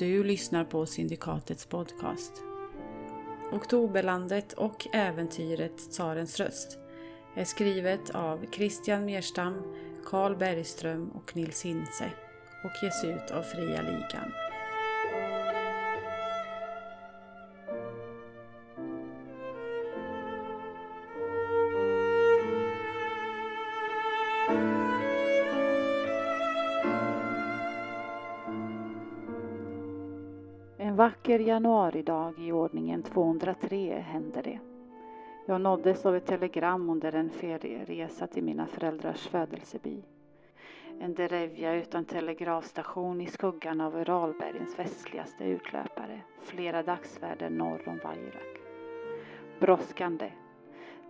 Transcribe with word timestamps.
du 0.00 0.24
lyssnar 0.24 0.64
på 0.64 0.86
Syndikatets 0.86 1.66
podcast. 1.66 2.32
Oktoberlandet 3.52 4.52
och 4.52 4.86
äventyret 4.92 5.76
Tsarens 5.90 6.40
röst 6.40 6.78
är 7.36 7.44
skrivet 7.44 8.10
av 8.10 8.46
Christian 8.52 9.04
Merstam, 9.04 9.54
Carl 10.04 10.36
Bergström 10.36 11.08
och 11.08 11.36
Nils 11.36 11.64
Hintze 11.64 12.10
och 12.64 12.84
ges 12.84 13.04
ut 13.04 13.30
av 13.30 13.42
Fria 13.42 13.82
Ligan. 13.82 14.49
Vacker 31.30 31.44
januaridag 31.44 32.38
i 32.38 32.52
ordningen 32.52 33.02
203 33.02 33.98
hände 33.98 34.42
det. 34.42 34.58
Jag 35.46 35.60
nåddes 35.60 36.06
av 36.06 36.16
ett 36.16 36.26
telegram 36.26 36.90
under 36.90 37.12
en 37.12 37.30
ferieresa 37.30 38.26
till 38.26 38.44
mina 38.44 38.66
föräldrars 38.66 39.28
födelseby. 39.28 40.02
En 41.00 41.14
derevja 41.14 41.74
utan 41.74 42.04
telegrafstation 42.04 43.20
i 43.20 43.26
skuggan 43.26 43.80
av 43.80 43.96
Uralbergens 43.96 44.78
västligaste 44.78 45.44
utlöpare, 45.44 46.20
flera 46.42 46.82
dagsfärder 46.82 47.50
norr 47.50 47.88
om 47.88 47.98
Vajrak. 48.04 48.58
Brådskande. 49.60 50.32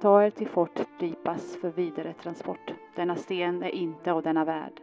Ta 0.00 0.23
er 0.25 0.30
till 0.30 0.48
Fort 0.48 0.80
Ripas 0.98 1.56
för 1.61 1.70
vidare 1.70 2.12
transport. 2.12 2.75
Denna 2.97 3.16
sten 3.16 3.62
är 3.62 3.75
inte 3.75 4.12
av 4.12 4.22
denna 4.22 4.44
värld. 4.44 4.81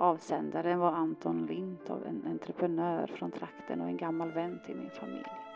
Avsändaren 0.00 0.78
var 0.78 0.92
Anton 0.92 1.46
Lintov, 1.46 2.06
en 2.06 2.26
entreprenör 2.26 3.06
från 3.06 3.30
trakten 3.30 3.80
och 3.80 3.86
en 3.86 3.96
gammal 3.96 4.30
vän 4.32 4.60
till 4.66 4.76
min 4.76 4.90
familj. 4.90 5.49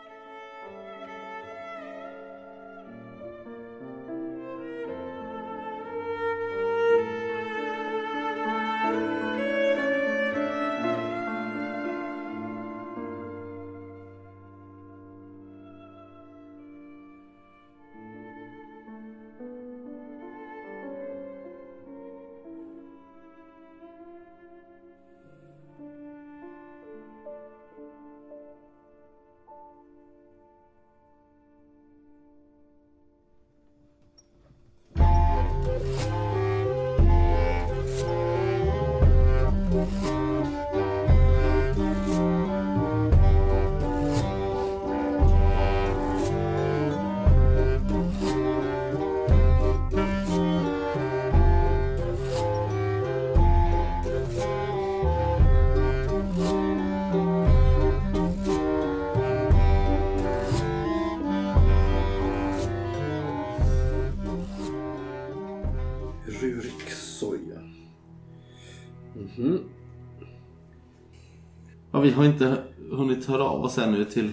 Har 72.15 72.25
inte 72.25 72.57
hunnit 72.91 73.25
höra 73.25 73.43
av 73.43 73.63
oss 73.63 73.77
ännu 73.77 74.05
till, 74.05 74.29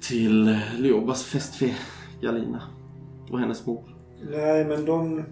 till 0.00 0.58
Leobas 0.78 1.24
fästfé 1.24 1.74
Galina 2.20 2.62
och 3.30 3.38
hennes 3.38 3.66
mor. 3.66 3.82
Nej, 4.30 4.64
men 4.64 4.84
de 4.84 5.24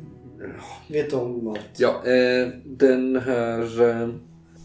vet 0.88 1.12
om 1.12 1.48
allt. 1.48 1.60
Ja, 1.78 2.02
eh, 2.04 2.48
den 2.64 3.16
här... 3.16 3.82
Eh, 3.82 4.08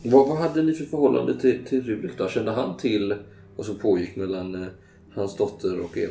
vad, 0.04 0.28
vad 0.28 0.38
hade 0.38 0.64
ni 0.64 0.74
för 0.74 0.86
förhållande 0.86 1.40
till, 1.40 1.66
till 1.66 1.82
Rurik 1.82 2.18
då? 2.18 2.28
Kände 2.28 2.52
han 2.52 2.78
till 2.78 3.16
vad 3.56 3.66
som 3.66 3.76
pågick 3.76 4.16
mellan 4.16 4.56
eh, 4.56 4.68
hans 5.16 5.38
dotter 5.38 5.80
och 5.80 5.98
er? 5.98 6.10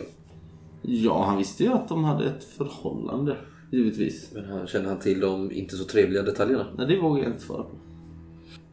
Ja, 0.82 1.24
han 1.24 1.38
visste 1.38 1.64
ju 1.64 1.72
att 1.72 1.88
de 1.88 2.04
hade 2.04 2.26
ett 2.26 2.44
förhållande, 2.44 3.36
givetvis. 3.70 4.30
Men 4.34 4.44
han, 4.44 4.66
kände 4.66 4.88
han 4.88 4.98
till 4.98 5.20
de 5.20 5.52
inte 5.52 5.76
så 5.76 5.84
trevliga 5.84 6.22
detaljerna? 6.22 6.66
Nej, 6.78 6.86
det 6.86 7.00
vågar 7.00 7.22
jag 7.22 7.32
inte 7.32 7.42
svara 7.42 7.62
på. 7.62 7.70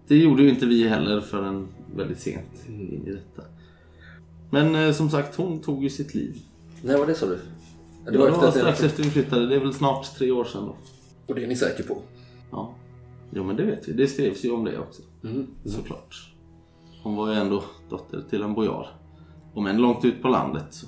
Det 0.08 0.16
gjorde 0.16 0.44
ju 0.44 0.50
inte 0.50 0.66
vi 0.66 0.88
heller 0.88 1.22
förrän 1.22 1.68
väldigt 1.96 2.20
sent 2.20 2.68
in 2.68 3.08
i 3.08 3.12
detta. 3.12 3.48
Men 4.50 4.76
eh, 4.76 4.94
som 4.94 5.10
sagt, 5.10 5.36
hon 5.36 5.62
tog 5.62 5.84
ju 5.84 5.90
sitt 5.90 6.16
liv. 6.16 6.38
När 6.82 6.98
var 6.98 7.06
det 7.06 7.16
sa 7.16 7.26
du? 7.26 7.40
Ja, 8.06 8.12
Det 8.12 8.18
var, 8.18 8.30
efter 8.30 8.48
att 8.48 8.56
strax 8.56 8.84
efter 8.84 9.04
vi 9.04 9.10
flyttade. 9.10 9.48
Det 9.48 9.56
är 9.56 9.60
väl 9.60 9.74
snart 9.74 10.16
tre 10.16 10.32
år 10.32 10.44
sedan 10.44 10.66
då. 10.66 10.76
Och 11.26 11.36
det 11.36 11.44
är 11.44 11.48
ni 11.48 11.56
säker 11.56 11.84
på? 11.84 11.98
Ja. 12.52 12.74
Jo, 13.32 13.44
men 13.44 13.56
det 13.56 13.64
vet 13.64 13.88
vi. 13.88 13.94
Det 13.94 14.08
skrevs 14.08 14.46
ju 14.46 14.52
om 14.52 14.64
det 14.64 14.80
också. 14.80 15.02
Mm. 15.24 15.48
Såklart. 15.66 16.34
Hon 17.04 17.16
var 17.16 17.34
ju 17.34 17.40
ändå 17.40 17.64
dotter 17.90 18.24
till 18.30 18.42
en 18.42 18.54
bojar. 18.54 18.88
Om 19.54 19.68
än 19.68 19.78
långt 19.78 20.06
ut 20.06 20.22
på 20.22 20.28
landet. 20.28 20.66
Så. 20.70 20.88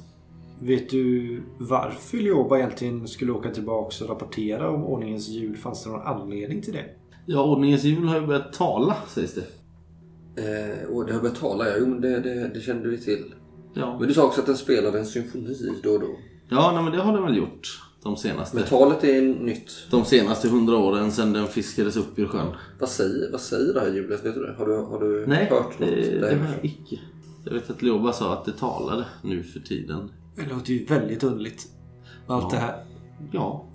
Vet 0.59 0.89
du 0.89 1.41
varför 1.57 2.17
Lioba 2.17 2.57
egentligen 2.57 3.07
skulle 3.07 3.31
åka 3.31 3.49
tillbaka 3.51 4.03
och 4.03 4.09
rapportera 4.09 4.69
om 4.69 4.83
ordningens 4.83 5.27
jul? 5.27 5.57
Fanns 5.57 5.83
det 5.83 5.89
någon 5.89 6.01
anledning 6.01 6.61
till 6.61 6.73
det? 6.73 6.85
Ja, 7.25 7.43
ordningens 7.43 7.83
jul 7.83 8.07
har 8.07 8.19
ju 8.19 8.27
börjat 8.27 8.53
tala, 8.53 8.95
sägs 9.07 9.33
det. 9.33 9.43
Eh, 10.39 10.89
och 10.89 11.05
det 11.05 11.13
har 11.13 11.19
börjat 11.21 11.39
tala, 11.39 11.67
ja. 11.69 11.75
Jo, 11.79 11.85
men 11.87 12.01
det, 12.01 12.19
det, 12.19 12.51
det 12.53 12.59
kände 12.61 12.89
vi 12.89 12.97
till. 12.97 13.33
Ja, 13.73 13.97
Men 13.99 14.07
du 14.07 14.13
sa 14.13 14.25
också 14.25 14.39
att 14.41 14.45
den 14.47 14.57
spelade 14.57 14.99
en 14.99 15.05
symfoni 15.05 15.55
då 15.83 15.89
och 15.91 15.99
då. 15.99 16.07
ja 16.49 16.71
nej, 16.73 16.83
men 16.83 16.91
det 16.91 16.97
har 17.01 17.13
den 17.13 17.23
väl 17.23 17.37
gjort. 17.37 17.81
De 18.03 18.17
senaste, 18.17 18.55
Men 18.55 18.65
talet 18.65 19.03
är 19.03 19.21
nytt. 19.21 19.71
de 19.91 20.05
senaste 20.05 20.49
hundra 20.49 20.77
åren 20.77 21.11
sedan 21.11 21.33
den 21.33 21.47
fiskades 21.47 21.97
upp 21.97 22.19
ur 22.19 22.27
sjön. 22.27 22.47
Vad 22.79 22.89
säger, 22.89 23.31
vad 23.31 23.41
säger 23.41 23.73
det 23.73 23.79
här 23.79 23.93
hjulet? 23.93 24.25
Vet 24.25 24.35
du 24.35 24.45
det? 24.45 24.53
Har 24.57 24.65
du, 24.65 24.75
har 24.75 24.99
du 24.99 25.25
Nej, 25.27 25.45
hört 25.49 25.73
det, 25.77 25.85
något? 25.85 25.95
det 25.95 26.19
där? 26.19 26.35
har 26.35 26.47
jag 26.55 26.65
icke. 26.65 26.99
Jag 27.45 27.53
vet 27.53 27.69
att 27.69 27.81
Leoba 27.81 28.13
sa 28.13 28.33
att 28.33 28.45
det 28.45 28.51
talade 28.51 29.05
nu 29.23 29.43
för 29.43 29.59
tiden. 29.59 30.11
Det 30.35 30.45
låter 30.53 30.73
ju 30.73 30.85
väldigt 30.85 31.23
underligt. 31.23 31.67
Allt 32.27 32.43
Ja. 32.43 32.49
det 32.51 32.57
här. 32.65 32.83
Ja, 33.31 33.65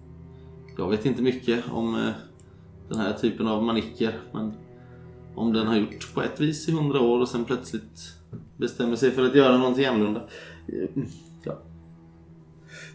jag 0.79 0.91
vet 0.91 1.07
inte 1.07 1.23
mycket 1.23 1.65
om 1.73 1.95
eh, 1.95 2.11
den 2.89 2.99
här 2.99 3.13
typen 3.13 3.47
av 3.47 3.63
manicker. 3.63 4.19
Men 4.33 4.53
om 5.35 5.53
den 5.53 5.67
har 5.67 5.77
gjort 5.77 6.15
på 6.15 6.23
ett 6.23 6.41
vis 6.41 6.69
i 6.69 6.73
hundra 6.73 7.01
år 7.01 7.21
och 7.21 7.29
sen 7.29 7.45
plötsligt 7.45 8.15
bestämmer 8.57 8.97
sig 8.97 9.11
för 9.11 9.25
att 9.25 9.35
göra 9.35 9.59
någonting 9.59 9.85
annorlunda. 9.85 10.23
Ja. 11.45 11.59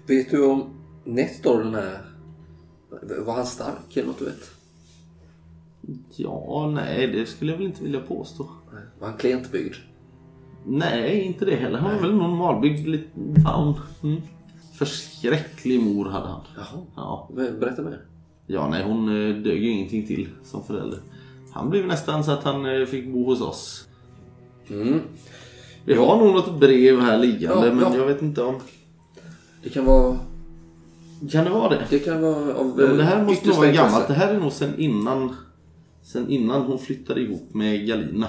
Vet 0.08 0.32
du 0.32 0.46
om 0.46 0.70
Nestor 1.04 1.64
den 1.64 1.76
här... 1.76 2.02
Var 3.26 3.34
han 3.34 3.46
stark 3.46 3.98
eller 3.98 4.08
något 4.08 4.20
du 4.20 4.26
vet? 4.26 4.52
ja, 6.16 6.72
nej, 6.76 7.08
det 7.08 7.26
skulle 7.26 7.52
jag 7.52 7.58
väl 7.58 7.68
inte 7.68 7.84
vilja 7.84 8.00
påstå. 8.00 8.48
Var 9.00 9.08
han 9.08 9.18
klent 9.18 9.52
byggd? 9.52 9.76
Nej, 10.66 11.22
inte 11.22 11.46
det 11.46 11.56
heller. 11.56 11.80
Han 11.80 11.96
var 11.96 12.02
väl 12.02 12.16
normalbyggd 12.16 12.88
liten 12.88 13.36
faun. 13.44 13.76
Mm. 14.04 14.22
Förskräcklig 14.74 15.80
mor 15.80 16.06
hade 16.06 16.28
han. 16.28 16.42
Jaha. 16.56 16.86
Ja. 16.96 17.30
Berätta 17.36 17.82
mer. 17.82 18.06
ja, 18.48 18.70
nej, 18.70 18.84
hon 18.84 19.10
eh, 19.10 19.36
dög 19.36 19.64
ju 19.64 19.70
ingenting 19.70 20.08
till 20.08 20.30
som 20.44 20.64
förälder. 20.64 21.00
Han 21.52 21.70
blev 21.70 21.88
nästan 21.88 22.24
så 22.24 22.32
att 22.32 22.44
han 22.44 22.66
eh, 22.66 22.86
fick 22.86 23.08
bo 23.08 23.26
hos 23.26 23.42
oss. 23.42 23.88
Mm. 24.70 25.02
Vi 25.86 25.94
har 25.94 26.18
nog 26.18 26.34
något 26.34 26.60
brev 26.60 27.00
här 27.00 27.18
liggande 27.18 27.68
Ja, 27.68 27.74
men 27.74 27.94
ja. 27.94 27.98
jag 27.98 28.06
vet 28.06 28.22
inte 28.22 28.44
om... 28.44 28.56
Det 29.64 29.70
kan 29.70 29.86
vara... 29.86 30.20
Kan 31.32 31.46
det 31.46 31.52
vara 31.52 31.70
det? 31.70 31.88
Det 31.90 32.00
kan 32.00 32.22
vara 32.22 32.56
av 32.56 32.76
Ja, 32.78 32.88
men 32.88 32.98
det 32.98 33.04
här 33.04 33.20
eh, 33.20 33.26
måste 33.26 33.48
nog 33.48 33.58
vara 33.58 33.72
gammalt. 33.72 34.08
Det 34.08 34.14
här 34.14 34.34
är 34.34 34.40
nog 34.40 34.52
sen 34.52 34.80
innan, 34.80 35.36
sen 36.02 36.30
innan 36.30 36.62
hon 36.62 36.80
flyttade 36.80 37.22
ihop 37.22 37.54
med 37.54 37.88
Galina. 37.88 38.28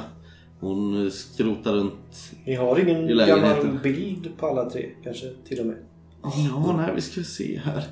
Hon 0.61 1.05
eh, 1.05 1.11
skrotade 1.11 1.76
runt. 1.76 2.32
Ni 2.44 2.55
har 2.55 2.78
ingen 2.78 3.26
gammal 3.26 3.78
bild 3.82 4.31
på 4.38 4.46
alla 4.46 4.70
tre 4.70 4.90
kanske 5.05 5.26
till 5.49 5.61
och 5.61 5.66
med? 5.66 5.76
Ja, 6.23 6.75
nej, 6.76 6.93
vi 6.94 7.00
ska 7.00 7.23
se 7.23 7.61
här. 7.64 7.84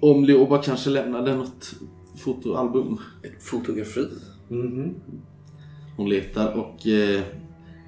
Om 0.00 0.24
Leoba 0.24 0.62
kanske 0.62 0.90
lämnade 0.90 1.34
något 1.34 1.74
fotoalbum. 2.18 2.98
Ett 3.22 3.42
fotografi. 3.42 4.08
Mhm. 4.48 4.94
Hon 5.96 6.08
letar 6.08 6.52
och 6.52 6.86
eh, 6.86 7.22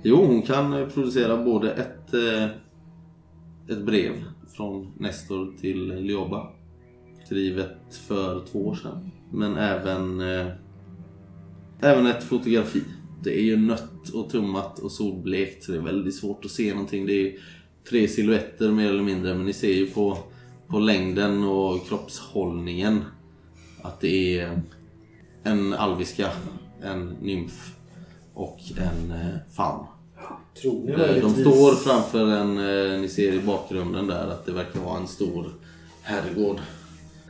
jo, 0.03 0.17
hon 0.17 0.43
kan 0.43 0.73
eh, 0.73 0.88
producera 0.88 1.44
både 1.44 1.73
ett, 1.73 2.15
eh, 2.15 2.44
ett 3.69 3.85
brev 3.87 4.12
från 4.56 4.93
Nestor 4.99 5.53
till 5.61 5.88
Leoba. 5.88 6.53
Skrivet 7.27 7.97
för 8.09 8.44
två 8.53 8.67
år 8.67 8.75
sedan. 8.75 9.11
Men 9.32 9.56
även, 9.56 10.21
eh, 10.21 10.47
även 11.81 12.06
ett 12.06 12.25
fotografi 12.25 12.83
det 13.23 13.38
är 13.41 13.43
ju 13.43 13.56
nött 13.56 14.09
och 14.09 14.31
tummat 14.31 14.79
och 14.79 14.93
solblekt 14.93 15.65
så 15.65 15.73
det 15.73 15.79
är 15.79 15.83
väldigt 15.83 16.15
svårt 16.15 16.44
att 16.44 16.50
se 16.50 16.73
någonting. 16.73 17.06
Det 17.06 17.12
är 17.12 17.37
tre 17.88 18.09
silhuetter 18.09 18.71
mer 18.71 18.88
eller 18.88 19.03
mindre 19.03 19.35
men 19.35 19.47
ni 19.47 19.53
ser 19.53 19.73
ju 19.73 19.87
på, 19.87 20.19
på 20.69 20.79
längden 20.79 21.44
och 21.44 21.88
kroppshållningen 21.88 23.05
att 23.82 24.00
det 24.00 24.41
är 24.41 24.61
en 25.43 25.73
alviska, 25.73 26.31
en 26.82 27.17
nymf 27.21 27.75
och 28.35 28.59
en 28.79 29.11
eh, 29.11 29.37
faun. 29.56 29.87
Tror 30.62 30.85
ni 30.85 30.93
Eh, 30.93 31.23
De 31.23 31.35
står 31.35 31.75
framför 31.75 32.27
en, 32.27 32.59
eh, 32.59 33.00
ni 33.00 33.09
ser 33.09 33.32
i 33.32 33.41
bakgrunden 33.41 34.06
där 34.06 34.29
att 34.29 34.47
det 34.47 34.53
verkar 34.53 34.81
vara 34.81 34.99
en 34.99 35.06
stor 35.09 35.47
herrgård. 36.03 36.61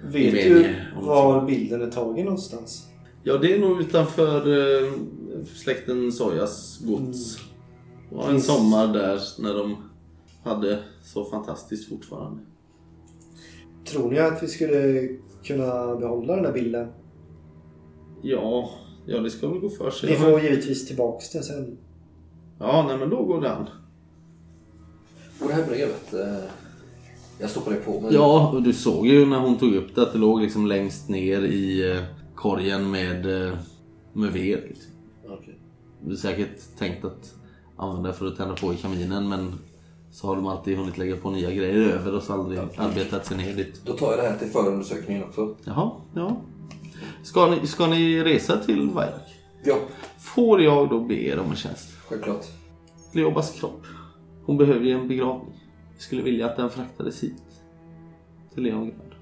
Vet 0.03 0.33
du 0.35 0.77
var 1.01 1.47
bilden 1.47 1.83
är 1.83 1.91
tagen 1.91 2.25
någonstans? 2.25 2.87
Ja, 3.23 3.39
det 3.39 3.55
är 3.55 3.59
nog 3.59 3.81
utanför 3.81 4.43
släkten 5.57 6.13
Sojas 6.13 6.79
gods. 6.79 7.37
Det 8.11 8.17
var 8.17 8.31
en 8.31 8.41
sommar 8.41 8.87
där 8.87 9.21
när 9.39 9.55
de 9.55 9.77
hade 10.45 10.79
så 11.05 11.25
fantastiskt 11.25 11.89
fortfarande. 11.89 12.41
Tror 13.85 14.11
ni 14.11 14.19
att 14.19 14.43
vi 14.43 14.49
skulle 14.49 15.09
kunna 15.45 15.97
behålla 15.97 16.37
den 16.37 16.45
här 16.45 16.53
bilden? 16.53 16.89
Ja, 18.23 18.71
ja 19.07 19.19
det 19.19 19.31
ska 19.31 19.49
väl 19.49 19.59
gå 19.59 19.69
för 19.69 19.91
sig. 19.91 20.11
Ni 20.11 20.17
får 20.17 20.41
givetvis 20.41 20.87
tillbaks 20.87 21.33
den 21.33 21.43
sen. 21.43 21.79
Ja, 22.59 22.85
nej 22.89 22.99
men 22.99 23.11
då 23.11 23.25
går 23.25 23.41
det 23.41 23.53
an. 23.53 23.67
Och 25.41 25.49
det 25.49 25.55
här 25.55 25.67
brevet. 25.67 26.15
Eh, 26.15 26.51
jag 27.39 27.51
stoppar 27.51 27.73
det 27.73 27.77
på 27.77 28.01
mig. 28.01 28.15
Ja, 28.15 28.51
och 28.55 28.63
du 28.63 28.73
såg 28.73 29.07
ju 29.07 29.27
när 29.27 29.39
hon 29.39 29.59
tog 29.59 29.75
upp 29.75 29.95
det 29.95 30.03
att 30.03 30.13
det 30.13 30.19
låg 30.19 30.41
liksom 30.41 30.67
längst 30.67 31.09
ner 31.09 31.41
i 31.43 31.91
eh, 31.91 32.03
korgen 32.35 32.91
med, 32.91 33.47
eh, 33.47 33.59
med 34.13 34.33
ved. 34.33 34.61
Liksom. 34.69 34.93
Okej. 35.29 35.59
Du 36.05 36.17
säkert 36.17 36.79
tänkt 36.79 37.05
att 37.05 37.35
använda 37.77 38.13
för 38.13 38.27
att 38.27 38.37
tända 38.37 38.55
på 38.55 38.73
i 38.73 38.77
kaminen 38.77 39.29
men 39.29 39.53
så 40.13 40.27
har 40.27 40.37
de 40.37 40.47
alltid 40.47 40.77
hunnit 40.79 40.99
lägga 40.99 41.17
på 41.17 41.31
nya 41.31 41.51
grejer 41.51 41.93
över 41.93 42.15
och 42.15 42.23
så 42.23 42.33
aldrig 42.33 42.61
arbetat 42.77 43.27
sig 43.27 43.37
ner 43.37 43.55
dit. 43.55 43.81
Då 43.85 43.93
tar 43.93 44.11
jag 44.11 44.19
det 44.25 44.29
här 44.29 44.37
till 44.39 44.49
förundersökningen 44.49 45.25
också. 45.25 45.57
Jaha, 45.65 45.91
ja. 46.15 46.37
Ska 47.23 47.47
ni, 47.51 47.67
ska 47.67 47.87
ni 47.87 48.23
resa 48.25 48.57
till 48.57 48.89
Vairak? 48.91 49.35
Ja, 49.65 49.79
Får 50.19 50.63
jag 50.63 50.89
då 50.89 51.01
be 51.01 51.15
er 51.15 51.39
om 51.39 51.51
en 51.51 51.57
tjänst? 51.57 51.89
självklart. 52.09 52.45
Leobas 53.13 53.51
kropp. 53.61 53.83
Hon 54.45 54.57
behöver 54.59 54.85
ju 54.87 54.93
en 54.93 55.09
begravning. 55.09 55.61
Jag 55.95 56.03
skulle 56.03 56.23
vilja 56.23 56.47
att 56.47 56.57
den 56.57 56.71
fraktades 56.71 57.23
hit. 57.23 57.35
Till 58.55 58.63
Leongrad. 58.63 59.15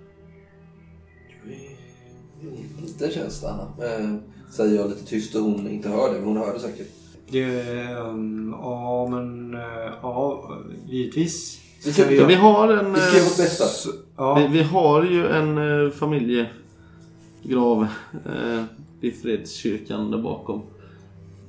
Lite 2.83 3.11
tjänst 3.11 3.45
Anna. 3.45 3.63
Eh, 3.63 4.15
säger 4.51 4.77
jag 4.77 4.89
lite 4.89 5.05
tyst 5.05 5.35
och 5.35 5.43
hon 5.43 5.69
inte 5.69 5.89
hör 5.89 6.13
det, 6.13 6.19
men 6.19 6.29
hon 6.29 6.37
hör 6.37 6.53
det 6.55 6.61
säkert. 6.61 6.89
Det, 7.31 7.43
ehm, 7.71 8.55
ja, 8.63 9.09
men 9.11 9.55
eh, 9.55 9.61
ja, 10.03 10.51
givetvis. 10.89 11.61
Vi 11.85 11.93
ska- 11.93 12.11
Ja, 12.13 12.27
vi 12.27 12.35
har 12.35 12.69
en... 12.69 12.93
Vi 12.95 13.01
ska 13.01 13.17
göra 13.17 13.25
vårt 13.29 13.37
bästa. 13.37 13.65
S- 13.65 13.87
Vi, 13.87 13.93
Ja, 14.17 14.49
vi 14.53 14.63
har 14.63 15.05
ju 15.05 15.27
en 15.29 15.59
eh, 15.87 15.91
familjegrav 15.91 17.87
eh, 18.27 18.63
vid 19.01 19.23
Fredskyrkan 19.23 20.11
där 20.11 20.19
bakom. 20.19 20.63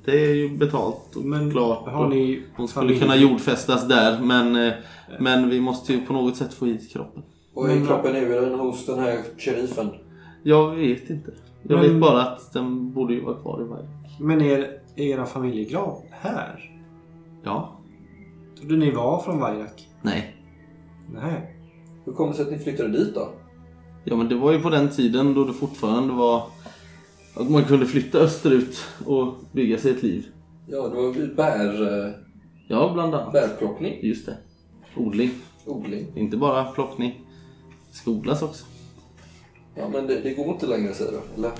Det 0.05 0.25
är 0.25 0.33
ju 0.35 0.49
betalt 0.57 1.15
och 1.15 1.23
men 1.25 1.51
klart. 1.51 1.87
har 1.87 2.07
ni 2.09 2.43
Hon 2.55 2.67
skulle 2.67 2.87
familj- 2.93 2.99
kunna 2.99 3.15
jordfästas 3.15 3.87
där 3.87 4.19
men, 4.21 4.71
men 5.19 5.49
vi 5.49 5.59
måste 5.61 5.93
ju 5.93 6.05
på 6.05 6.13
något 6.13 6.35
sätt 6.37 6.53
få 6.53 6.65
hit 6.65 6.89
kroppen. 6.93 7.23
Och 7.53 7.69
är 7.69 7.85
kroppen 7.85 8.13
nu 8.13 8.35
är 8.37 8.41
den 8.41 8.59
hos 8.59 8.85
den 8.85 8.99
här 8.99 9.17
sheriffen? 9.37 9.89
Jag 10.43 10.75
vet 10.75 11.09
inte. 11.09 11.31
Jag 11.63 11.79
Men- 11.81 11.91
vet 11.91 12.01
bara 12.01 12.21
att 12.21 12.53
den 12.53 12.91
borde 12.93 13.13
ju 13.13 13.21
vara 13.21 13.35
kvar 13.35 13.61
i 13.61 13.67
varje. 13.69 13.87
Men 14.19 14.41
är 14.41 14.78
era 14.99 15.25
familjegrav 15.25 16.01
här? 16.11 16.71
Ja. 17.43 17.79
Trodde 18.59 18.77
ni 18.77 18.91
var 18.91 19.21
från 19.21 19.39
Vairak? 19.39 19.87
Nej. 20.01 20.35
Nej. 21.13 21.55
Hur 22.05 22.13
kommer 22.13 22.31
det 22.31 22.37
sig 22.37 22.45
att 22.45 22.51
ni 22.51 22.59
flyttade 22.59 22.89
dit 22.89 23.15
då? 23.15 23.29
Ja 24.03 24.15
men 24.15 24.29
det 24.29 24.35
var 24.35 24.51
ju 24.51 24.59
på 24.61 24.69
den 24.69 24.89
tiden 24.89 25.33
då 25.33 25.43
det 25.45 25.53
fortfarande 25.53 26.13
var 26.13 26.43
att 27.35 27.49
man 27.49 27.63
kunde 27.63 27.85
flytta 27.85 28.17
österut 28.17 28.77
och 29.05 29.33
bygga 29.51 29.77
sig 29.77 29.91
ett 29.91 30.03
liv. 30.03 30.27
Ja, 30.67 30.87
det 30.87 30.95
var 30.95 31.13
ju 31.13 31.35
bär, 31.35 32.05
eh, 32.07 32.13
Ja, 32.67 32.91
bland 32.93 33.15
annat. 33.15 33.33
bärplockning, 33.33 33.99
Just 34.01 34.25
det. 34.25 34.37
Odling. 34.95 35.31
odling. 35.65 36.05
Inte 36.15 36.37
bara 36.37 36.65
plockning. 36.65 37.25
Odlas 38.05 38.41
också. 38.41 38.65
Ja, 39.75 39.89
men 39.89 40.07
det, 40.07 40.19
det 40.21 40.33
går 40.33 40.45
inte 40.47 40.67
längre 40.67 40.93
säger 40.93 41.11
du, 41.11 41.19
eller? 41.37 41.51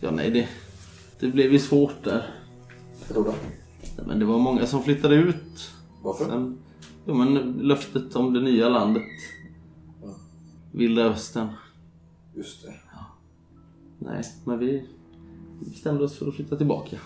Ja, 0.00 0.10
nej 0.10 0.30
det, 0.30 0.48
det 1.20 1.26
blev 1.26 1.52
ju 1.52 1.58
svårt 1.58 2.04
där. 2.04 2.26
Vadå 3.10 3.22
då? 3.22 3.34
Nej, 3.96 4.06
Men 4.06 4.18
det 4.18 4.24
var 4.24 4.38
många 4.38 4.66
som 4.66 4.82
flyttade 4.82 5.14
ut. 5.14 5.70
Varför? 6.02 6.24
Sen, 6.24 6.58
ja, 7.04 7.14
men 7.14 7.34
löftet 7.62 8.16
om 8.16 8.32
det 8.32 8.40
nya 8.40 8.68
landet. 8.68 9.02
Ja. 10.02 10.08
Vilda 10.72 11.04
östern. 11.04 11.48
Just 12.34 12.62
det. 12.62 12.74
Nej, 13.98 14.22
men 14.44 14.58
vi 14.58 14.86
bestämde 15.60 16.04
oss 16.04 16.18
för 16.18 16.28
att 16.28 16.34
flytta 16.34 16.56
tillbaka. 16.56 16.96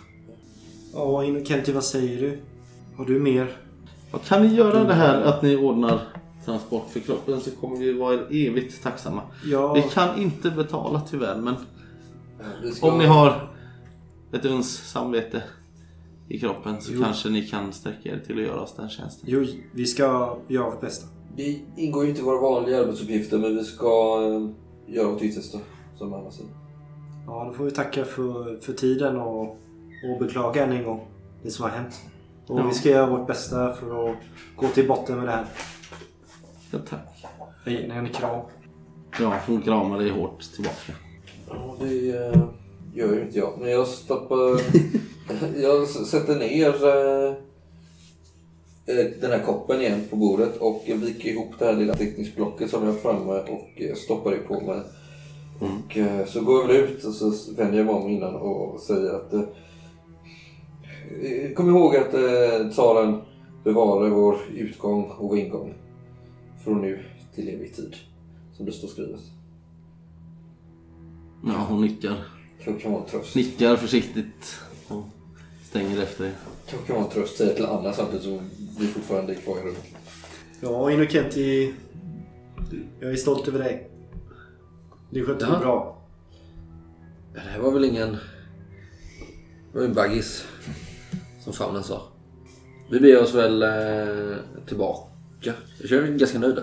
Ja, 0.93 1.25
Inokenti, 1.25 1.73
vad 1.73 1.85
säger 1.85 2.21
du? 2.21 2.39
Har 2.97 3.05
du 3.05 3.21
mer? 3.21 3.57
Ja, 4.13 4.19
kan 4.19 4.43
ni 4.43 4.55
göra 4.55 4.85
det 4.85 4.95
här 4.95 5.23
att 5.23 5.43
ni 5.43 5.57
ordnar 5.57 6.01
transport 6.45 6.91
för 6.91 7.01
kroppen 7.01 7.41
så 7.41 7.51
kommer 7.51 7.77
vi 7.77 7.93
vara 7.93 8.15
er 8.15 8.27
evigt 8.31 8.83
tacksamma. 8.83 9.23
Ja, 9.45 9.75
Vi 9.75 9.83
kan 9.83 10.19
inte 10.19 10.51
betala 10.51 11.01
tyvärr 11.11 11.37
men 11.41 11.55
Ja, 12.83 12.89
om 12.89 12.99
ni 12.99 13.07
har 13.07 13.55
ett 14.33 14.45
uns 14.45 14.77
samvete 14.91 15.43
i 16.29 16.39
kroppen 16.41 16.81
så 16.81 16.93
Jo. 16.95 17.03
kanske 17.03 17.29
ni 17.31 17.43
kan 17.47 17.73
sträcka 17.73 18.09
er 18.09 18.23
till 18.27 18.39
att 18.39 18.45
göra 18.45 18.61
oss 18.61 18.75
den 18.77 18.89
tjänsten. 18.89 19.29
jo, 19.31 19.47
vi 19.73 19.87
ska 19.87 20.37
göra 20.49 20.71
vårt 20.71 20.81
bästa. 20.81 21.07
Det 21.37 21.61
ingår 21.77 22.03
ju 22.05 22.09
inte 22.11 22.21
i 22.21 22.25
våra 22.25 22.41
vanliga 22.41 22.81
arbetsuppgifter, 22.81 23.39
men 23.39 23.57
vi 23.57 23.65
ska 23.65 24.21
eh, 24.87 24.95
göra 24.95 25.09
vårt 25.11 25.23
yttersta, 25.23 25.59
som 25.99 26.15
Anna 26.15 26.31
säger. 26.31 26.51
Ja, 27.27 27.45
då 27.49 27.53
får 27.53 27.65
vi 27.65 27.71
tacka 27.71 28.05
för, 28.05 28.61
för 28.61 28.73
tiden 28.73 29.17
och, 29.17 29.43
och 30.05 30.19
beklaga 30.21 30.65
än 30.65 30.73
en 30.73 30.85
gång 30.85 31.07
det 31.43 31.51
som 31.51 31.63
har 31.63 31.71
hänt. 31.71 32.01
Och 32.47 32.61
Ja. 32.61 32.67
vi 32.67 32.75
ska 32.75 32.89
göra 32.91 33.07
vårt 33.11 33.27
bästa 33.27 33.75
för 33.75 34.11
att 34.11 34.17
gå 34.57 34.67
till 34.69 34.89
botten 34.89 35.17
med 35.17 35.27
det 35.27 35.33
här. 35.33 35.45
Ja, 36.71 36.79
tack. 36.89 37.25
Jag 37.65 37.75
ger 37.75 37.81
henne 37.91 37.95
en 38.09 38.15
kram. 38.15 38.41
Ja, 39.21 39.35
hon 39.47 39.63
kramar 39.63 39.99
dig 39.99 40.11
hårt 40.11 40.41
tillbaka. 40.55 40.93
Ja, 41.49 41.77
det 41.81 42.17
eh, 42.27 42.41
gör 42.95 43.15
ju 43.15 43.23
inte 43.23 43.39
jag. 43.39 43.53
Men 43.61 43.71
jag 43.71 43.87
stoppar... 43.87 44.61
jag 45.63 45.89
sätter 45.89 46.39
ner 46.39 46.69
eh, 46.69 47.35
eh, 48.87 49.07
den 49.21 49.31
här 49.31 49.43
koppen 49.47 49.81
igen 49.81 50.01
på 50.11 50.17
bordet 50.17 50.57
och 50.57 50.83
viker 50.87 51.29
ihop 51.29 51.59
det 51.59 51.65
här 51.65 51.77
lilla 51.77 51.95
teckningsblocket 51.95 52.71
som 52.71 52.85
jag 52.85 52.93
har 52.93 52.99
framme 52.99 53.33
och 53.33 53.83
eh, 53.83 53.95
stoppar 53.95 54.31
det 54.31 54.37
på 54.37 54.61
mig. 54.61 54.81
Och 55.61 55.97
eh, 55.97 56.27
så 56.27 56.41
går 56.41 56.61
jag 56.61 56.69
väl 56.69 56.77
ut 56.77 57.05
och 57.05 57.13
så 57.13 57.33
vänder 57.57 57.79
jag 57.79 57.87
mig 57.87 57.95
om 57.95 58.09
innan 58.09 58.35
och 58.35 58.81
säger 58.81 59.15
att... 59.15 59.35
Kom 61.57 61.69
ihåg 61.69 61.97
att 61.97 62.15
eh, 62.15 62.71
tsaren 62.71 63.21
bevarar 63.65 64.09
vår 64.09 64.39
utgång 64.55 65.05
och 65.05 65.29
vår 65.29 65.39
ingång. 65.39 65.75
Från 66.65 66.83
nu 66.83 67.05
till 67.35 67.49
evig 67.49 67.75
tid. 67.75 67.97
Som 68.57 68.67
det 68.67 68.73
står 68.73 68.89
skrivet. 68.89 69.21
Ja, 71.47 71.67
hon 71.69 71.81
nickar. 71.81 72.34
Kanske 72.65 72.83
kan 72.83 72.93
vara 72.93 73.05
tröst. 73.05 73.35
Nickar 73.35 73.77
försiktigt 73.77 74.59
och 74.89 75.05
stänger 75.69 76.03
efter 76.03 76.25
er. 76.25 76.33
Kanske 76.67 76.87
kan 76.87 76.97
vara 77.03 77.11
tröst 77.13 77.37
säga 77.37 77.55
till 77.55 77.67
Anna 77.67 77.93
samtidigt 77.93 78.25
som 78.25 78.41
vi 78.79 78.87
fortfarande 78.87 79.33
är 79.33 79.37
kvar 79.37 79.59
i 79.59 79.61
rummet. 79.61 79.85
Ja, 80.61 80.91
Inokenti. 80.91 81.75
Jag 83.01 83.13
är 83.13 83.17
stolt 83.17 83.49
över 83.49 83.59
dig. 83.59 83.91
Du 85.11 85.25
skötte 85.27 85.47
det 85.47 85.59
bra. 85.61 86.03
Det 87.35 87.41
här 87.41 87.59
var 87.61 87.71
väl 87.71 87.85
ingen... 87.85 88.11
Det 88.13 88.19
var 89.79 89.81
ju 89.81 89.89
en 89.89 89.95
baggis. 89.95 90.45
Som 91.45 91.53
faunen 91.53 91.83
sa. 91.83 92.03
Vi 92.91 93.01
beger 93.01 93.23
oss 93.23 93.35
väl 93.35 93.63
eh, 93.63 94.37
tillbaka. 94.67 95.53
Jag 95.81 95.89
känner 95.89 96.03
mig 96.03 96.19
ganska 96.19 96.39
nöjda. 96.39 96.63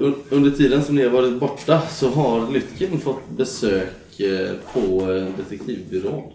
Un- 0.00 0.22
Under 0.30 0.50
tiden 0.50 0.82
som 0.84 0.94
ni 0.94 1.02
har 1.02 1.10
varit 1.10 1.40
borta 1.40 1.82
så 1.90 2.08
har 2.08 2.50
Lytken 2.50 3.00
fått 3.00 3.30
besök 3.36 3.88
på 4.72 5.12
eh, 5.12 5.26
detektivbyrån. 5.36 6.32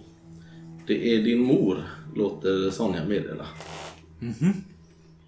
Det 0.87 1.15
är 1.15 1.23
din 1.23 1.39
mor, 1.43 1.77
låter 2.15 2.69
Sonja 2.69 3.05
meddela. 3.05 3.45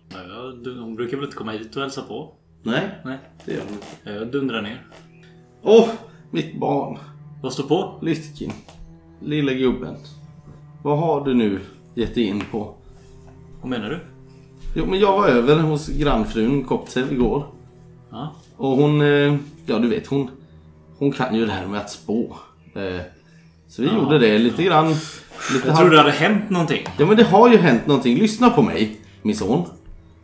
Ja, 0.10 0.18
jag, 0.30 0.64
du- 0.64 0.80
hon 0.80 0.96
brukar 0.96 1.18
väl 1.18 1.26
inte 1.26 1.38
komma 1.38 1.52
hit 1.52 1.76
och 1.76 1.82
hälsa 1.82 2.02
på? 2.02 2.34
Nej, 2.64 2.90
Nej, 3.06 3.18
det 3.46 3.54
gör 3.54 3.62
hon 3.62 3.74
inte. 3.74 4.20
jag 4.20 4.32
dundrar 4.32 4.62
ner. 4.62 4.88
Åh, 5.64 5.90
mitt 6.32 6.60
barn! 6.60 6.98
Vad 7.44 7.54
står 7.54 7.64
på? 7.64 8.00
Lytkin. 8.02 8.52
Lilla 9.22 9.54
gubben. 9.54 9.96
Vad 10.84 10.98
har 11.00 11.26
du 11.26 11.34
nu 11.34 11.60
gett 11.96 12.16
dig 12.16 12.24
in 12.24 12.44
på? 12.52 12.76
Vad 13.62 13.70
menar 13.70 13.90
du? 13.90 14.00
Jo, 14.76 14.86
men 14.86 15.00
jag 15.00 15.12
var 15.18 15.28
över 15.28 15.56
hos 15.60 15.88
grannfrun 15.88 16.64
Koptsev 16.64 17.12
igår. 17.14 17.46
Ja, 18.12 18.36
Och 18.58 18.70
hon, 18.78 19.02
eh, 19.02 19.36
ja 19.66 19.80
du 19.80 19.88
vet 19.88 20.08
hon, 20.08 20.30
hon 20.98 21.12
kan 21.12 21.36
ju 21.36 21.46
det 21.46 21.52
här 21.52 21.68
med 21.68 21.80
att 21.80 21.92
spå. 21.92 22.36
Eh, 22.78 23.02
Så 23.68 23.82
vi 23.82 23.88
gjorde 23.88 24.20
det 24.20 24.38
lite 24.38 24.64
grann. 24.64 24.88
Lite 25.54 25.68
Jag 25.68 25.78
trodde 25.78 25.92
det 25.96 25.98
hade 26.02 26.12
hänt 26.12 26.50
någonting. 26.50 26.86
Ja 26.98 27.06
men 27.06 27.18
det 27.18 27.24
har 27.24 27.50
ju 27.52 27.58
hänt 27.58 27.88
någonting. 27.88 28.18
Lyssna 28.18 28.50
på 28.50 28.62
mig, 28.62 29.02
min 29.22 29.36
son. 29.36 29.66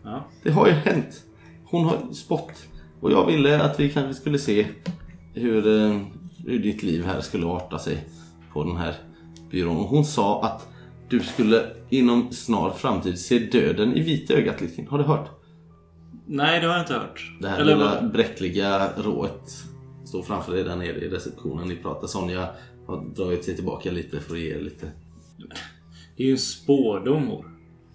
Ja. 0.03 0.25
Det 0.43 0.51
har 0.51 0.67
ju 0.67 0.73
hänt. 0.73 1.23
Hon 1.65 1.85
har 1.85 2.13
spott. 2.13 2.51
Och 2.99 3.11
jag 3.11 3.25
ville 3.25 3.61
att 3.63 3.79
vi 3.79 3.89
kanske 3.89 4.13
skulle 4.21 4.39
se 4.39 4.67
hur, 5.33 5.67
eh, 5.81 5.97
hur 6.45 6.59
ditt 6.59 6.83
liv 6.83 7.05
här 7.05 7.21
skulle 7.21 7.45
arta 7.45 7.79
sig 7.79 8.07
på 8.53 8.63
den 8.63 8.77
här 8.77 8.93
byrån. 9.51 9.77
Och 9.77 9.83
hon 9.87 10.05
sa 10.05 10.43
att 10.43 10.67
du 11.09 11.19
skulle 11.19 11.63
inom 11.89 12.31
snar 12.31 12.69
framtid 12.71 13.19
se 13.19 13.39
döden 13.39 13.93
i 13.97 14.01
vitögat 14.01 14.61
Litkin. 14.61 14.87
Har 14.87 14.97
du 14.97 15.03
hört? 15.03 15.29
Nej, 16.25 16.59
det 16.59 16.67
har 16.67 16.73
jag 16.73 16.83
inte 16.83 16.93
hört. 16.93 17.31
Det 17.41 17.47
här 17.47 17.59
Eller 17.59 17.75
lilla 17.75 17.95
vad- 18.01 18.11
bräckliga 18.11 18.89
rået 18.97 19.51
står 20.13 20.23
framför 20.23 20.53
dig 20.53 20.63
där 20.63 20.75
nere 20.75 20.97
i 20.97 21.09
receptionen. 21.09 21.67
Ni 21.67 21.75
pratar. 21.75 22.07
Sonja 22.07 22.49
har 22.87 23.05
dragit 23.15 23.43
sig 23.45 23.55
tillbaka 23.55 23.91
lite 23.91 24.19
för 24.19 24.33
att 24.33 24.39
ge 24.41 24.55
er 24.55 24.61
lite. 24.61 24.91
Det 26.17 26.23
är 26.23 26.27
ju 26.27 26.31
en 26.31 26.37
spårdom 26.37 27.25
mor. 27.25 27.45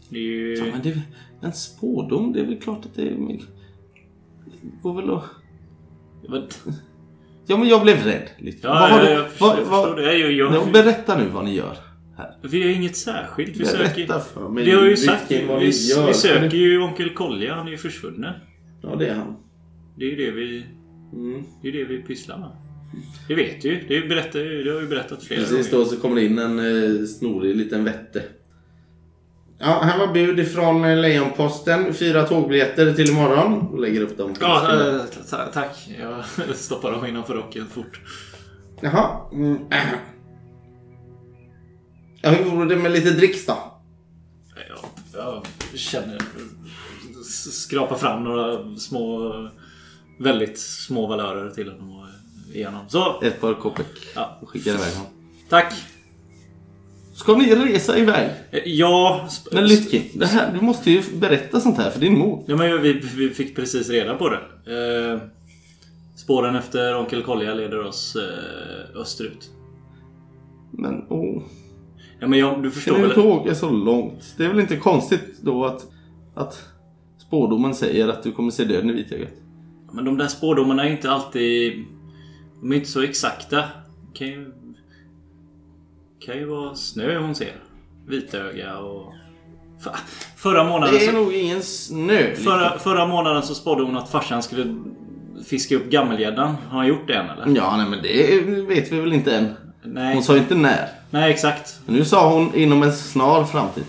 Det 0.08 0.18
är 0.18 0.22
ju... 0.22 0.54
Ja, 0.56 0.64
men 0.72 0.82
det 0.82 0.88
är 0.88 1.00
en 1.40 1.52
spådom. 1.52 2.32
Det 2.32 2.40
är 2.40 2.44
väl 2.44 2.60
klart 2.60 2.86
att 2.86 2.94
det 2.94 3.02
är... 3.02 3.10
Det 3.10 4.82
går 4.82 4.94
väl 4.94 5.10
att... 5.14 5.24
Vad- 6.28 6.54
Ja 7.46 7.56
men 7.56 7.68
jag 7.68 7.82
blev 7.82 7.96
rädd. 8.04 8.28
Lite. 8.38 8.58
Ja, 8.66 8.72
Vad 8.72 8.90
har 8.90 8.98
ja, 8.98 9.04
du- 9.04 9.10
jag 9.12 9.28
förstår- 9.30 9.46
vad- 9.70 9.86
vad- 9.88 9.96
det. 9.96 10.14
Jag- 10.18 10.32
jag- 10.32 10.54
Ja, 10.54 10.66
Berätta 10.72 11.18
nu 11.18 11.28
vad 11.28 11.44
ni 11.44 11.54
gör 11.54 11.76
här. 12.16 12.36
Vi 12.42 12.58
gör 12.62 12.68
inget 12.70 12.96
särskilt. 12.96 13.56
Vi 13.56 13.64
söker... 13.64 13.94
Berätta 14.06 14.20
för 14.20 14.48
mig. 14.48 14.64
Vi 14.64 14.70
har 14.74 14.84
ju 14.84 14.96
sagt 14.96 15.30
vi, 15.30 15.46
vad 15.46 15.60
vi, 15.60 15.66
vi 15.66 15.72
söker 16.14 16.56
ju 16.56 16.82
onkel 16.82 17.14
Kolja. 17.14 17.54
Han 17.54 17.66
är 17.66 17.70
ju 17.70 17.76
försvunnen. 17.76 18.34
Ja 18.82 18.96
det 18.96 19.06
är 19.08 19.14
han. 19.14 19.36
Det 19.96 20.04
är 20.04 20.08
ju 20.10 20.16
det 20.16 20.30
vi, 20.30 20.64
Mm. 21.12 21.42
det 21.62 21.68
är 21.68 21.72
det 21.72 21.84
vi 21.84 22.02
pysslar 22.02 22.38
med. 22.38 22.50
Det 23.28 23.34
vet 23.34 23.62
du 23.62 23.68
ju. 23.68 23.84
Det, 23.88 23.96
är 23.96 24.02
ju 24.02 24.08
berättat, 24.08 24.32
det 24.32 24.70
har 24.72 24.80
vi 24.80 24.86
berättat 24.86 25.22
flera 25.24 25.40
Precis 25.40 25.70
gånger. 25.70 25.84
då 25.84 25.90
så 25.90 26.00
kommer 26.00 26.16
det 26.16 26.24
in 26.26 26.38
en 26.38 26.58
eh, 26.58 27.06
snorig 27.06 27.56
liten 27.56 27.84
vette. 27.84 28.22
Ja, 29.58 29.80
här 29.82 29.98
var 30.06 30.14
bud 30.14 30.38
ifrån 30.40 30.84
eh, 30.84 30.96
Lejonposten. 30.98 31.94
Fyra 31.94 32.22
tågbiljetter 32.26 32.92
till 32.94 33.10
imorgon. 33.10 33.52
Och 33.68 33.80
lägger 33.80 34.00
upp 34.00 34.16
dem 34.18 34.34
Ja, 34.40 34.88
eh, 34.90 35.00
ta- 35.30 35.46
tack. 35.46 35.88
Jag 36.00 36.24
stoppar 36.56 36.92
dem 36.92 37.06
innanför 37.06 37.34
rocken 37.34 37.66
fort. 37.66 38.00
Jaha. 38.80 39.20
Mm. 39.32 39.58
Ja, 42.22 42.30
hur 42.30 42.44
vore 42.50 42.68
det 42.68 42.76
med 42.76 42.92
lite 42.92 43.10
dricks 43.10 43.46
då? 43.46 43.58
Jag, 44.68 44.78
jag 45.72 45.78
känner... 45.78 46.18
Skrapa 47.52 47.96
fram 47.98 48.24
några 48.24 48.76
små... 48.76 49.32
Väldigt 50.18 50.58
små 50.58 51.06
valörer 51.06 51.50
till 51.50 51.68
honom 51.72 51.90
och 52.00 52.06
igenom. 52.56 52.80
Så! 52.88 53.20
Ett 53.22 53.40
par 53.40 53.54
Kopek. 53.54 53.86
Ja. 54.14 54.38
Och 54.42 54.48
skickar 54.48 54.70
iväg 54.70 54.92
honom. 54.94 55.12
Tack! 55.48 55.74
Ska 57.14 57.36
ni 57.36 57.54
resa 57.54 57.98
iväg? 57.98 58.30
Eh, 58.50 58.60
Ja... 58.64 59.28
Men 59.52 59.66
Lytkin, 59.66 60.02
det 60.14 60.26
här, 60.26 60.52
du 60.52 60.60
måste 60.60 60.90
ju 60.90 61.02
berätta 61.20 61.60
sånt 61.60 61.76
här 61.78 61.90
för 61.90 62.00
din 62.00 62.18
mor. 62.18 62.44
Ja, 62.46 62.56
men 62.56 62.82
vi, 62.82 62.92
vi 62.92 63.30
fick 63.30 63.56
precis 63.56 63.88
reda 63.90 64.14
på 64.14 64.28
det. 64.28 64.40
Eh, 64.66 65.20
spåren 66.16 66.56
efter 66.56 66.96
Onkel 66.96 67.22
Kolja 67.22 67.54
leder 67.54 67.80
oss 67.84 68.16
eh, 68.16 69.00
österut. 69.00 69.50
Men 70.72 71.04
åh. 71.08 71.42
Ja, 72.20 72.26
men 72.26 72.38
jag, 72.38 72.62
du 72.62 72.70
förstår 72.70 72.92
Kan 72.92 73.02
du 73.02 73.08
väl? 73.08 73.18
inte 73.18 73.28
åka 73.28 73.54
så 73.54 73.70
långt? 73.70 74.34
Det 74.36 74.44
är 74.44 74.48
väl 74.48 74.60
inte 74.60 74.76
konstigt 74.76 75.38
då 75.42 75.64
att, 75.64 75.86
att 76.34 76.62
spårdomen 77.26 77.74
säger 77.74 78.08
att 78.08 78.22
du 78.22 78.32
kommer 78.32 78.50
se 78.50 78.64
döden 78.64 78.90
i 78.90 78.92
vitögat? 78.92 79.32
Men 79.92 80.04
de 80.04 80.18
där 80.18 80.28
spårdomarna 80.28 80.84
är 80.84 80.90
inte 80.90 81.10
alltid... 81.10 81.84
De 82.60 82.72
är 82.72 82.76
inte 82.76 82.88
så 82.88 83.02
exakta. 83.02 83.56
Det 83.56 84.18
kan 84.18 84.26
ju... 84.26 84.52
kan 86.26 86.36
ju 86.36 86.44
vara 86.44 86.74
snö 86.74 87.18
hon 87.18 87.34
ser. 87.34 87.56
Vitöga 88.06 88.78
och... 88.78 89.12
Förra 90.36 90.64
månaden, 90.64 90.94
Det 90.94 91.04
är 91.06 91.12
så, 91.12 91.18
nog 91.18 91.32
ingen 91.34 91.62
snö. 91.62 92.34
förra, 92.34 92.78
förra 92.78 93.06
månaden 93.06 93.42
så 93.42 93.54
spådde 93.54 93.82
hon 93.82 93.96
att 93.96 94.10
farsan 94.10 94.42
skulle 94.42 94.76
fiska 95.46 95.76
upp 95.76 95.90
gammelgäddan. 95.90 96.54
Har 96.70 96.78
han 96.78 96.86
gjort 96.86 97.06
det 97.06 97.14
än 97.14 97.30
eller? 97.30 97.56
Ja, 97.56 97.76
nej 97.76 97.86
men 97.88 98.02
det 98.02 98.40
vet 98.66 98.92
vi 98.92 99.00
väl 99.00 99.12
inte 99.12 99.36
än. 99.36 99.54
Nej, 99.82 100.14
Hon 100.14 100.22
sa 100.22 100.36
inte 100.36 100.54
när. 100.54 100.88
nej 101.10 101.32
exakt. 101.32 101.80
Men 101.86 101.94
nu 101.94 102.04
sa 102.04 102.34
hon 102.34 102.54
inom 102.54 102.82
en 102.82 102.92
snar 102.92 103.44
framtid. 103.44 103.84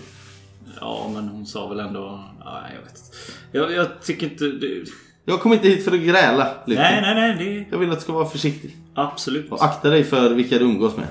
Ja, 0.80 1.10
men 1.14 1.28
hon 1.28 1.46
sa 1.46 1.68
väl 1.68 1.80
ändå... 1.80 2.24
Ja, 2.44 2.60
jag 2.74 2.82
vet 2.82 2.90
inte. 2.98 3.08
Jag, 3.52 3.72
jag 3.72 4.02
tycker 4.02 4.26
inte... 4.30 4.44
Det... 4.44 4.84
Jag 5.30 5.40
kom 5.40 5.52
inte 5.52 5.68
hit 5.68 5.84
för 5.84 5.92
att 5.92 6.00
gräla. 6.00 6.48
Lycka. 6.66 6.82
Nej, 6.82 7.00
nej, 7.02 7.14
nej. 7.14 7.36
Det... 7.44 7.66
Jag 7.70 7.78
vill 7.78 7.90
att 7.90 7.96
du 7.96 8.02
ska 8.02 8.12
vara 8.12 8.26
försiktig. 8.26 8.76
Absolut. 8.94 9.52
Och 9.52 9.64
akta 9.64 9.90
dig 9.90 10.04
för 10.04 10.30
vilka 10.34 10.58
du 10.58 10.64
umgås 10.64 10.96
med. 10.96 11.06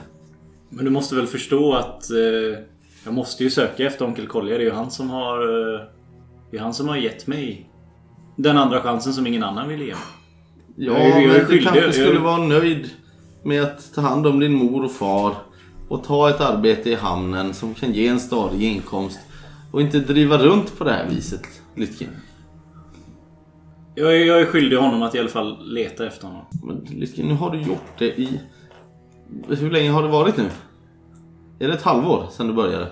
Men 0.69 0.85
du 0.85 0.91
måste 0.91 1.15
väl 1.15 1.27
förstå 1.27 1.73
att... 1.75 2.11
Eh, 2.11 2.59
jag 3.05 3.13
måste 3.13 3.43
ju 3.43 3.49
söka 3.49 3.85
efter 3.85 4.05
Onkel 4.05 4.27
Kolja. 4.27 4.57
Det 4.57 4.63
är 4.63 4.65
ju 4.65 4.71
han 4.71 4.91
som 4.91 5.09
har... 5.09 5.41
Eh, 5.41 5.79
det 6.51 6.57
är 6.57 6.61
han 6.61 6.73
som 6.73 6.87
har 6.87 6.95
gett 6.97 7.27
mig 7.27 7.69
den 8.35 8.57
andra 8.57 8.81
chansen 8.81 9.13
som 9.13 9.27
ingen 9.27 9.43
annan 9.43 9.67
ville 9.69 9.83
ge 9.83 9.91
mig. 9.91 9.99
Ja, 10.75 10.97
Jag 10.97 11.23
jag 11.23 11.27
men 11.27 11.47
du 11.49 11.59
kanske 11.63 11.81
Jag- 11.81 11.93
skulle 11.93 12.19
vara 12.19 12.37
nöjd 12.37 12.89
med 13.43 13.63
att 13.63 13.93
ta 13.95 14.01
hand 14.01 14.27
om 14.27 14.39
din 14.39 14.53
mor 14.53 14.85
och 14.85 14.91
far 14.91 15.35
och 15.89 16.03
ta 16.03 16.29
ett 16.29 16.41
arbete 16.41 16.89
i 16.89 16.95
hamnen 16.95 17.53
som 17.53 17.73
kan 17.73 17.93
ge 17.93 18.07
en 18.07 18.19
stadig 18.19 18.63
inkomst 18.63 19.19
och 19.71 19.81
inte 19.81 19.99
driva 19.99 20.37
runt 20.37 20.77
på 20.77 20.83
det 20.83 20.91
här 20.91 21.05
viset, 21.09 21.41
Lytkin. 21.75 22.09
Jag 23.99 24.15
är, 24.15 24.25
jag 24.25 24.41
är 24.41 24.45
skyldig 24.45 24.77
honom 24.77 25.01
att 25.01 25.15
i 25.15 25.19
alla 25.19 25.29
fall 25.29 25.73
leta 25.73 26.07
efter 26.07 26.27
honom. 26.27 26.45
Men 26.63 26.99
Lytkin, 26.99 27.27
nu 27.27 27.33
har 27.33 27.51
du 27.51 27.61
gjort 27.61 27.97
det 27.97 28.19
i... 28.19 28.39
Hur 29.47 29.71
länge 29.71 29.89
har 29.91 30.03
det 30.03 30.07
varit 30.07 30.37
nu? 30.37 30.49
Är 31.59 31.67
det 31.67 31.73
ett 31.73 31.81
halvår 31.81 32.27
sedan 32.31 32.47
du 32.47 32.53
började? 32.53 32.87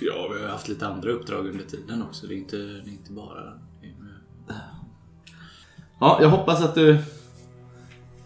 Ja, 0.00 0.30
vi 0.36 0.42
har 0.42 0.50
haft 0.50 0.68
lite 0.68 0.86
andra 0.86 1.10
uppdrag 1.10 1.46
under 1.46 1.64
tiden 1.64 2.02
också. 2.02 2.26
Det 2.26 2.34
är 2.34 2.36
inte, 2.36 2.56
det 2.56 2.90
är 2.90 2.92
inte 2.92 3.12
bara... 3.12 3.52
Ja, 6.00 6.18
jag 6.22 6.28
hoppas 6.28 6.62
att 6.62 6.74
du... 6.74 6.98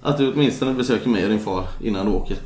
Att 0.02 0.18
du 0.18 0.32
åtminstone 0.32 0.74
besöker 0.74 1.08
mig 1.08 1.24
och 1.24 1.30
din 1.30 1.40
far 1.40 1.64
innan 1.80 2.06
du 2.06 2.12
åker. 2.12 2.36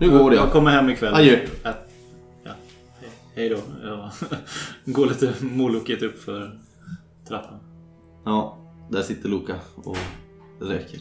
Nu 0.00 0.10
går 0.10 0.34
Jag 0.34 0.44
jag. 0.46 0.52
kommer 0.52 0.70
hem 0.70 0.90
ikväll. 0.90 1.14
Adjö. 1.14 1.38
Att, 1.62 1.92
ja. 2.44 2.50
Hej, 3.00 3.10
hej 3.34 3.48
då. 3.48 3.58
Jag 3.82 4.10
går 4.94 5.06
lite 5.06 5.34
molokigt 5.40 6.02
upp 6.02 6.18
för 6.18 6.60
trappan. 7.28 7.71
Ja, 8.24 8.58
där 8.90 9.02
sitter 9.02 9.28
Luca 9.28 9.54
och 9.84 9.96
röker. 10.60 11.00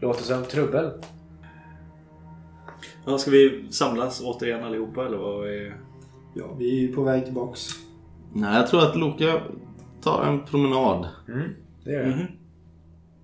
Låter 0.00 0.22
som 0.22 0.44
trubbel. 0.44 0.90
Ja, 3.06 3.18
ska 3.18 3.30
vi 3.30 3.66
samlas 3.70 4.20
återigen 4.24 4.64
allihopa 4.64 5.06
eller 5.06 5.16
vad 5.18 5.48
är... 5.48 5.76
Ja, 6.34 6.54
vi 6.58 6.84
är 6.88 6.94
på 6.94 7.02
väg 7.02 7.24
tillbaks. 7.24 7.68
Nej, 8.32 8.56
jag 8.56 8.66
tror 8.68 8.82
att 8.82 8.96
Luca 8.96 9.40
tar 10.02 10.24
en 10.24 10.40
promenad. 10.44 11.08
Mm, 11.28 11.48
det 11.84 11.92
gör 11.92 12.00
jag. 12.00 12.08
Mhm. 12.16 12.26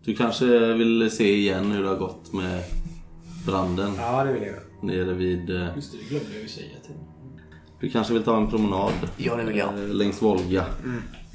Du 0.05 0.15
kanske 0.15 0.73
vill 0.75 1.11
se 1.11 1.35
igen 1.37 1.73
hur 1.73 1.83
det 1.83 1.89
har 1.89 1.97
gått 1.97 2.33
med 2.33 2.63
branden 3.47 3.93
Ja, 3.99 4.25
det 4.25 4.33
vill 4.33 4.43
jag 4.43 4.55
nere 4.83 5.15
vid... 5.15 5.51
eh, 5.51 5.69
Just 5.77 5.93
det, 5.93 5.99
det 5.99 6.05
glömde 6.09 6.33
jag 6.33 6.43
ju 6.43 6.49
säga 6.49 6.77
till 6.87 6.95
Du 7.81 7.91
kanske 7.91 8.13
vill 8.13 8.23
ta 8.23 8.37
en 8.37 8.51
promenad 8.51 8.93
Ja, 9.17 9.37
det 9.37 9.45
vill 9.45 9.57
jag. 9.57 9.69
eh, 9.83 9.89
längs 9.89 10.23
Volga 10.23 10.65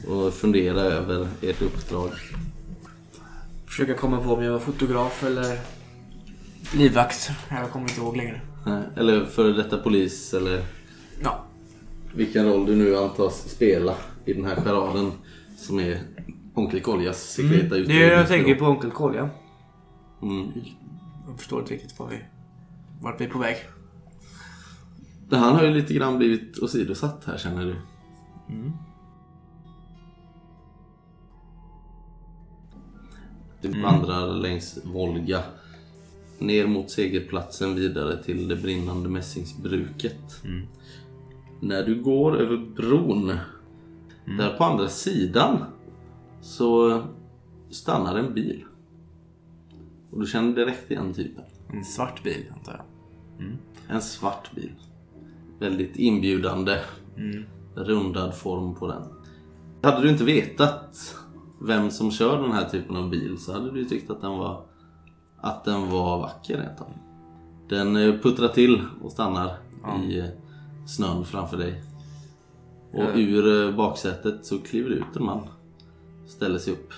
och 0.08 0.34
fundera 0.34 0.80
över 0.82 1.28
ert 1.42 1.62
uppdrag. 1.62 2.10
Försöka 3.66 3.94
komma 3.94 4.22
på 4.22 4.34
om 4.34 4.44
jag 4.44 4.52
var 4.52 4.60
fotograf 4.60 5.24
eller 5.24 5.60
livvakt. 6.76 7.32
Jag 7.50 7.72
kommer 7.72 7.90
inte 7.90 8.02
ihåg 8.02 8.18
längre. 8.18 8.42
Nej, 8.66 8.84
Eller 8.96 9.26
före 9.26 9.54
detta 9.54 9.78
polis 9.78 10.34
eller 10.34 10.64
Ja. 11.24 11.44
vilken 12.16 12.46
roll 12.46 12.66
du 12.66 12.76
nu 12.76 12.98
antas 12.98 13.50
spela 13.50 13.96
i 14.26 14.34
den 14.34 14.46
här 14.46 14.56
charaden 14.56 15.12
som 15.58 15.80
är 15.80 16.02
Onkel 16.54 16.82
Koljas 16.82 17.22
sekreta 17.24 17.76
Det 17.76 18.04
är 18.04 18.12
jag 18.12 18.28
tänker 18.28 18.56
på 18.56 18.66
Onkel 18.66 18.92
Kolja. 18.92 19.30
Mm. 20.22 20.52
Jag 21.28 21.38
förstår 21.38 21.60
inte 21.60 21.74
riktigt 21.74 22.00
var 22.00 22.08
vi, 22.08 22.18
vart 23.02 23.22
vi 23.22 23.26
är 23.26 23.30
på 23.30 23.40
väg. 23.40 23.58
Han 25.32 25.56
har 25.56 25.64
ju 25.64 25.72
lite 25.72 25.94
grann 25.94 26.18
blivit 26.18 26.60
åsidosatt 26.60 27.24
här 27.26 27.38
känner 27.38 27.66
du. 27.66 27.76
Du 33.62 33.82
vandrar 33.82 34.28
längs 34.28 34.80
Volga. 34.84 35.44
Ner 36.40 36.68
mot 36.68 36.92
segerplatsen 36.92 37.76
vidare 37.76 38.24
till 38.24 38.48
det 38.48 38.56
brinnande 38.56 39.10
mässingsbruket. 39.10 40.44
När 41.60 41.84
du 41.84 42.02
går 42.02 42.38
över 42.38 42.58
bron, 42.58 43.32
där 44.26 44.58
på 44.58 44.64
andra 44.64 44.90
sidan, 44.90 45.64
så 46.42 47.02
stannar 47.70 48.16
en 48.16 48.34
bil. 48.34 48.66
Och 50.12 50.20
du 50.20 50.28
känner 50.28 50.56
direkt 50.56 50.92
igen 50.92 51.14
typen. 51.14 51.44
En 51.74 51.86
svart 51.86 52.24
bil 52.24 52.46
antar 52.54 52.74
jag. 52.74 52.86
En 53.96 54.02
svart 54.02 54.56
bil. 54.56 54.72
Väldigt 55.60 55.96
inbjudande. 55.96 56.80
Rundad 57.76 58.36
form 58.36 58.76
på 58.76 58.88
den. 58.88 59.04
Hade 59.82 60.02
du 60.02 60.10
inte 60.10 60.24
vetat 60.24 61.16
vem 61.68 61.92
som 61.92 62.12
kör 62.12 62.42
den 62.42 62.52
här 62.52 62.70
typen 62.70 62.96
av 62.96 63.10
bil 63.10 63.38
så 63.38 63.54
hade 63.54 63.72
du 63.72 63.86
tyckt 63.86 64.10
att 64.10 64.22
den 64.22 64.32
var, 64.38 64.64
att 65.38 65.64
den 65.66 65.90
var 65.90 66.20
vacker 66.20 66.58
rent. 66.58 66.82
Den 67.70 67.96
eh, 67.96 68.20
puttrar 68.22 68.48
till 68.48 68.82
och 69.04 69.12
stannar 69.12 69.58
Ja. 69.84 70.04
i 70.04 70.20
eh, 70.20 70.26
snön 70.88 71.26
framför 71.26 71.58
dig. 71.58 71.84
Och 72.94 73.04
Ja. 73.04 73.14
ur 73.16 73.68
eh, 73.70 73.76
baksätet 73.76 74.46
så 74.46 74.60
kliver 74.60 74.90
det 74.90 74.96
ut 74.96 75.16
en 75.16 75.26
man. 75.26 75.48
Ställer 76.28 76.60
sig 76.60 76.74
upp. 76.74 76.90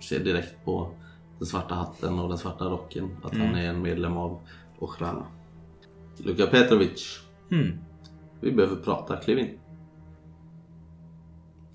Ser 0.00 0.24
direkt 0.24 0.64
på 0.64 0.90
den 1.38 1.46
svarta 1.46 1.74
hatten 1.74 2.18
och 2.18 2.28
den 2.28 2.38
svarta 2.38 2.64
rocken 2.64 3.16
att 3.22 3.32
han 3.36 3.54
är 3.54 3.68
en 3.70 3.82
medlem 3.82 4.16
av 4.16 4.38
Ochrana. 4.78 5.22
Luka 6.16 6.46
Petrovic, 6.46 7.20
Mm. 7.50 7.78
vi 8.40 8.52
behöver 8.52 8.76
prata. 8.76 9.16
Kliv 9.16 9.38
in. 9.38 9.58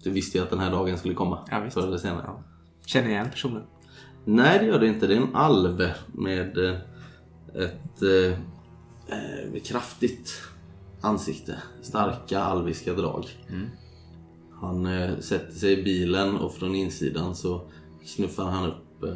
Du 0.05 0.11
visste 0.11 0.37
ju 0.37 0.43
att 0.43 0.49
den 0.49 0.59
här 0.59 0.71
dagen 0.71 0.97
skulle 0.97 1.13
komma. 1.13 1.47
Ja, 1.51 1.59
visst. 1.59 1.73
Förr 1.73 1.87
eller 1.87 1.97
senare. 1.97 2.23
Ja. 2.27 2.43
Känner 2.85 3.09
igen 3.09 3.29
personen. 3.31 3.63
Nej, 4.25 4.59
det 4.59 4.65
gör 4.65 4.79
det 4.79 4.87
inte. 4.87 5.07
Det 5.07 5.13
är 5.13 5.21
en 5.21 5.35
alv 5.35 5.91
med 6.07 6.57
eh, 6.57 6.77
ett 7.53 8.01
eh, 8.01 9.61
kraftigt 9.63 10.41
ansikte. 11.01 11.57
Starka 11.81 12.39
alviska 12.39 12.93
drag. 12.93 13.25
Han 14.61 14.85
eh, 14.85 15.19
sätter 15.19 15.53
sig 15.53 15.79
i 15.79 15.83
bilen 15.83 16.35
och 16.35 16.53
från 16.53 16.75
insidan 16.75 17.35
så 17.35 17.61
knuffar 18.15 18.45
han 18.45 18.65
upp 18.65 19.03
eh, 19.03 19.15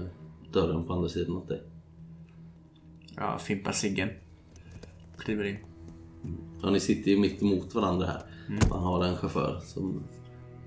dörren 0.53 0.83
på 0.83 0.93
andra 0.93 1.09
sidan 1.09 1.35
åt 1.35 1.47
dig. 1.47 1.63
Jag 3.15 3.41
fimpar 3.41 3.71
ciggen. 3.71 4.09
Kliver 5.17 5.43
in. 5.43 5.57
Ja, 6.61 6.69
ni 6.69 6.79
sitter 6.79 7.11
ju 7.11 7.19
mitt 7.19 7.41
emot 7.41 7.75
varandra 7.75 8.05
här. 8.05 8.21
Han 8.69 8.83
har 8.83 9.05
en 9.05 9.15
chaufför 9.15 9.59
som, 9.63 10.03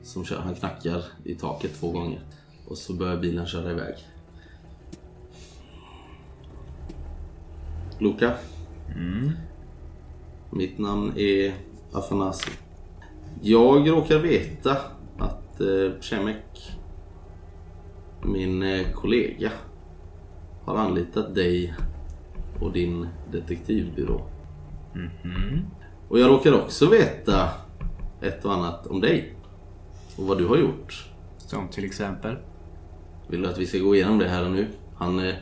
som 0.03 0.25
kör. 0.25 0.39
Han 0.39 0.55
knackar 0.55 1.05
i 1.25 1.35
taket 1.35 1.81
två 1.81 1.91
gånger. 1.91 2.21
Och 2.69 2.79
så 2.79 2.93
börjar 2.93 3.17
bilen 3.17 3.47
köra 3.47 3.71
iväg. 3.71 3.95
Luka. 7.99 8.35
Mitt 10.51 10.79
namn 10.79 11.13
är 11.17 11.55
Afanasi. 11.93 12.51
Jag 13.43 13.91
råkar 13.91 14.19
veta 14.19 14.77
att 15.19 15.61
eh, 15.61 16.01
Przemek, 16.01 16.73
min 18.25 18.63
eh, 18.63 18.93
kollega, 18.93 19.51
har 20.65 20.77
anlitat 20.77 21.35
dig 21.35 21.75
och 22.61 22.73
din 22.73 23.09
detektivbyrå. 23.33 24.27
Och 26.09 26.19
jag 26.19 26.31
råkar 26.31 26.53
också 26.53 26.91
veta 26.91 27.49
ett 28.21 28.45
och 28.45 28.53
annat 28.53 28.87
om 28.87 29.01
dig. 29.01 29.35
Och 30.19 30.26
vad 30.26 30.38
du 30.38 30.47
har 30.47 30.57
gjort. 30.57 31.07
Som 31.38 31.69
till 31.69 31.85
exempel. 31.85 32.37
Vill 33.28 33.42
du 33.42 33.49
att 33.49 33.59
vi 33.59 33.66
ska 33.66 33.78
gå 33.78 33.95
igenom 33.95 34.19
det 34.19 34.28
här 34.28 34.45
och 34.45 34.50
nu? 34.50 34.66
Han 34.97 35.28
eh, 35.28 35.35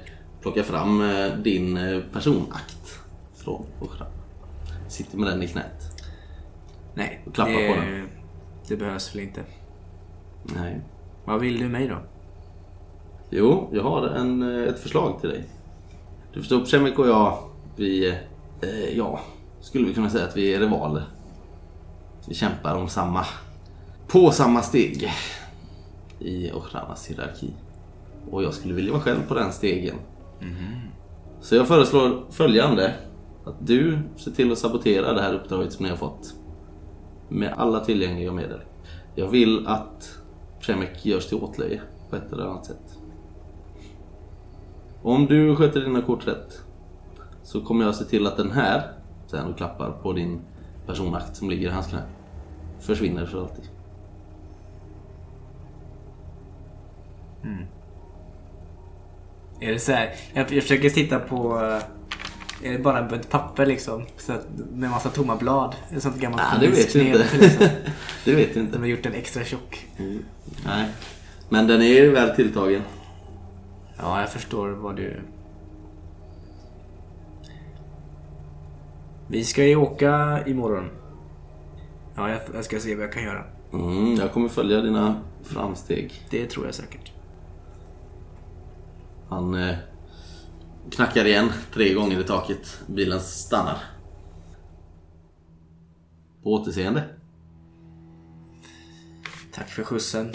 plockar 0.43 0.63
fram 0.63 1.01
eh, 1.11 1.35
din 1.37 1.77
eh, 1.77 2.01
personakt 2.13 2.99
från 3.35 3.67
Oshra. 3.81 4.07
Sitter 4.89 5.19
med 5.19 5.29
den 5.29 5.43
i 5.43 5.49
knät. 5.49 5.83
Nej, 6.95 7.23
Och 7.27 7.35
klappa 7.35 7.51
det, 7.51 7.69
på 7.75 7.81
den. 7.81 8.09
det 8.69 8.77
behövs 8.77 9.15
väl 9.15 9.23
inte. 9.23 9.41
Nej. 10.43 10.81
Vad 11.25 11.41
vill 11.41 11.59
du 11.61 11.69
mig 11.69 11.89
då? 11.89 11.97
Jo, 13.31 13.69
jag 13.73 13.83
har 13.83 14.07
en, 14.07 14.43
eh, 14.63 14.69
ett 14.69 14.79
förslag 14.81 15.21
till 15.21 15.29
dig. 15.31 15.45
Du 16.33 16.41
förstår, 16.41 16.61
Przemek 16.61 16.99
och 16.99 17.09
jag, 17.09 17.39
vi, 17.77 18.09
eh, 18.63 18.97
ja, 18.97 19.21
skulle 19.61 19.87
vi 19.87 19.95
kunna 19.95 20.11
säga 20.11 20.25
att 20.25 20.37
vi 20.37 20.55
är 20.55 20.61
rivaler. 20.61 21.03
Vi 22.29 22.35
kämpar 22.35 22.77
om 22.77 22.89
samma, 22.89 23.27
på 24.13 24.31
samma 24.31 24.63
steg 24.63 25.13
i 26.19 26.53
Ochranas 26.53 27.07
hierarki. 27.07 27.51
Och 28.31 28.43
jag 28.43 28.55
skulle 28.55 28.75
vilja 28.75 28.93
vara 28.93 29.03
själv 29.03 29.29
på 29.29 29.35
den 29.35 29.53
stegen. 29.53 29.97
Så 31.41 31.55
jag 31.55 31.69
föreslår 31.69 32.25
följande. 32.31 32.95
Att 33.45 33.67
du 33.67 33.99
ser 34.17 34.31
till 34.31 34.53
att 34.53 34.59
sabotera 34.59 35.13
det 35.13 35.23
här 35.23 35.35
uppdraget 35.35 35.73
som 35.73 35.85
ni 35.85 35.91
har 35.91 35.97
fått. 35.97 36.35
Med 37.29 37.55
alla 37.57 37.85
tillgängliga 37.85 38.33
medel. 38.33 38.61
Jag 39.15 39.29
vill 39.29 39.67
att 39.67 40.19
Przemek 40.61 41.07
görs 41.07 41.27
till 41.27 41.39
åtlöje 41.39 41.81
på 42.11 42.17
ett 42.17 42.33
eller 42.33 42.45
annat 42.45 42.67
sätt. 42.67 42.99
Om 45.03 45.27
du 45.27 45.57
sköter 45.57 45.81
dina 45.81 46.03
kort 46.03 46.29
rätt 46.29 46.61
så 47.43 47.61
kommer 47.61 47.85
jag 47.85 47.95
se 47.95 48.05
till 48.05 48.27
att 48.27 48.37
den 48.37 48.51
här, 48.51 48.93
sen 49.27 49.49
du 49.49 49.55
klappar 49.55 49.91
på 49.91 50.13
din 50.13 50.41
personakt 50.87 51.37
som 51.37 51.51
ligger 51.51 51.69
i 51.69 51.73
hans 51.73 51.87
knä, 51.87 52.03
försvinner 52.81 53.27
för 53.27 53.41
alltid. 53.41 53.71
Är 59.61 59.73
det 59.73 59.79
så 59.79 59.93
här? 59.93 60.15
Jag, 60.33 60.53
jag 60.53 60.63
försöker 60.63 60.91
titta 60.91 61.19
på... 61.19 61.59
eh, 62.63 62.69
Är 62.69 62.73
det 62.73 62.79
bara 62.79 62.99
en 62.99 63.09
bunt 63.09 63.31
papper 63.31 63.67
liksom? 63.67 64.03
Så 64.17 64.33
att, 64.33 64.47
med 64.73 64.91
massa 64.91 65.09
tomma 65.11 65.37
blad? 65.37 65.75
Ett 65.97 66.03
sånt 66.03 66.17
gammalt 66.21 66.43
Nej, 66.53 66.61
det 66.61 66.77
vet 66.77 66.93
du 66.93 66.99
polisknep, 67.01 67.33
inte. 67.33 67.39
Liksom. 67.47 67.67
det 68.25 68.35
vet 68.35 68.55
du 68.55 68.61
De 68.61 68.67
inte. 68.67 68.79
har 68.79 68.87
gjort 68.87 69.03
den 69.03 69.15
extra 69.15 69.45
tjock. 69.45 69.87
Nej. 70.67 70.89
Men 71.49 71.67
den 71.67 71.83
är 71.83 71.87
ju 71.87 72.11
väl 72.11 72.37
tilltagen. 72.37 72.83
Ja, 73.99 74.21
jag 74.21 74.31
förstår 74.33 74.69
vad 74.69 74.97
du... 74.97 75.21
Vi 79.29 79.45
ska 79.45 79.65
ju 79.65 79.77
åka 79.77 80.41
imorgon. 80.47 80.91
Ja, 82.17 82.31
jag, 82.31 82.41
jag 82.55 82.65
ska 82.65 82.81
se 82.81 82.95
vad 82.95 83.05
jag 83.05 83.13
kan 83.13 83.23
göra. 83.23 83.45
Mm, 83.73 84.15
jag 84.15 84.33
kommer 84.33 84.49
följa 84.49 84.81
dina 84.81 85.21
framsteg. 85.43 86.13
Det 86.31 86.47
tror 86.47 86.67
jag 86.67 86.75
säkert. 86.75 87.13
Han 89.31 89.55
eh, 89.55 89.77
knackar 90.91 91.25
igen 91.25 91.49
tre 91.73 91.95
gånger 91.95 92.21
i 92.21 92.25
taket. 92.25 92.81
Bilen 92.87 93.21
stannar. 93.21 93.79
På 96.43 96.53
återseende. 96.53 97.05
Tack 99.53 99.69
för 99.69 99.83
skjutsen. 99.83 100.33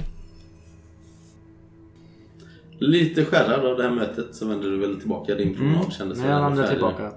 Lite 2.80 3.26
skärrad 3.26 3.66
av 3.66 3.78
det 3.78 3.84
här 3.84 3.92
mötet 3.92 4.36
så 4.36 4.48
vänder 4.48 4.70
du 4.70 4.78
väl 4.78 5.00
tillbaka. 5.00 5.36
Din 5.36 5.56
promenad 5.56 5.94
kändes 5.94 6.18
Men 6.18 6.28
väl 6.28 6.38
jag 6.38 6.52
ändå 6.52 6.62
färdig. 6.62 6.78
tillbaka. 6.78 7.12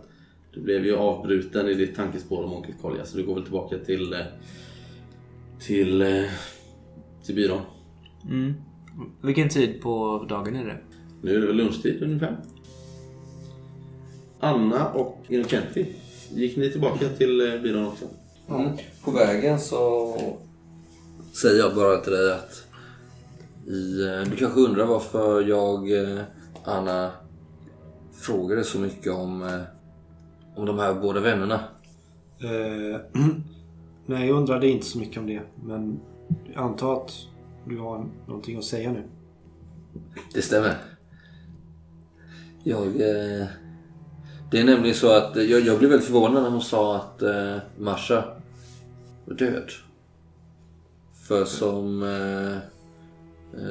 Du 0.55 0.61
blev 0.61 0.85
ju 0.87 0.97
avbruten 0.97 1.69
i 1.69 1.75
ditt 1.75 1.97
tankespår 1.97 2.45
om 2.45 2.53
onkel 2.53 2.75
Kolja 2.83 3.05
så 3.05 3.17
du 3.17 3.27
går 3.27 3.35
väl 3.35 3.43
tillbaka 3.43 3.79
till 3.79 4.13
eh, 4.13 4.21
till, 5.61 6.03
eh, 6.03 6.25
till 7.25 7.35
byrån. 7.35 7.61
Mm. 8.25 8.55
Vilken 9.23 9.49
tid 9.49 9.83
på 9.83 10.25
dagen 10.29 10.57
är 10.57 10.65
det? 10.65 10.79
Nu 11.23 11.37
är 11.37 11.41
det 11.41 11.47
väl 11.47 11.57
lunchtid 11.57 12.03
ungefär. 12.03 12.37
Anna 14.41 14.93
och 14.93 15.25
Innocenti, 15.29 15.87
gick 16.31 16.57
ni 16.57 16.71
tillbaka 16.71 17.09
till 17.09 17.41
eh, 17.41 17.61
byrån 17.61 17.87
också? 17.87 18.05
Mm. 18.49 18.77
På 19.05 19.11
vägen 19.11 19.61
så 19.61 20.15
säger 21.43 21.59
jag 21.59 21.75
bara 21.75 21.97
till 21.97 22.13
dig 22.13 22.33
att 22.33 22.69
i, 23.67 24.05
eh, 24.07 24.31
du 24.31 24.37
kanske 24.37 24.61
undrar 24.61 24.87
varför 24.87 25.43
jag, 25.43 25.93
eh, 25.93 26.21
Anna, 26.65 27.11
frågade 28.13 28.65
så 28.65 28.79
mycket 28.79 29.13
om, 29.13 29.63
om 30.57 30.67
de 30.67 30.79
här 30.79 30.95
båda 30.95 31.21
vännerna. 31.21 31.61
Eh, 32.41 33.01
nej, 34.07 34.29
jag 34.29 34.37
undrade 34.37 34.69
inte 34.69 34.87
så 34.87 34.99
mycket 34.99 35.19
om 35.19 35.27
det. 35.27 35.43
Men 35.65 36.01
jag 36.55 36.65
antar 36.65 36.97
att 36.97 37.13
du 37.67 37.79
har 37.79 38.07
någonting 38.27 38.59
att 38.59 38.65
säga 38.65 38.93
nu. 38.93 39.03
Det 40.35 40.43
stämmer. 40.43 40.98
Jag... 42.65 42.87
Eh, 42.87 43.47
det 44.51 44.61
är 44.61 44.65
nämligen 44.65 44.97
så 44.97 45.11
att 45.11 45.37
jag, 45.37 45.61
jag 45.61 45.79
blev 45.79 45.91
väldigt 45.91 46.07
förvånad 46.07 46.43
när 46.43 46.51
hon 46.51 46.63
sa 46.63 46.97
att 46.97 47.23
eh, 47.23 47.57
Marsha 47.79 48.25
var 49.25 49.35
död. 49.35 49.71
För 51.29 51.45
som 51.45 52.03
eh, 52.03 52.57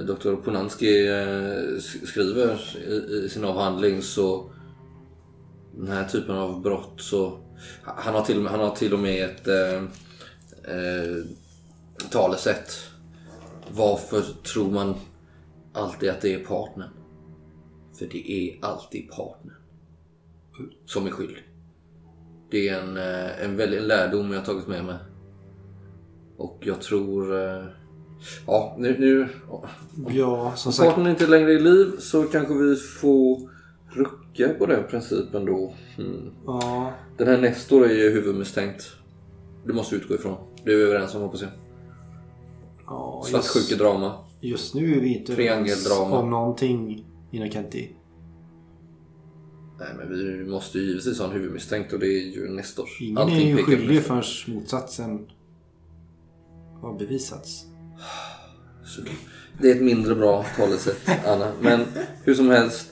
Dr. 0.05 0.35
Ponanski 0.35 1.07
eh, 1.07 1.49
eh 1.49 1.79
skriver 2.05 2.77
i, 2.87 3.25
i 3.25 3.29
sin 3.29 3.45
avhandling 3.45 4.01
så 4.01 4.49
den 5.77 5.87
här 5.87 6.07
typen 6.07 6.35
av 6.35 6.61
brott 6.61 6.93
så 6.97 7.39
han 7.83 8.13
har 8.13 8.21
till, 8.21 8.47
han 8.47 8.59
har 8.59 8.75
till 8.75 8.93
och 8.93 8.99
med 8.99 9.25
ett 9.25 9.47
eh, 9.47 9.83
eh, 10.75 11.25
talesätt. 12.09 12.71
Varför 13.71 14.21
tror 14.53 14.71
man 14.71 14.95
alltid 15.73 16.09
att 16.09 16.21
det 16.21 16.33
är 16.33 16.45
partnern. 16.45 16.89
För 17.97 18.05
det 18.05 18.31
är 18.31 18.65
alltid 18.65 19.09
partnern 19.11 19.53
som 20.85 21.05
är 21.07 21.11
skyldig. 21.11 21.43
Det 22.51 22.69
är 22.69 22.81
en, 22.81 22.97
eh, 22.97 23.43
en 23.45 23.57
väldig 23.57 23.81
lärdom 23.81 24.31
jag 24.31 24.39
har 24.39 24.45
tagit 24.45 24.67
med 24.67 24.85
mig. 24.85 24.95
Och 26.37 26.57
jag 26.61 26.81
tror... 26.81 27.35
eh, 27.35 27.63
Ja, 28.47 28.75
nu... 28.79 28.95
nu 28.99 29.27
Ja, 30.09 30.53
som 30.55 30.69
om 30.69 30.73
sagt. 30.73 30.89
partnern 30.89 31.07
inte 31.09 31.27
längre 31.27 31.51
är 31.53 31.57
i 31.57 31.59
liv 31.61 31.91
så 31.99 32.23
kanske 32.23 32.53
vi 32.53 32.75
får 32.75 33.49
rucka 33.89 34.49
på 34.59 34.65
den 34.65 34.87
principen 34.87 35.45
då. 35.45 35.73
Mm. 35.97 36.29
Ja, 36.45 36.91
Den 37.17 37.27
här 37.27 37.37
Nestor 37.41 37.85
är 37.85 37.93
ju 37.93 38.09
huvudmisstänkt. 38.09 38.83
Det 39.65 39.73
måste 39.73 39.95
vi 39.95 40.01
utgå 40.01 40.15
ifrån. 40.15 40.37
Det 40.65 40.71
är 40.71 40.75
vi 40.77 40.83
överens 40.83 41.15
om 41.15 41.21
hoppas 41.21 41.41
jag. 41.41 41.51
ja 42.85 43.23
Svartsjukedrama. 43.25 44.13
just 44.41 44.75
nu 44.75 44.97
är 44.97 44.99
vi 45.01 45.17
inte 45.17 45.33
överens 45.33 45.91
om 45.99 46.29
någonting 46.29 47.05
innan 47.37 47.51
Kenti. 47.51 47.89
Nej 49.79 49.89
men 49.97 50.09
vi 50.09 50.45
måste 50.45 50.77
ju 50.79 50.85
givetvis 50.85 51.19
ha 51.19 51.25
en 51.25 51.31
huvudmisstänkt 51.31 51.93
och 51.93 51.99
det 51.99 52.07
är 52.07 52.35
ju 52.35 52.49
Nestor. 52.49 52.87
Ingen 53.01 53.17
Allting 53.17 53.37
är 53.51 53.57
ju 53.57 53.63
skyldig 53.63 54.01
förrän 54.03 54.23
motsatsen 54.47 55.27
har 56.81 56.99
bevisats. 56.99 57.65
Det 59.61 59.71
är 59.71 59.75
ett 59.75 59.81
mindre 59.81 60.15
bra 60.15 60.45
talesätt 60.57 61.09
Anna. 61.27 61.51
Men 61.61 61.81
hur 62.23 62.33
som 62.33 62.49
helst. 62.49 62.91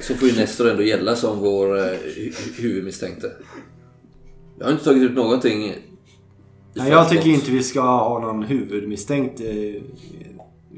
Så 0.00 0.14
får 0.14 0.28
ju 0.28 0.36
Nestor 0.36 0.70
ändå 0.70 0.82
gälla 0.82 1.16
som 1.16 1.38
vår 1.38 1.78
eh, 1.78 1.82
hu- 1.82 2.60
huvudmisstänkte. 2.60 3.32
Jag 4.58 4.64
har 4.64 4.72
inte 4.72 4.84
tagit 4.84 5.02
ut 5.02 5.14
någonting. 5.16 5.74
Nej, 6.74 6.90
jag 6.90 7.08
tycker 7.08 7.30
inte 7.30 7.50
vi 7.50 7.62
ska 7.62 7.80
ha 7.80 8.18
någon 8.20 8.42
huvudmisstänkt 8.42 9.40
eh, 9.40 9.82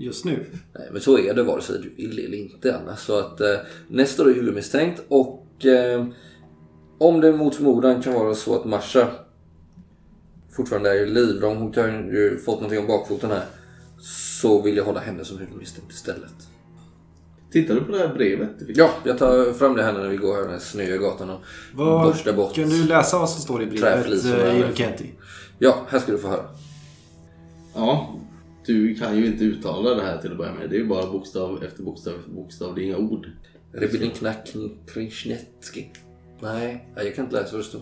just 0.05 0.25
nu. 0.25 0.47
Nej, 0.79 0.89
men 0.93 1.01
så 1.01 1.19
är 1.19 1.35
det 1.35 1.43
vare 1.43 1.63
sig 1.63 1.79
du 1.83 1.95
vill 1.97 2.19
eller 2.19 2.39
inte 2.39 2.77
Anna. 2.77 2.97
Så 2.97 3.19
att 3.19 3.41
eh, 3.41 3.57
Nestor 3.89 4.31
är 4.31 4.35
huvudmisstänkt 4.35 5.03
och 5.09 5.67
eh, 5.67 6.07
om 6.99 7.21
det 7.21 7.33
mot 7.33 7.55
förmodan 7.55 8.03
kan 8.03 8.15
vara 8.15 8.35
så 8.35 8.57
att 8.57 8.65
Marsha 8.65 9.09
fortfarande 10.53 10.91
är 10.91 10.95
i 10.95 11.07
liv. 11.07 11.45
Om 11.45 11.57
hon 11.57 11.75
har 11.77 11.89
ju 11.89 12.39
fått 12.39 12.55
någonting 12.55 12.79
om 12.79 12.87
bakfoten 12.87 13.31
här. 13.31 13.45
Så 14.41 14.63
vill 14.63 14.77
jag 14.77 14.85
hålla 14.85 15.01
henne 15.01 15.25
som 15.25 15.39
huvudmisstänkt 15.39 15.93
istället. 15.93 16.35
Tittar 17.53 17.75
du 17.75 17.81
på 17.81 17.93
det 17.93 17.99
här 17.99 18.15
brevet 18.15 18.59
du 18.59 18.67
fick? 18.67 18.77
Ja, 18.77 18.91
jag 19.05 19.19
tar 19.19 19.53
fram 19.53 19.77
det 19.77 19.83
här 19.83 19.93
när 19.93 20.09
vi 20.09 20.17
går 20.17 20.35
här 20.35 20.43
den 20.43 20.51
här 20.51 20.59
snöiga 20.59 20.97
gatan 20.97 21.31
och 21.31 21.41
Vad, 21.75 22.07
borstar 22.07 22.33
bort. 22.33 22.55
Kan 22.55 22.69
du 22.69 22.85
läsa 22.85 23.19
vad 23.19 23.31
som 23.31 23.43
står 23.43 23.63
i 23.63 23.67
brevet, 23.67 24.25
eh, 24.25 24.59
Innocenti? 24.59 25.11
Ja, 25.59 25.87
här 25.89 25.99
ska 25.99 26.13
du 26.13 26.19
få 26.19 26.29
höra. 26.29 26.45
Ja, 27.75 28.21
du 28.73 28.95
kan 28.95 29.17
ju 29.17 29.27
inte 29.27 29.45
uttala 29.45 29.95
det 29.95 30.03
här 30.03 30.19
till 30.19 30.31
att 30.31 30.39
börja 30.39 30.55
med. 30.55 30.71
Det 30.71 30.77
är 30.77 30.81
ju 30.81 30.87
bara 30.87 31.13
bokstav 31.13 31.65
efter 31.65 31.83
bokstav 31.83 32.15
efter 32.15 32.31
bokstav. 32.31 32.75
Det 32.75 32.81
är 32.81 32.85
inga 32.85 32.97
ord. 32.97 33.31
Rebidinknack 33.73 34.53
Krishnetski. 34.87 35.91
Nej, 36.41 36.89
jag 36.97 37.15
kan 37.15 37.25
inte 37.25 37.37
läsa 37.37 37.53
vad 37.53 37.61
det 37.61 37.69
står. 37.69 37.81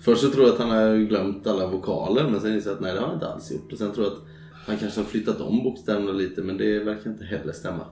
Först 0.00 0.20
så 0.20 0.30
tror 0.30 0.44
jag 0.44 0.52
att 0.52 0.60
han 0.60 0.70
har 0.70 0.96
glömt 0.96 1.46
alla 1.46 1.66
vokaler 1.66 2.30
men 2.30 2.40
sen 2.40 2.54
inser 2.54 2.70
jag 2.70 2.76
att 2.76 2.82
nej 2.82 2.92
det 2.92 3.00
har 3.00 3.06
han 3.06 3.14
inte 3.14 3.28
alls 3.28 3.52
gjort. 3.52 3.72
Och 3.72 3.78
sen 3.78 3.92
tror 3.92 4.06
jag 4.06 4.12
att 4.12 4.22
han 4.66 4.78
kanske 4.78 5.00
har 5.00 5.06
flyttat 5.06 5.40
om 5.40 5.64
bokstäverna 5.64 6.12
lite 6.12 6.42
men 6.42 6.56
det 6.56 6.78
verkar 6.78 7.10
inte 7.10 7.24
heller 7.24 7.52
stämma. 7.52 7.86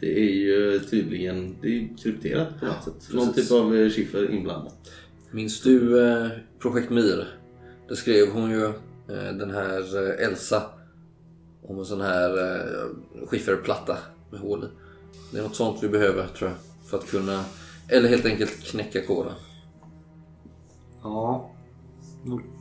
Det 0.00 0.20
är 0.20 0.32
ju 0.32 0.78
tydligen 0.78 1.56
det 1.62 1.68
är 1.68 1.96
krypterat 2.02 2.60
på 2.60 2.66
något 2.66 2.84
sätt. 2.84 3.14
Någon 3.14 3.32
typ 3.32 3.52
av 3.52 3.76
eh, 3.76 3.90
chiffer 3.90 4.30
inblandat. 4.30 4.90
Minns 5.30 5.60
du 5.62 6.06
eh, 6.08 6.28
Projekt 6.58 6.90
Mir? 6.90 7.28
Där 7.88 7.94
skrev 7.94 8.30
hon 8.32 8.50
ju 8.50 8.64
eh, 8.64 9.32
den 9.38 9.50
här 9.50 9.80
eh, 9.96 10.26
Elsa 10.26 10.62
om 11.68 11.78
en 11.78 11.84
sån 11.84 12.00
här 12.00 12.30
eh, 12.38 13.26
skifferplatta 13.26 13.98
med 14.30 14.40
hål 14.40 14.64
i. 14.64 14.68
Det 15.32 15.38
är 15.38 15.42
något 15.42 15.56
sånt 15.56 15.82
vi 15.82 15.88
behöver 15.88 16.26
tror 16.26 16.50
jag. 16.50 16.58
För 16.90 16.98
att 16.98 17.06
kunna, 17.06 17.44
eller 17.88 18.08
helt 18.08 18.26
enkelt 18.26 18.64
knäcka 18.64 19.06
koden. 19.06 19.32
Ja. 21.02 21.50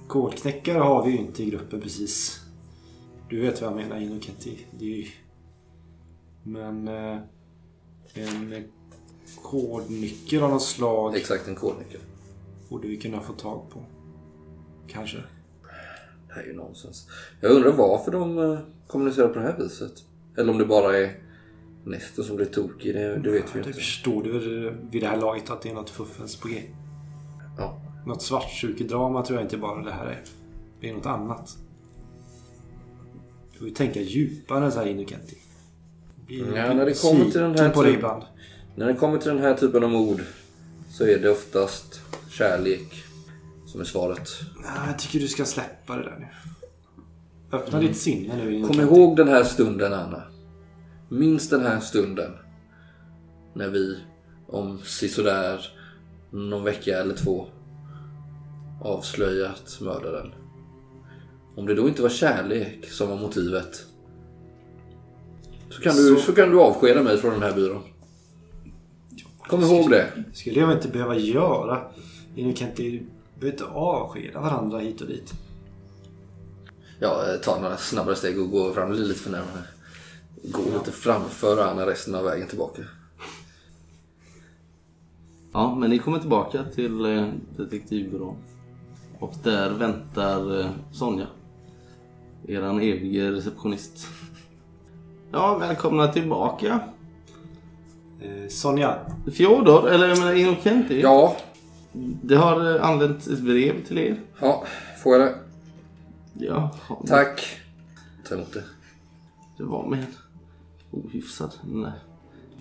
Kodknäckare 0.07 0.79
har 0.79 1.05
vi 1.05 1.11
ju 1.11 1.17
inte 1.17 1.43
i 1.43 1.49
gruppen 1.49 1.81
precis. 1.81 2.41
Du 3.29 3.41
vet 3.41 3.61
vad 3.61 3.71
jag 3.71 3.77
menar 3.77 3.97
Innocenti. 3.97 4.65
Det 4.79 4.85
är 4.85 4.97
ju... 4.97 5.07
Men... 6.43 6.87
Eh, 6.87 7.19
en 8.13 8.63
kodnyckel 9.43 10.43
av 10.43 10.49
något 10.49 10.63
slag 10.63 11.15
Exakt 11.15 11.47
en 11.47 11.55
kodnyckel. 11.55 12.01
borde 12.69 12.87
vi 12.87 12.97
kunna 12.97 13.21
få 13.21 13.33
tag 13.33 13.69
på. 13.69 13.79
Kanske. 14.87 15.23
Det 16.37 16.43
är 16.43 16.47
ju 16.47 16.53
nonsens. 16.53 17.07
Jag 17.41 17.51
undrar 17.51 17.71
varför 17.71 18.11
de 18.11 18.39
eh, 18.39 18.59
kommunicerar 18.87 19.27
på 19.27 19.39
det 19.39 19.45
här 19.45 19.57
viset. 19.57 19.93
Eller 20.37 20.51
om 20.51 20.57
det 20.57 20.65
bara 20.65 20.97
är 20.97 21.11
Nestor 21.85 22.23
som 22.23 22.35
blir 22.35 22.45
tokig. 22.45 22.93
Det, 22.95 23.17
det 23.17 23.31
vet 23.31 23.43
vi 23.55 23.59
Det 23.59 23.67
inte. 23.67 23.73
förstår 23.73 24.23
du 24.23 24.39
vid 24.91 25.01
det 25.01 25.07
här 25.07 25.17
laget 25.17 25.49
att 25.49 25.61
det 25.61 25.69
är 25.69 25.73
något 25.73 25.89
fuffens 25.89 26.35
på 26.35 26.47
G. 26.47 26.63
Ja. 27.57 27.81
Något 28.05 28.21
svartsjukedrama 28.21 29.25
tror 29.25 29.39
jag 29.39 29.45
inte 29.45 29.57
bara 29.57 29.81
det 29.83 29.91
här 29.91 30.05
är. 30.05 30.21
Det 30.81 30.89
är 30.89 30.93
något 30.93 31.05
annat. 31.05 31.57
Du 33.51 33.57
får 33.59 33.67
ju 33.67 33.73
tänka 33.73 34.01
djupare 34.01 34.71
så 34.71 34.79
här. 34.79 34.85
Det 34.85 34.93
blir 36.27 36.57
Ja, 36.57 36.73
när 36.73 36.85
det 36.85 37.01
kommer 37.01 37.25
till 37.31 37.41
den 37.41 37.57
här 37.59 37.69
på 37.69 37.83
typ-. 37.83 38.03
När 38.75 38.87
det 38.87 38.93
kommer 38.93 39.17
till 39.17 39.29
den 39.29 39.39
här 39.39 39.53
typen 39.53 39.83
av 39.83 39.95
ord 39.95 40.21
så 40.89 41.03
är 41.03 41.19
det 41.19 41.29
oftast 41.29 42.01
kärlek 42.29 43.03
som 43.67 43.81
är 43.81 43.85
svaret. 43.85 44.29
Ja, 44.63 44.87
jag 44.87 44.99
tycker 44.99 45.19
du 45.19 45.27
ska 45.27 45.45
släppa 45.45 45.95
det 45.95 46.03
där 46.03 46.17
nu. 46.19 46.27
Öppna 47.57 47.79
ditt 47.79 47.97
sinne 47.97 48.35
nu. 48.45 48.63
Kom 48.67 48.79
ihåg 48.81 49.15
den 49.17 49.27
här 49.27 49.43
stunden 49.43 49.93
Anna. 49.93 50.23
Minns 51.09 51.49
den 51.49 51.61
här 51.61 51.79
stunden. 51.79 52.31
När 53.53 53.69
vi 53.69 53.97
om 54.47 54.79
sisådär 54.83 55.65
någon 56.31 56.63
vecka 56.63 56.99
eller 56.99 57.15
två 57.15 57.47
avslöjat 58.81 59.77
mördaren. 59.81 60.31
Om 61.55 61.65
det 61.65 61.75
då 61.75 61.87
inte 61.87 62.01
var 62.01 62.09
kärlek 62.09 62.89
som 62.91 63.09
var 63.09 63.17
motivet. 63.17 63.85
Så 65.69 65.81
kan 65.81 65.95
du, 65.95 66.15
Så- 66.15 66.21
så 66.21 66.33
kan 66.33 66.49
du 66.49 66.59
avskeda 66.61 67.03
mig 67.03 67.17
från 67.17 67.31
den 67.33 67.41
här 67.43 67.53
byrån. 67.53 67.81
Kom 69.39 69.61
ihåg 69.61 69.89
det. 69.89 70.07
skulle 70.33 70.59
jag 70.59 70.71
inte 70.73 70.87
behöva 70.87 71.15
göra. 71.17 71.81
Innocenti, 72.35 72.89
vi 72.89 73.05
behöver 73.39 73.57
inte 73.61 73.65
avskeda 73.73 74.41
varandra 74.41 74.79
hit 74.79 75.01
och 75.01 75.07
dit. 75.07 75.33
Jag 76.99 77.43
tar 77.43 77.61
några 77.61 77.77
snabbare 77.77 78.15
steg 78.15 78.41
och 78.41 78.51
går 78.51 78.73
fram 78.73 78.93
lite 78.93 79.19
för 79.19 79.31
närmare. 79.31 79.63
Gå 80.43 80.61
lite 80.73 80.91
framför 80.91 81.63
Anna 81.63 81.85
resten 81.85 82.15
av 82.15 82.23
vägen 82.23 82.47
tillbaka. 82.47 82.81
Ja, 85.53 85.75
men 85.75 85.89
ni 85.89 85.99
kommer 85.99 86.19
tillbaka 86.19 86.63
till 86.63 87.05
eh, 87.05 87.27
detektivbyrån. 87.57 88.35
Och 89.19 89.33
där 89.43 89.69
väntar 89.69 90.59
eh, 90.59 90.69
Sonja. 90.91 91.27
Eran 92.47 92.77
evige 92.77 93.31
receptionist. 93.31 94.07
Ja, 95.31 95.57
välkomna 95.57 96.07
tillbaka. 96.07 96.79
Eh, 98.21 98.47
Sonja, 98.49 98.95
Fjodor, 99.33 99.89
eller 99.89 100.07
jag 100.07 100.19
menar 100.19 100.33
Innocenti. 100.33 101.01
Ja, 101.01 101.35
Det 102.23 102.35
har 102.35 102.75
eh, 102.75 102.85
anlänt 102.89 103.27
ett 103.27 103.39
brev 103.39 103.83
till 103.85 103.97
er. 103.97 104.21
ja, 104.39 104.65
får 105.03 105.15
jag 105.17 105.21
det? 105.27 105.35
Ja, 106.45 106.75
Tack. 107.07 107.59
Ta 108.29 108.35
emot 108.35 108.53
det. 108.53 108.63
det 109.57 109.63
var 109.63 109.87
med 109.89 109.99
en 109.99 110.05
ohyfsad. 110.91 111.53
Nej. 111.65 111.91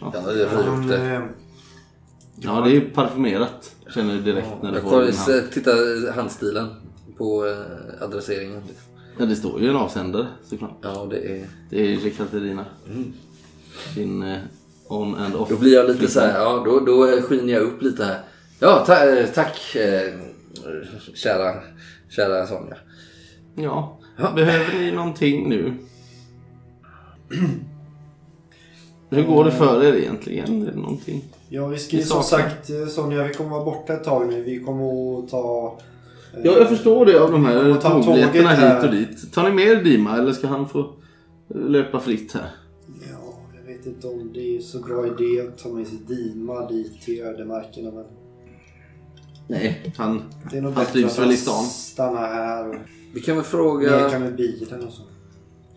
Ja, 0.00 0.12
jag 0.14 0.36
river 0.36 0.68
upp 0.82 0.88
det. 0.88 1.14
eh, 1.14 1.22
Ja, 2.36 2.60
det 2.60 2.76
är 2.76 2.80
parfymerat. 2.80 3.74
Känner 3.94 4.14
du 4.14 4.20
direkt 4.20 4.48
när 4.62 4.70
du 4.72 4.76
Jag 4.78 4.84
får 4.90 5.02
den 5.02 5.12
här. 5.14 5.42
titta 5.52 5.70
handstilen 6.14 6.68
på 7.18 7.46
eh, 7.46 8.02
adresseringen. 8.04 8.62
Ja, 9.18 9.26
det 9.26 9.36
står 9.36 9.60
ju 9.60 9.68
en 9.68 9.76
avsändare 9.76 10.26
såklart. 10.44 10.78
Ja, 10.82 11.06
det 11.10 11.16
är... 11.40 11.46
Det 11.70 11.80
är 11.80 12.00
ju 12.00 12.10
Katarina. 12.10 12.64
Din 13.94 14.22
eh, 14.22 14.38
on 14.88 15.14
and 15.14 15.34
off. 15.36 15.48
Då 15.48 15.56
blir 15.56 15.74
jag 15.74 15.86
lite 15.86 16.08
så 16.08 16.20
här, 16.20 16.38
ja, 16.40 16.62
då, 16.66 16.80
då 16.80 17.06
skiner 17.22 17.52
jag 17.52 17.62
upp 17.62 17.82
lite 17.82 18.04
här. 18.04 18.20
Ja, 18.60 18.84
ta, 18.86 19.18
eh, 19.18 19.26
tack 19.26 19.76
eh, 19.76 20.12
kära, 21.14 21.54
kära 22.08 22.46
Sonja. 22.46 22.76
Ja. 23.54 23.98
Ja. 24.18 24.32
Behöver 24.36 24.78
ni 24.78 24.90
någonting 24.92 25.48
nu? 25.48 25.74
Hur 29.10 29.22
går 29.26 29.44
det 29.44 29.50
för 29.52 29.84
er 29.84 29.94
egentligen? 29.94 30.62
Är 30.62 30.66
det 30.72 30.76
någonting? 30.76 31.24
Ja, 31.48 31.66
vi 31.66 31.78
ska 31.78 31.98
som 31.98 32.22
sagt 32.22 32.70
eh, 32.70 32.86
Sonja, 32.86 33.22
vi 33.24 33.34
kommer 33.34 33.50
vara 33.50 33.64
borta 33.64 33.92
ett 33.94 34.04
tag 34.04 34.28
nu. 34.28 34.42
Vi 34.42 34.60
kommer 34.60 35.18
att 35.18 35.28
ta... 35.28 35.78
eh, 36.34 36.40
Ja, 36.44 36.52
jag 36.58 36.68
förstår 36.68 37.06
det 37.06 37.18
av 37.20 37.32
de 37.32 37.44
här 37.44 37.74
tågbiljetterna 37.80 38.50
hit 38.50 38.84
och 38.84 38.90
dit. 38.90 39.32
Tar 39.32 39.42
ni 39.42 39.50
med 39.52 39.66
er 39.66 39.76
Dima 39.84 40.18
eller 40.18 40.32
ska 40.32 40.46
han 40.46 40.68
få 40.68 40.92
löpa 41.54 42.00
fritt 42.00 42.32
här? 42.32 42.50
Ja, 43.10 43.34
jag 43.56 43.72
vet 43.74 43.86
inte 43.86 44.06
om 44.06 44.30
det 44.34 44.56
är 44.56 44.60
så 44.60 44.78
bra 44.78 45.06
idé 45.06 45.40
att 45.48 45.58
ta 45.58 45.68
med 45.68 45.86
sig 45.86 45.98
Dima 46.08 46.68
dit 46.68 47.02
till 47.02 47.20
ödemarkerna 47.20 47.90
men... 47.90 48.04
Nej, 49.48 49.92
han... 49.96 50.22
Det 50.50 50.56
är 50.58 50.62
nog 50.62 50.72
Han 50.72 50.84
bättre 50.84 50.92
trivs 50.92 51.18
att 51.18 51.24
väl 51.24 51.32
i 51.32 51.36
stan. 51.36 51.64
stannar 51.64 52.20
här 52.20 52.86
Vi 53.14 53.20
kan 53.20 53.36
väl 53.36 53.44
fråga, 53.44 54.18
med 54.18 54.36
bilen 54.36 54.86
och 54.86 54.92
så. 54.92 55.02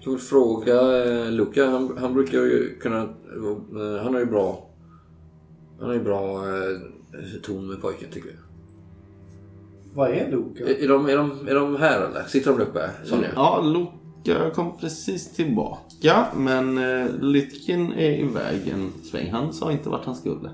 kan 0.03 0.13
väl 0.13 0.21
fråga 0.21 1.05
eh, 1.05 1.31
Luca. 1.31 1.65
Han, 1.69 1.97
han 1.97 2.13
brukar 2.13 2.37
ju 2.37 2.79
kunna... 2.81 3.01
Eh, 3.01 4.03
han 4.03 4.13
har 4.13 4.19
ju 4.19 4.25
bra... 4.25 4.69
Han 5.79 5.87
har 5.87 5.93
ju 5.93 6.03
bra 6.03 6.47
eh, 6.47 7.41
ton 7.43 7.67
med 7.67 7.81
pojken 7.81 8.09
tycker 8.11 8.29
jag. 8.29 8.37
Vad 9.93 10.09
är 10.09 10.31
Luka? 10.31 10.63
Är, 10.63 10.83
är, 10.83 10.87
de, 10.87 11.09
är, 11.09 11.17
de, 11.17 11.47
är 11.47 11.55
de 11.55 11.75
här 11.75 12.01
eller? 12.01 12.23
Sitter 12.23 12.51
de 12.51 12.57
där 12.59 12.65
uppe? 12.65 12.89
Sonja? 13.03 13.27
Ja, 13.35 13.61
Luka 13.61 14.49
kom 14.49 14.77
precis 14.77 15.31
tillbaka. 15.31 16.25
Men 16.35 16.77
eh, 16.77 17.11
Lytkin 17.21 17.93
är 17.93 18.11
iväg 18.11 18.67
en 18.67 18.91
sväng. 19.03 19.31
Han 19.31 19.53
sa 19.53 19.71
inte 19.71 19.89
vart 19.89 20.05
han 20.05 20.15
skulle. 20.15 20.49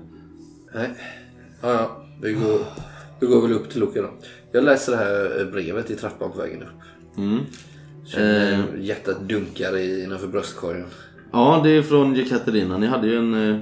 Nej. 0.74 0.90
Ja, 1.62 1.72
ja. 1.72 2.02
Vi 2.22 2.32
går, 2.32 2.58
vi 3.20 3.26
går 3.26 3.42
väl 3.42 3.52
upp 3.52 3.70
till 3.70 3.80
Luca 3.80 4.02
då. 4.02 4.08
Jag 4.52 4.64
läser 4.64 4.92
det 4.92 4.98
här 4.98 5.40
eh, 5.40 5.46
brevet 5.52 5.90
i 5.90 5.94
trappan 5.96 6.32
på 6.32 6.38
vägen 6.38 6.62
upp. 6.62 7.16
Mm. 7.18 7.38
Känner 8.06 8.52
Eh. 8.52 8.84
hjärtat 8.84 9.28
dunkar 9.28 9.76
i- 9.76 10.04
innanför 10.04 10.28
bröstkorgen. 10.28 10.86
Ja, 11.32 11.60
det 11.64 11.70
är 11.70 11.82
från 11.82 12.14
Jekaterina. 12.14 12.78
Ni 12.78 12.86
hade 12.86 13.06
ju 13.06 13.16
en, 13.18 13.50
eh, 13.50 13.58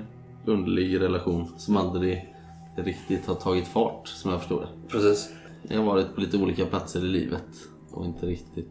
underlig 0.47 1.01
relation 1.01 1.49
som 1.57 1.77
aldrig 1.77 2.35
riktigt 2.77 3.27
har 3.27 3.35
tagit 3.35 3.69
fart 3.69 4.09
som 4.09 4.31
jag 4.31 4.41
förstår 4.41 4.61
det. 4.61 4.69
Precis. 4.89 5.31
Jag 5.69 5.79
har 5.79 5.85
varit 5.85 6.15
på 6.15 6.21
lite 6.21 6.37
olika 6.37 6.67
platser 6.67 7.01
i 7.01 7.09
livet 7.09 7.45
och 7.91 8.05
inte 8.05 8.27
riktigt 8.27 8.69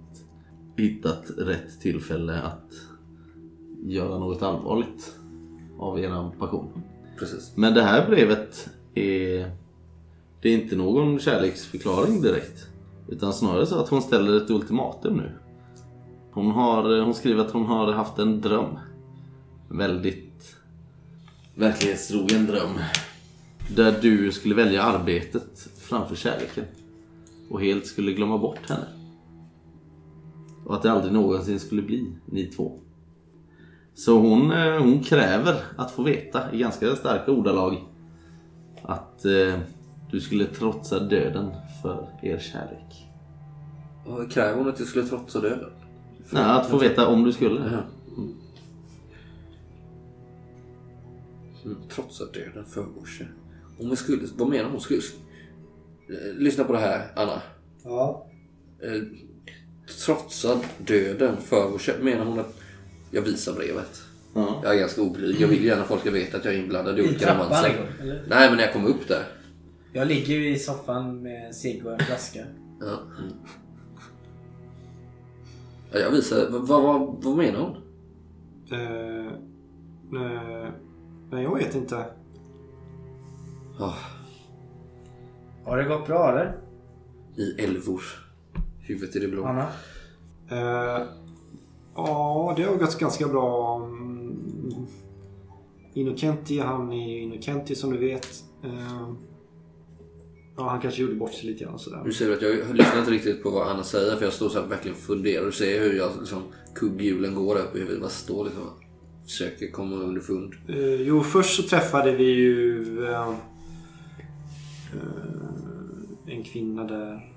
hittat 0.77 1.23
rätt 1.37 1.81
tillfälle 1.81 2.41
att 2.41 2.71
göra 3.85 4.19
något 4.19 4.41
allvarligt 4.43 5.15
av 5.79 5.99
eran 5.99 6.31
passion. 6.39 6.83
Precis. 7.19 7.51
Men 7.55 7.73
det 7.73 7.81
här 7.81 8.07
brevet 8.09 8.69
är, 8.95 9.51
det 10.43 10.49
är 10.49 10.53
inte 10.53 10.75
någon 10.75 11.19
kärleksförklaring 11.19 12.21
direkt. 12.21 12.67
Utan 13.07 13.33
snarare 13.33 13.65
så 13.65 13.79
att 13.79 13.89
hon 13.89 14.01
ställer 14.01 14.37
ett 14.37 14.49
ultimatum 14.49 15.17
nu. 15.17 15.31
Hon, 16.31 16.51
har, 16.51 16.97
eh, 16.97 17.05
hon 17.05 17.13
skriver 17.13 17.41
att 17.41 17.51
hon 17.51 17.65
har 17.65 17.93
haft 17.93 18.19
en 18.19 18.41
dröm. 18.41 18.79
En 19.69 19.77
väldigt 19.77 20.55
verklighetstrogen 21.55 22.45
dröm. 22.45 22.69
Där 23.75 23.95
du 24.01 24.31
skulle 24.31 24.55
välja 24.55 24.83
arbetet 24.83 25.69
framför 25.77 26.15
kärleken. 26.15 26.65
Och 27.49 27.61
helt 27.61 27.87
skulle 27.87 28.13
glömma 28.13 28.37
bort 28.37 28.69
henne. 28.69 28.87
Och 30.65 30.75
att 30.75 30.81
det 30.81 30.91
aldrig 30.91 31.13
någonsin 31.13 31.59
skulle 31.59 31.81
bli 31.81 32.15
ni 32.25 32.45
två. 32.45 32.79
Så 33.95 34.19
hon, 34.19 34.51
eh, 34.51 34.79
hon 34.79 35.03
kräver 35.03 35.55
att 35.77 35.91
få 35.91 36.03
veta 36.03 36.53
i 36.53 36.57
ganska 36.57 36.95
starka 36.95 37.31
ordalag 37.31 37.77
att 38.81 39.25
eh, 39.25 39.59
du 40.13 40.21
skulle 40.21 40.45
trotsa 40.45 40.99
döden 40.99 41.51
för 41.81 42.07
er 42.21 42.39
kärlek. 42.39 43.07
Och 44.05 44.31
kräver 44.31 44.57
hon 44.57 44.69
att 44.69 44.79
jag 44.79 44.87
skulle 44.87 45.05
trotsa 45.05 45.39
döden? 45.41 45.69
Nej, 46.29 46.43
att 46.43 46.69
få 46.69 46.77
veta 46.77 47.07
om 47.07 47.23
du 47.23 47.31
skulle. 47.33 47.59
Ja. 47.59 47.83
Mm, 51.65 51.77
Trotsa 51.89 52.25
döden 52.25 52.65
för 52.65 52.81
vår 52.81 53.07
Om 53.79 53.89
jag 53.89 53.97
skulle, 53.97 54.21
vad 54.37 54.49
menar 54.49 54.69
hon? 54.69 54.81
Skulle, 54.81 54.99
eh, 56.09 56.35
lyssna 56.37 56.63
på 56.63 56.73
det 56.73 56.79
här, 56.79 57.07
Anna. 57.15 57.41
Ja. 57.83 58.27
Eh, 58.83 59.01
trotsa 60.05 60.59
döden 60.77 61.37
för 61.37 61.69
vår 61.69 61.77
kär- 61.77 62.01
Menar 62.03 62.25
hon 62.25 62.39
att 62.39 62.59
jag 63.11 63.21
visar 63.21 63.53
brevet? 63.53 64.01
Ja. 64.35 64.59
Jag 64.63 64.75
är 64.75 64.79
ganska 64.79 65.01
oblyg. 65.01 65.41
Jag 65.41 65.47
vill 65.47 65.65
gärna 65.65 65.81
att 65.81 65.87
folk 65.87 66.01
ska 66.01 66.11
veta 66.11 66.37
att 66.37 66.45
jag 66.45 66.53
är 66.53 66.57
inblandad 66.59 66.99
i 66.99 67.01
olika 67.01 67.35
romanser. 67.35 67.89
Nej, 68.27 68.49
men 68.49 68.57
när 68.57 68.63
jag 68.63 68.73
kom 68.73 68.85
upp 68.85 69.07
där. 69.07 69.23
Jag 69.93 70.07
ligger 70.07 70.33
ju 70.33 70.49
i 70.49 70.59
soffan 70.59 71.21
med 71.21 71.47
en 71.47 71.53
cigg 71.53 71.85
och 71.85 71.93
en 71.93 71.99
flaska. 71.99 72.45
Ja. 72.79 72.99
Ja, 75.91 75.99
jag 75.99 76.11
visar. 76.11 76.49
Vad, 76.51 76.67
vad, 76.83 77.23
vad 77.23 77.37
menar 77.37 77.59
hon? 77.59 77.75
Eh, 78.71 79.27
eh, 80.21 80.69
nej, 81.31 81.43
jag 81.43 81.55
vet 81.55 81.75
inte. 81.75 82.05
Ah, 83.79 83.93
Har 85.65 85.77
det 85.77 85.83
gått 85.83 86.07
bra 86.07 86.29
eller? 86.31 86.57
I 87.35 87.63
älvor. 87.63 88.01
Huvudet 88.79 89.15
i 89.15 89.19
det 89.19 89.27
blå. 89.27 89.45
Anna? 89.45 89.67
Eh, 90.49 91.07
ja, 91.95 92.53
det 92.57 92.63
har 92.63 92.75
gått 92.77 92.99
ganska 92.99 93.27
bra. 93.27 93.75
Mm, 93.83 94.85
Innocenti, 95.93 96.59
han 96.59 96.91
är 96.91 97.09
ju 97.09 97.19
Innocenti 97.21 97.75
som 97.75 97.91
du 97.91 97.97
vet. 97.97 98.27
Eh, 98.63 99.13
ja, 100.57 100.69
han 100.69 100.81
kanske 100.81 101.01
gjorde 101.01 101.15
bort 101.15 101.33
sig 101.33 101.45
lite 101.45 101.63
grann 101.63 101.79
sådär. 101.79 102.01
Nu 102.05 102.11
ser 102.11 102.27
du 102.27 102.33
att 102.33 102.41
jag 102.41 102.75
lyssnar 102.75 102.99
inte 102.99 103.11
riktigt 103.11 103.43
på 103.43 103.49
vad 103.49 103.67
Anna 103.67 103.83
säger 103.83 104.15
för 104.15 104.25
jag 104.25 104.33
står 104.33 104.49
så 104.49 104.61
här 104.61 104.67
verkligen 104.67 104.97
funderar 104.97 105.47
och 105.47 105.53
ser 105.53 105.79
hur 105.79 105.93
jag 105.93 106.11
liksom 106.19 106.43
kugghjulen 106.75 107.35
går 107.35 107.55
upp 107.55 107.75
i 107.75 107.79
huvudet. 107.79 108.01
Bara 108.01 108.09
står 108.09 108.45
liksom 108.45 108.63
och 108.63 108.83
försöker 109.23 109.71
komma 109.71 109.95
underfund. 109.95 110.53
Eh, 110.67 111.01
jo, 111.01 111.23
först 111.23 111.55
så 111.55 111.63
träffade 111.69 112.11
vi 112.11 112.23
ju 112.23 112.83
eh, 113.05 113.29
eh, 114.93 116.35
en 116.35 116.43
kvinna 116.43 116.83
där. 116.83 117.33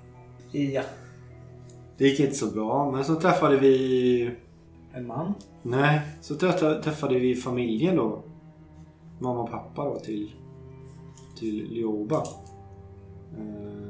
Ja. 0.52 0.82
Det 1.98 2.08
gick 2.08 2.20
inte 2.20 2.34
så 2.34 2.46
bra, 2.46 2.90
men 2.90 3.04
så 3.04 3.20
träffade 3.20 3.56
vi... 3.56 4.30
En 4.92 5.06
man? 5.06 5.34
Nej, 5.62 6.00
så 6.20 6.34
träffade, 6.34 6.82
träffade 6.82 7.18
vi 7.18 7.34
familjen 7.34 7.96
då. 7.96 8.24
Mamma 9.20 9.42
och 9.42 9.50
pappa 9.50 9.84
då 9.84 9.98
till, 9.98 10.32
till 11.38 11.68
Lioba. 11.70 12.22
Eh, 13.38 13.88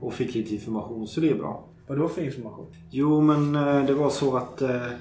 och 0.00 0.14
fick 0.14 0.34
lite 0.34 0.54
information, 0.54 1.06
så 1.06 1.20
det 1.20 1.30
är 1.30 1.34
bra. 1.34 1.64
Vad 1.86 1.98
då 1.98 2.08
för 2.08 2.22
information? 2.22 2.66
Jo, 2.90 3.20
men 3.20 3.56
eh, 3.56 3.84
det 3.86 3.94
var 3.94 4.10
så 4.10 4.36
att 4.36 4.62
eh, 4.62 4.86
eh, 4.86 4.92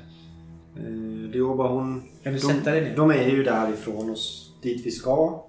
Lioba 1.32 1.68
hon... 1.68 2.04
Kan 2.24 2.34
du 2.34 2.40
de, 2.40 2.46
sätta 2.46 2.72
dig 2.72 2.82
ner? 2.82 2.96
De 2.96 3.12
är 3.12 3.28
ju 3.30 3.44
därifrån 3.44 4.10
oss, 4.10 4.54
dit 4.62 4.86
vi 4.86 4.92
ska. 4.92 5.44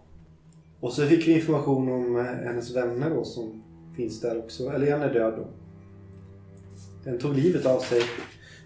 Och 0.81 0.93
så 0.93 1.07
fick 1.07 1.29
vi 1.29 1.33
information 1.33 1.89
om 1.93 2.17
hennes 2.45 2.77
vänner 2.77 3.11
då 3.11 3.25
som 3.25 3.63
finns 3.97 4.21
där 4.21 4.39
också. 4.39 4.69
Eller 4.71 4.87
en 4.87 5.03
är 5.03 5.15
död 5.15 5.35
då. 5.37 5.47
Den 7.05 7.19
tog 7.19 7.35
livet 7.35 7.67
av 7.67 7.79
sig. 7.79 8.03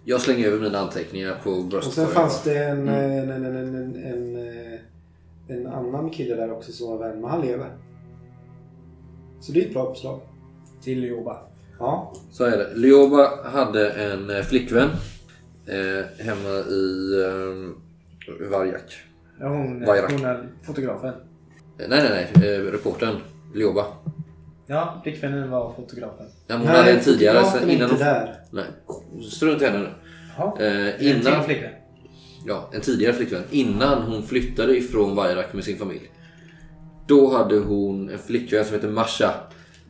Jag 0.05 0.21
slänger 0.21 0.47
över 0.49 0.61
mina 0.61 0.79
anteckningar 0.79 1.41
på 1.45 1.51
Och 1.51 1.65
bröstet. 1.65 1.93
sen 1.95 2.07
fanns 2.07 2.43
det 2.45 2.65
en, 2.65 2.79
Mm. 2.89 2.95
en, 3.31 3.31
en, 3.31 3.57
en, 3.57 3.97
en, 3.97 4.37
en, 4.37 5.59
en 5.59 5.67
annan 5.67 6.11
kille 6.11 6.35
där 6.35 6.53
också 6.53 6.73
som 6.73 6.89
var 6.89 6.99
vän, 6.99 7.21
men 7.21 7.31
han 7.31 7.41
lever. 7.41 7.71
Så 9.41 9.53
det 9.53 9.61
är 9.63 9.67
ett 9.67 9.73
bra 9.73 9.87
uppslag. 9.91 10.21
Till 10.83 11.05
jobba. 11.05 11.37
Ja. 11.79 12.13
Så 12.33 12.45
är 12.45 12.59
det. 12.59 12.75
Lioba 12.75 13.49
hade 13.51 13.91
en 13.91 14.31
eh, 14.31 14.43
flickvän 14.43 14.89
eh, 15.67 16.25
hemma 16.27 16.49
i 16.69 17.13
eh, 17.25 18.49
Varjak. 18.51 18.95
Ja, 19.41 19.49
hon, 19.49 19.85
Vajrak. 19.85 20.13
hon 20.13 20.25
är 20.25 20.49
fotografen. 20.67 21.09
Eh, 21.79 21.89
Nej, 21.89 21.89
nej, 22.11 22.31
nej. 22.35 22.55
Eh, 22.55 22.63
reportern 22.63 23.17
Lioba. 23.55 23.87
Ja, 24.67 25.01
flickvännen 25.03 25.51
var 25.51 25.73
fotografen. 25.73 26.27
Ja, 26.47 26.57
hon 26.57 26.67
hade 26.67 26.91
en 26.93 27.01
tidigare. 27.01 27.45
Sen, 27.45 27.71
innan 27.71 27.91
inte 27.91 27.95
hon, 27.95 27.99
där. 27.99 28.41
nej. 28.51 28.65
Strunt 29.31 29.63
i 29.63 29.65
henne 29.65 29.79
nu. 29.79 29.89
Jaha. 30.39 30.53
Eh, 30.61 30.87
En 30.89 31.01
innan, 31.19 31.45
flickvän. 31.45 31.71
ja, 32.47 32.71
en 32.73 32.81
tidigare 32.81 33.13
flickvän. 33.13 33.43
Innan 33.51 34.03
hon 34.03 34.23
flyttade 34.23 34.77
ifrån 34.77 35.17
Vajrak 35.17 35.53
med 35.53 35.65
sin 35.65 35.79
familj. 35.79 36.11
Då 37.09 37.31
hade 37.31 37.59
hon 37.59 38.11
en 38.11 38.19
flickvän 38.19 38.65
som 38.65 38.75
heter 38.75 38.89
Masha. 38.89 39.35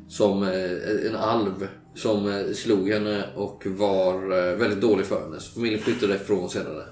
Som 0.09 0.43
eh, 0.43 1.07
en 1.09 1.17
alv. 1.17 1.69
Som 1.95 2.29
eh, 2.29 2.53
slog 2.55 2.89
henne 2.89 3.25
och 3.37 3.67
var 3.67 4.15
eh, 4.15 4.57
väldigt 4.57 4.81
dålig 4.81 5.07
för 5.07 5.21
henne. 5.21 5.41
Så 5.41 5.55
familjen 5.55 5.81
flyttade 5.81 6.15
ifrån 6.15 6.51
senare. 6.51 6.85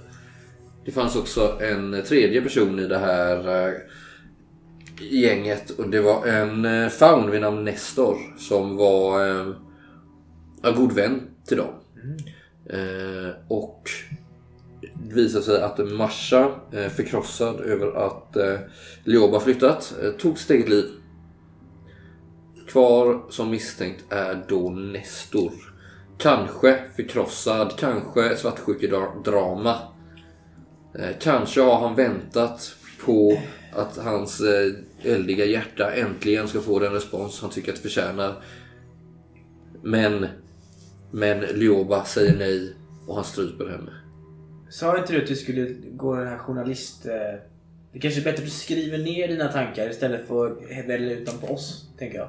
Det 0.85 0.93
fanns 0.93 1.17
också 1.17 1.59
en 1.61 2.03
tredje 2.09 2.43
person 2.43 2.79
i 2.79 2.87
det 2.87 2.99
här 2.99 3.73
gänget. 5.01 5.71
Och 5.71 5.91
det 5.91 6.01
var 6.01 6.27
en 6.27 6.91
faun 6.91 7.31
vid 7.31 7.41
namn 7.41 7.65
Nestor. 7.65 8.17
Som 8.39 8.77
var 8.77 9.21
en 10.63 10.75
god 10.77 10.93
vän 10.93 11.21
till 11.47 11.57
dem. 11.57 11.75
Eh, 12.71 13.31
och 13.49 13.91
visade 15.15 15.45
sig 15.45 15.63
att 15.63 15.79
Masha, 15.79 16.51
eh, 16.73 16.89
förkrossad 16.89 17.61
över 17.61 18.07
att 18.07 18.37
eh, 18.37 18.59
Lioba 19.05 19.41
flyttat, 19.41 19.95
eh, 20.03 20.11
tog 20.11 20.39
sitt 20.39 20.51
eget 20.51 20.69
liv. 20.69 20.85
Kvar 22.69 23.23
som 23.31 23.51
misstänkt 23.51 24.05
är 24.13 24.45
då 24.49 24.71
Nestor. 24.71 25.53
Kanske 26.19 26.85
förkrossad, 26.97 27.73
kanske 27.79 28.37
svartsjukedrama. 28.37 29.75
Kanske 31.21 31.61
har 31.61 31.81
han 31.81 31.95
väntat 31.95 32.77
på 33.05 33.39
att 33.73 33.97
hans 33.97 34.43
eldiga 35.03 35.45
hjärta 35.45 35.95
äntligen 35.95 36.49
ska 36.49 36.61
få 36.61 36.79
den 36.79 36.93
respons 36.93 37.41
han 37.41 37.51
tycker 37.51 37.73
att 37.73 37.77
det 37.77 37.83
förtjänar. 37.83 38.43
Men, 39.83 40.27
men 41.11 41.41
Lioba 41.41 42.05
säger 42.05 42.37
nej 42.39 42.77
och 43.07 43.15
han 43.15 43.25
stryper 43.25 43.69
henne. 43.69 44.06
Sa 44.77 44.99
inte 44.99 45.13
du 45.13 45.23
att 45.23 45.27
du 45.27 45.37
skulle 45.37 45.75
gå 45.97 46.17
den 46.17 46.29
här 46.29 46.39
journalist... 46.39 47.07
eh, 47.07 47.13
Det 47.93 47.99
kanske 47.99 48.21
är 48.21 48.25
bättre 48.25 48.39
att 48.39 48.45
du 48.45 48.51
skriver 48.51 48.99
ner 48.99 49.29
dina 49.29 49.49
tankar 49.49 49.91
istället 49.91 50.29
för 50.29 50.51
att 50.51 50.89
välja 50.89 51.13
ut 51.13 51.27
dem 51.27 51.35
på 51.41 51.55
oss, 51.55 51.89
tänker 51.99 52.19
jag. 52.19 52.29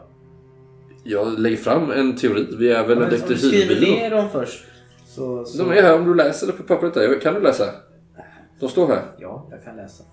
Jag 1.04 1.40
lägger 1.40 1.58
fram 1.58 1.92
en 1.92 2.16
teori. 2.16 2.48
Vi 2.60 2.70
är 2.70 2.88
väl 2.88 2.98
en 2.98 3.10
Men 3.10 3.22
om 3.22 3.28
du 3.28 3.38
skriver 3.38 3.82
ner 3.82 4.10
dem 4.12 4.30
först. 4.30 4.66
Så, 5.06 5.46
så... 5.46 5.58
De 5.58 5.72
är 5.72 5.82
här 5.82 6.00
om 6.00 6.06
du 6.06 6.16
läser 6.16 6.48
det 6.48 6.54
på 6.54 6.64
pappret 6.64 6.94
där. 6.94 7.22
Kan 7.22 7.34
du 7.34 7.42
läsa? 7.42 7.66
De 8.60 8.70
står 8.70 8.88
här. 8.88 9.04
Ja, 9.20 9.48
jag 9.52 9.64
kan 9.64 9.76
läsa. 9.76 10.04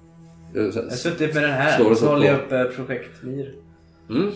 Jag 0.54 0.64
Jag 0.64 0.82
har 0.82 0.90
suttit 0.90 1.34
med 1.34 1.42
den 1.42 1.52
här. 1.52 1.78
Så 1.78 1.94
så 1.94 2.06
håller 2.06 2.26
jag 2.26 2.48
på. 2.48 2.54
upp 2.56 2.70
eh, 2.70 2.76
projekt 2.76 3.22
Mir. 3.22 3.54
Mm. 4.10 4.30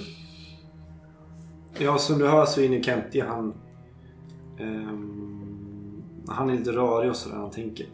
Ja, 1.78 1.98
som 1.98 2.18
du 2.18 2.26
hör 2.26 2.46
så 2.46 2.60
är 2.60 2.64
Innocenti 2.64 3.20
han... 3.20 3.54
ehm, 4.60 5.27
han 6.28 6.50
är 6.50 6.58
lite 6.58 6.72
rörig 6.72 7.10
och 7.10 7.16
sådär 7.16 7.36
han 7.36 7.50
tänker. 7.50 7.86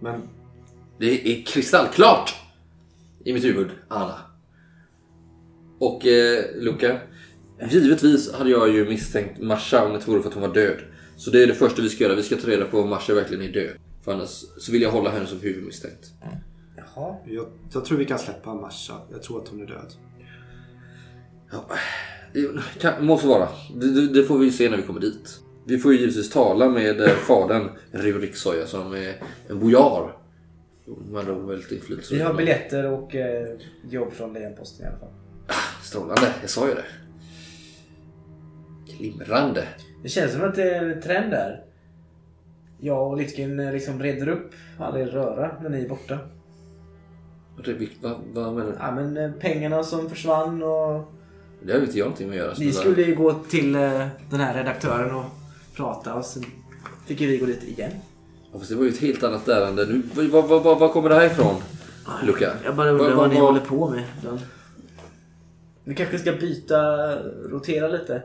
Men 0.00 0.20
Det 0.98 1.32
är 1.32 1.42
kristallklart 1.42 2.34
i 3.24 3.32
mitt 3.32 3.44
huvud, 3.44 3.70
Anna. 3.88 4.18
Och 5.78 6.06
eh, 6.06 6.44
Luca. 6.56 6.98
Givetvis 7.70 8.32
hade 8.32 8.50
jag 8.50 8.70
ju 8.70 8.88
misstänkt 8.88 9.40
Masha 9.40 9.84
om 9.84 9.90
det 9.90 9.96
inte 9.96 10.10
vore 10.10 10.22
för 10.22 10.28
att 10.28 10.34
hon 10.34 10.42
var 10.42 10.54
död. 10.54 10.78
Så 11.16 11.30
det 11.30 11.42
är 11.42 11.46
det 11.46 11.54
första 11.54 11.82
vi 11.82 11.88
ska 11.88 12.04
göra. 12.04 12.14
Vi 12.14 12.22
ska 12.22 12.36
ta 12.36 12.46
reda 12.48 12.64
på 12.64 12.80
om 12.80 12.88
Masha 12.88 13.14
verkligen 13.14 13.44
är 13.44 13.52
död. 13.52 13.76
För 14.04 14.12
annars 14.12 14.44
så 14.58 14.72
vill 14.72 14.82
jag 14.82 14.90
hålla 14.90 15.10
henne 15.10 15.26
som 15.26 15.40
huvudmisstänkt. 15.40 16.12
Jaha. 16.76 17.16
Jag, 17.26 17.46
jag 17.72 17.84
tror 17.84 17.98
vi 17.98 18.04
kan 18.04 18.18
släppa 18.18 18.54
Masha. 18.54 18.94
Jag 19.12 19.22
tror 19.22 19.42
att 19.42 19.48
hon 19.48 19.62
är 19.62 19.66
död. 19.66 19.92
Ja, 21.52 21.64
det 22.32 22.80
kan, 22.80 23.06
måste 23.06 23.26
vara. 23.26 23.48
Det, 23.74 23.90
det, 23.94 24.08
det 24.08 24.24
får 24.24 24.38
vi 24.38 24.50
se 24.52 24.70
när 24.70 24.76
vi 24.76 24.82
kommer 24.82 25.00
dit. 25.00 25.40
Vi 25.64 25.78
får 25.78 25.92
ju 25.92 25.98
givetvis 25.98 26.30
tala 26.30 26.68
med 26.68 27.00
eh, 27.00 27.08
fadern 27.08 27.68
Riuriksoja 27.92 28.66
som 28.66 28.92
är 28.94 29.14
en 29.48 29.60
bojar. 29.60 30.16
Man 31.10 31.26
har 31.26 31.34
väldigt 31.34 31.72
inflytelserik. 31.72 32.20
Vi 32.20 32.24
har 32.24 32.34
biljetter 32.34 32.86
och 32.92 33.14
eh, 33.14 33.46
jobb 33.90 34.12
från 34.12 34.32
Lejonposten 34.32 34.86
i 34.86 34.88
alla 34.88 34.98
fall. 34.98 35.08
Strålande, 35.82 36.34
jag 36.40 36.50
sa 36.50 36.68
ju 36.68 36.74
det. 36.74 36.84
Glimrande. 38.98 39.68
Det 40.02 40.08
känns 40.08 40.32
som 40.32 40.42
att 40.44 40.54
det 40.54 40.74
är 40.74 40.90
en 40.90 41.00
trend 41.02 41.30
där. 41.30 41.64
Jag 42.80 43.10
och 43.10 43.16
Litkin 43.16 43.60
eh, 43.60 43.72
liksom 43.72 44.02
reder 44.02 44.28
upp 44.28 44.50
all 44.78 44.96
er 44.96 45.06
röra 45.06 45.56
när 45.62 45.70
ni 45.70 45.84
är 45.84 45.88
borta. 45.88 46.18
Det, 47.64 47.70
är- 47.70 47.88
vad, 48.02 48.20
vad 48.32 48.54
menar 48.54 48.66
du? 48.70 48.76
Ja 48.80 48.90
men 48.94 49.16
eh, 49.16 49.32
pengarna 49.32 49.82
som 49.82 50.10
försvann 50.10 50.62
och... 50.62 51.12
Det 51.62 51.72
har 51.72 51.78
ju 51.80 51.84
inte 51.86 51.98
jag 51.98 52.04
någonting 52.04 52.28
med 52.28 52.40
att 52.40 52.44
göra. 52.46 52.54
Ni 52.58 52.72
skulle 52.72 53.02
ju 53.02 53.14
gå 53.14 53.32
till 53.32 53.74
eh, 53.74 54.06
den 54.30 54.40
här 54.40 54.54
redaktören 54.54 55.14
och 55.14 55.24
prata 55.80 56.14
och 56.14 56.24
sen 56.24 56.44
fick 57.06 57.20
ju 57.20 57.26
vi 57.26 57.38
gå 57.38 57.46
dit 57.46 57.64
igen. 57.64 57.90
Ja, 58.52 58.58
fast 58.58 58.70
det 58.70 58.76
var 58.76 58.84
ju 58.84 58.90
ett 58.90 58.98
helt 58.98 59.22
annat 59.22 59.48
ärende. 59.48 59.86
Nu, 59.86 60.02
vad, 60.14 60.44
vad, 60.48 60.62
vad, 60.62 60.78
vad 60.78 60.92
kommer 60.92 61.08
det 61.08 61.14
här 61.14 61.26
ifrån? 61.26 61.54
Luca? 62.22 62.52
Jag 62.64 62.76
bara 62.76 62.90
undrar 62.90 63.14
Vad- 63.14 63.30
ni 63.30 63.40
håller 63.40 63.60
på 63.60 63.90
med. 63.90 64.04
Vi 65.84 65.94
kanske 65.94 66.18
ska 66.18 66.32
byta, 66.32 66.78
rotera 67.24 67.88
lite. 67.88 68.22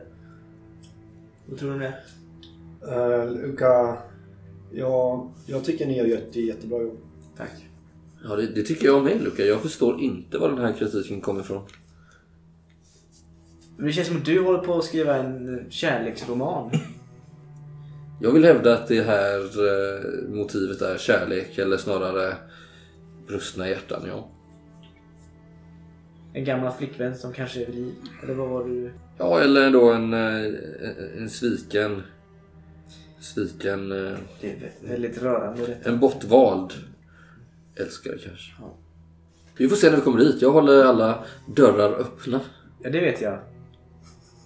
Vad 1.45 1.59
tror 1.59 1.69
du 1.69 1.75
om 1.75 1.79
det? 1.81 1.93
Uh, 2.87 3.31
Luca, 3.31 3.97
ja, 4.71 5.29
jag 5.45 5.63
tycker 5.63 5.85
ni 5.85 5.99
har 5.99 6.05
gjort 6.05 6.19
ett 6.19 6.35
jättebra 6.35 6.81
jobb. 6.81 6.97
Tack. 7.37 7.51
Ja, 8.23 8.35
det, 8.35 8.47
det 8.47 8.63
tycker 8.63 8.85
jag 8.85 9.03
med 9.03 9.21
Luca. 9.23 9.43
Jag 9.43 9.61
förstår 9.61 10.01
inte 10.01 10.37
var 10.37 10.49
den 10.49 10.57
här 10.57 10.73
kritiken 10.73 11.21
kommer 11.21 11.41
ifrån. 11.41 11.63
Det 13.77 13.91
känns 13.91 14.07
som 14.07 14.17
att 14.17 14.25
du 14.25 14.43
håller 14.43 14.59
på 14.59 14.77
att 14.77 14.85
skriva 14.85 15.15
en 15.15 15.59
eh, 15.59 15.69
kärleksroman. 15.69 16.71
Jag 18.21 18.31
vill 18.31 18.43
hävda 18.45 18.73
att 18.73 18.87
det 18.87 19.01
här 19.01 19.39
eh, 19.39 20.29
motivet 20.29 20.81
är 20.81 20.97
kärlek 20.97 21.57
eller 21.57 21.77
snarare 21.77 22.35
brustna 23.27 23.69
hjärtan, 23.69 24.01
ja. 24.07 24.31
En 26.33 26.45
gammal 26.45 26.71
flickvän 26.73 27.15
som 27.15 27.33
kanske 27.33 27.61
är 27.61 27.65
vid 27.65 27.75
liv. 27.75 27.93
Eller 28.23 28.33
vad 28.33 28.49
var 28.49 28.63
du? 28.65 28.91
Ja, 29.17 29.39
eller 29.39 29.71
då 29.71 29.91
en, 29.91 30.13
eh, 30.13 30.19
en, 30.45 31.17
en 31.17 31.29
sviken... 31.29 32.03
Sviken... 33.19 33.91
eh, 33.91 34.17
Det 34.41 34.51
är 34.51 34.55
vä- 34.55 34.89
väldigt 34.89 35.21
rörande 35.21 35.65
detta. 35.65 35.89
En 35.89 35.99
bortvald 35.99 36.73
älskare 37.75 38.17
kanske. 38.17 38.51
Vi 39.57 39.69
får 39.69 39.75
se 39.75 39.89
när 39.89 39.95
vi 39.97 40.01
kommer 40.03 40.19
dit. 40.19 40.41
Jag 40.41 40.51
håller 40.51 40.83
alla 40.85 41.23
dörrar 41.55 41.91
öppna. 41.99 42.39
Ja, 42.83 42.89
det 42.89 42.99
vet 43.01 43.21
jag. 43.21 43.39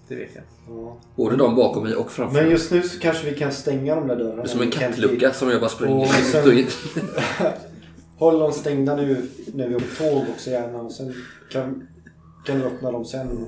Det 0.08 0.14
vet 0.16 0.30
jag. 0.34 0.44
Ja. 0.70 0.96
Både 1.16 1.36
de 1.36 1.56
bakom 1.56 1.82
mig 1.82 1.94
och 1.94 2.10
framför 2.12 2.42
Men 2.42 2.50
just 2.50 2.70
nu 2.70 2.82
så 2.82 3.00
kanske 3.00 3.30
vi 3.30 3.36
kan 3.36 3.52
stänga 3.52 3.94
de 3.94 4.08
där 4.08 4.16
dörrarna. 4.16 4.36
Det 4.42 4.42
är 4.42 4.46
som 4.48 4.60
en 4.60 4.70
kattlucka 4.70 5.32
som 5.32 5.50
jag 5.50 5.60
bara 5.60 5.70
springer 5.70 6.00
Och 6.00 6.06
sen- 6.08 6.48
och 6.48 6.52
in. 6.58 6.66
Håll 8.18 8.38
dem 8.38 8.52
stängda 8.52 8.96
nu 8.96 9.28
när 9.54 9.68
vi 9.68 9.74
åker 9.74 9.86
tåg 9.98 10.24
också 10.34 10.50
gärna. 10.50 10.78
Och 10.78 10.92
sen 10.92 11.14
kan, 11.52 11.86
kan 12.46 12.58
du 12.58 12.64
öppna 12.64 12.90
dem 12.92 13.04
sen. 13.04 13.46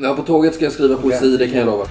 Ja, 0.00 0.14
på 0.16 0.22
tåget 0.22 0.54
ska 0.54 0.64
jag 0.64 0.72
skriva 0.72 0.96
poesi, 0.96 1.36
det 1.36 1.48
kan 1.48 1.58
jag 1.58 1.66
lova. 1.66 1.86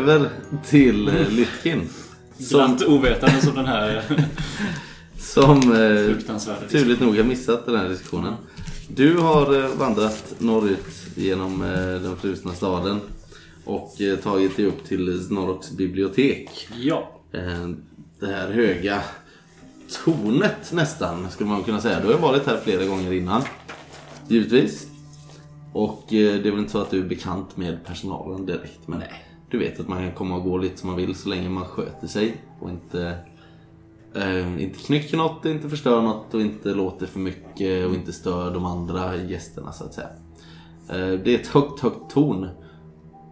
Över 0.00 0.28
till 0.66 1.08
eh, 1.08 1.30
Lytkin. 1.30 1.88
Som, 2.38 2.76
Glatt 2.76 2.82
ovetande 2.88 3.40
som 3.40 3.54
den 3.54 3.66
här 3.66 4.02
som 5.18 5.56
eh, 5.56 6.06
fruktansvärda 6.06 6.68
turligt 6.68 7.00
nog 7.00 7.16
har 7.16 7.24
missat 7.24 7.66
den 7.66 7.76
här 7.76 7.88
diskussionen. 7.88 8.34
Du 8.88 9.18
har 9.18 9.64
eh, 9.64 9.70
vandrat 9.76 10.34
norrut 10.38 10.86
genom 11.14 11.62
eh, 11.62 12.02
den 12.02 12.16
frusna 12.16 12.52
staden 12.52 13.00
och 13.64 14.00
eh, 14.00 14.16
tagit 14.18 14.56
dig 14.56 14.66
upp 14.66 14.84
till 14.84 15.24
Snorroks 15.26 15.70
bibliotek. 15.70 16.68
Ja. 16.80 17.10
Eh, 17.32 17.68
Det 18.20 18.26
här 18.26 18.50
höga 18.50 19.02
tornet 20.04 20.72
nästan 20.72 21.30
skulle 21.30 21.50
man 21.50 21.62
kunna 21.62 21.80
säga. 21.80 22.00
Du 22.00 22.06
har 22.06 22.14
ju 22.14 22.20
varit 22.20 22.46
här 22.46 22.60
flera 22.64 22.84
gånger 22.84 23.12
innan. 23.12 23.42
Givetvis. 24.28 24.86
Och 25.72 26.04
eh, 26.12 26.42
det 26.42 26.48
är 26.48 26.50
väl 26.50 26.58
inte 26.60 26.72
så 26.72 26.80
att 26.80 26.90
du 26.90 26.98
är 27.00 27.08
bekant 27.08 27.56
med 27.56 27.84
personalen 27.86 28.46
direkt. 28.46 28.80
Men 28.88 29.02
du 29.50 29.58
vet 29.58 29.80
att 29.80 29.88
man 29.88 29.98
kan 29.98 30.12
komma 30.12 30.36
och 30.36 30.44
gå 30.44 30.58
lite 30.58 30.76
som 30.76 30.88
man 30.88 30.96
vill 30.96 31.14
så 31.14 31.28
länge 31.28 31.48
man 31.48 31.64
sköter 31.64 32.06
sig. 32.06 32.36
Och 32.60 32.70
inte, 32.70 33.18
eh, 34.14 34.62
inte 34.62 34.78
knycker 34.78 35.16
något, 35.16 35.44
inte 35.44 35.68
förstör 35.68 36.02
något 36.02 36.34
och 36.34 36.40
inte 36.40 36.68
låter 36.74 37.06
för 37.06 37.20
mycket 37.20 37.86
och 37.86 37.94
inte 37.94 38.12
stör 38.12 38.54
de 38.54 38.64
andra 38.64 39.16
gästerna 39.16 39.72
så 39.72 39.84
att 39.84 39.94
säga. 39.94 40.08
Eh, 40.88 41.20
det 41.24 41.34
är 41.34 41.38
ett 41.38 41.46
högt, 41.46 41.80
högt 41.80 42.10
torn. 42.10 42.48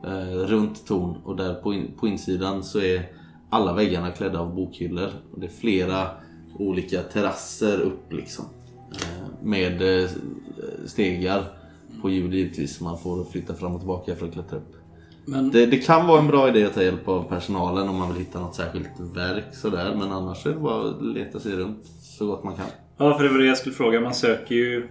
Eh, 0.04 0.46
runt 0.46 0.86
torn 0.86 1.16
och 1.24 1.36
där 1.36 1.54
på, 1.54 1.74
in, 1.74 1.92
på 2.00 2.08
insidan 2.08 2.64
så 2.64 2.80
är 2.80 3.12
alla 3.50 3.72
väggarna 3.72 4.10
klädda 4.10 4.40
av 4.40 4.54
bokhyllor. 4.54 5.10
Och 5.32 5.40
det 5.40 5.46
är 5.46 5.50
flera 5.50 6.10
olika 6.58 7.02
terrasser 7.02 7.80
upp 7.80 8.12
liksom. 8.12 8.44
Eh, 8.92 9.42
med 9.42 10.02
eh, 10.02 10.10
stegar 10.86 11.44
på 12.02 12.10
hjul 12.10 12.34
givetvis 12.34 12.76
som 12.76 12.84
man 12.84 12.98
får 12.98 13.24
flytta 13.24 13.54
fram 13.54 13.74
och 13.74 13.80
tillbaka 13.80 14.16
för 14.16 14.26
att 14.26 14.32
klättra 14.32 14.58
upp. 14.58 14.77
Men 15.28 15.50
Det, 15.50 15.66
det 15.66 15.76
kan 15.78 16.06
vara 16.06 16.18
en 16.20 16.26
bra 16.26 16.48
idé 16.48 16.64
att 16.64 16.74
ta 16.74 16.82
hjälp 16.82 17.08
av 17.08 17.22
personalen 17.28 17.88
om 17.88 17.96
man 17.96 18.08
vill 18.08 18.18
hitta 18.18 18.40
något 18.40 18.54
särskilt 18.54 18.88
verk 19.14 19.44
sådär. 19.52 19.94
Men 19.98 20.12
annars 20.12 20.46
är 20.46 20.50
det 20.50 20.56
bara 20.60 20.88
att 20.90 21.02
leta 21.02 21.40
sig 21.40 21.52
runt 21.52 21.86
så 22.18 22.26
gott 22.26 22.44
man 22.44 22.54
kan. 22.56 22.66
Ja, 22.96 23.16
för 23.16 23.24
det 23.24 23.30
var 23.30 23.38
det 23.38 23.46
jag 23.46 23.58
skulle 23.58 23.74
fråga. 23.74 24.00
Man 24.00 24.14
söker 24.14 24.54
ju... 24.54 24.88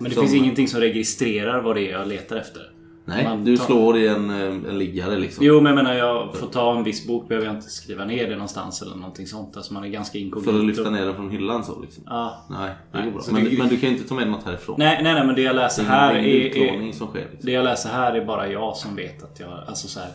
Men 0.00 0.08
det 0.08 0.14
Som- 0.14 0.22
finns 0.26 0.34
ingenting 0.34 0.68
som 0.68 0.80
registrerar 0.80 1.62
vad 1.62 1.76
det 1.76 1.82
är 1.88 1.92
jag 1.92 2.08
letar 2.08 2.36
efter. 2.36 2.62
Nej, 3.04 3.24
Man 3.24 3.44
du 3.44 3.56
tar- 3.56 3.64
slår 3.64 3.96
i 3.98 4.08
en, 4.08 4.30
eh, 4.30 4.36
en 4.46 4.78
liggare 4.78 5.18
liksom. 5.18 5.44
Jo, 5.46 5.54
men 5.60 5.66
jag 5.66 5.74
menar 5.84 5.94
jag 5.94 6.36
får 6.36 6.46
ta 6.46 6.76
en 6.76 6.84
viss 6.84 7.06
bok. 7.06 7.28
Behöver 7.28 7.46
jag 7.46 7.56
inte 7.56 7.68
skriva 7.70 8.04
ner 8.04 8.26
det 8.28 8.34
någonstans 8.34 8.82
eller 8.82 8.96
någonting 8.96 9.26
sånt. 9.26 9.56
Alltså 9.56 9.74
man 9.74 9.84
är 9.84 9.88
ganska 9.88 10.18
inkognito. 10.18 10.52
För 10.52 10.58
att 10.58 10.64
lyfta 10.66 10.90
ner 10.90 11.06
den 11.06 11.14
från 11.14 11.30
hyllan 11.30 11.64
så 11.64 11.80
liksom. 11.80 12.04
Ja. 12.06 12.46
Nej, 12.50 12.74
det 12.92 12.98
Nej, 12.98 13.04
går 13.10 13.12
bra. 13.12 13.22
Men, 13.32 13.44
det- 13.44 13.58
men 13.58 13.68
du 13.68 13.76
kan 13.80 13.90
ju 13.90 13.96
inte 13.96 14.08
ta 14.08 14.14
med 14.14 14.28
något 14.30 14.44
härifrån. 14.44 14.74
Nej, 14.78 15.00
nej, 15.02 15.14
nej, 15.14 15.26
men 15.26 15.34
det 15.34 15.42
jag 15.42 15.56
läser 15.56 15.82
Det 15.82 15.88
här 15.88 16.14
är 16.14 16.56
är... 16.56 16.92
som 16.92 17.06
sker. 17.06 17.20
Liksom. 17.20 17.38
det 17.46 17.52
jag 17.52 17.64
läser 17.64 17.90
här 17.90 18.12
är 18.14 18.24
bara 18.26 18.48
jag 18.48 18.76
som 18.76 18.96
vet 18.96 19.22
att 19.22 19.40
jag... 19.40 19.50
Alltså 19.66 19.88
så 19.88 20.00
här, 20.00 20.08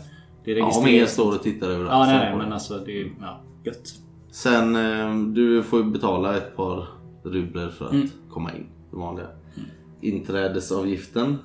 Det 0.45 0.51
är 0.51 0.55
Ja, 0.57 0.65
om 0.65 0.71
ingen 0.71 0.83
registrerat. 0.85 1.09
står 1.09 1.35
och 1.35 1.43
tittar 1.43 1.67
över 1.69 1.85
Ja, 1.85 2.05
nej, 2.05 2.15
nej, 2.17 2.37
men 2.37 2.53
alltså 2.53 2.77
det 2.77 3.01
är... 3.01 3.11
Ja, 3.21 3.41
gött. 3.63 3.93
Sen, 4.31 4.75
eh, 4.75 5.15
du 5.33 5.63
får 5.63 5.79
ju 5.79 5.85
betala 5.85 6.37
ett 6.37 6.55
par 6.55 6.87
rubler 7.23 7.69
för 7.69 7.85
att 7.85 7.91
Mm. 7.93 8.09
komma 8.29 8.51
in. 8.53 8.65
Det 8.91 8.97
vanliga. 8.97 9.27
Inträdesavgiften. 10.01 11.37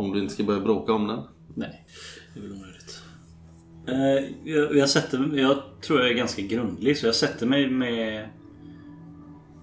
Om 0.00 0.12
du 0.12 0.18
inte 0.20 0.34
ska 0.34 0.44
börja 0.44 0.60
bråka 0.60 0.92
om 0.92 1.06
den. 1.06 1.20
Nej, 1.54 1.86
det 2.34 2.40
är 2.40 2.42
väl 2.42 2.52
onödigt. 2.52 3.02
Eh, 3.88 4.52
jag, 4.52 4.76
jag, 4.76 4.88
sätter, 4.88 5.30
jag 5.38 5.56
tror 5.82 6.00
jag 6.00 6.08
är 6.10 6.14
ganska 6.14 6.42
grundlig 6.42 6.98
så 6.98 7.06
jag 7.06 7.14
sätter 7.14 7.46
mig 7.46 7.70
med 7.70 8.28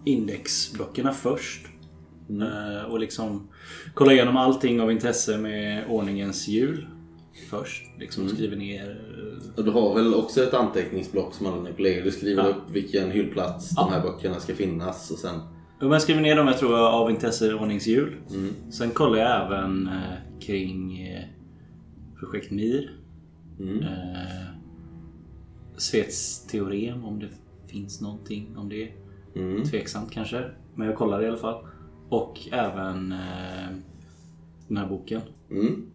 indexböckerna 0.05 1.11
först. 1.13 1.65
Eh, 2.29 2.91
och 2.91 2.99
liksom 2.99 3.47
kollar 3.93 4.11
igenom 4.13 4.37
allting 4.37 4.81
av 4.81 4.91
intresse 4.91 5.37
med 5.37 5.85
ordningens 5.89 6.47
hjul 6.47 6.87
först. 7.49 7.83
Liksom 7.99 8.29
skriver 8.29 8.55
ner... 8.55 8.89
eh, 8.89 9.57
Och 9.57 9.63
du 9.65 9.71
har 9.71 9.95
väl 9.95 10.13
också 10.13 10.43
ett 10.43 10.53
anteckningsblock 10.53 11.33
som 11.33 11.45
alla 11.45 11.55
dina 11.57 11.71
kollegor. 11.75 12.03
Du 12.03 12.11
skriver 12.11 12.43
Ja. 12.43 12.49
upp 12.49 12.63
vilken 12.71 13.11
hyllplats 13.11 13.71
Ja. 13.75 13.81
de 13.83 13.93
här 13.93 14.01
böckerna 14.01 14.39
ska 14.39 14.55
finnas 14.55 15.11
och 15.11 15.17
sen... 15.19 15.39
Jag 15.79 16.01
skriver 16.01 16.21
ner 16.21 16.35
dem 16.35 16.47
jag 16.47 16.57
tror 16.57 16.77
av 16.79 17.09
intresse 17.11 17.53
ordningshjul. 17.53 18.15
Mm. 18.29 18.53
Sen 18.71 18.89
kollar 18.91 19.17
jag 19.17 19.45
även 19.45 19.87
eh, 19.87 20.26
kring 20.39 21.01
eh, 21.07 21.23
projekt 22.19 22.51
MIR. 22.51 22.91
Mm. 23.59 23.83
Eh, 23.83 24.47
Svets 25.77 26.47
teorem 26.47 27.05
om 27.05 27.19
det 27.19 27.29
finns 27.67 28.01
någonting 28.01 28.57
om 28.57 28.69
det. 28.69 28.91
Mm. 29.35 29.63
Tveksamt 29.63 30.11
kanske. 30.11 30.45
Men 30.75 30.87
jag 30.87 30.95
kollar 30.95 31.23
i 31.23 31.27
alla 31.27 31.37
fall. 31.37 31.67
Och 32.09 32.39
även 32.51 33.11
eh, 33.11 33.69
den 34.67 34.77
här 34.77 34.87
boken. 34.87 35.21
Mm. 35.51 35.91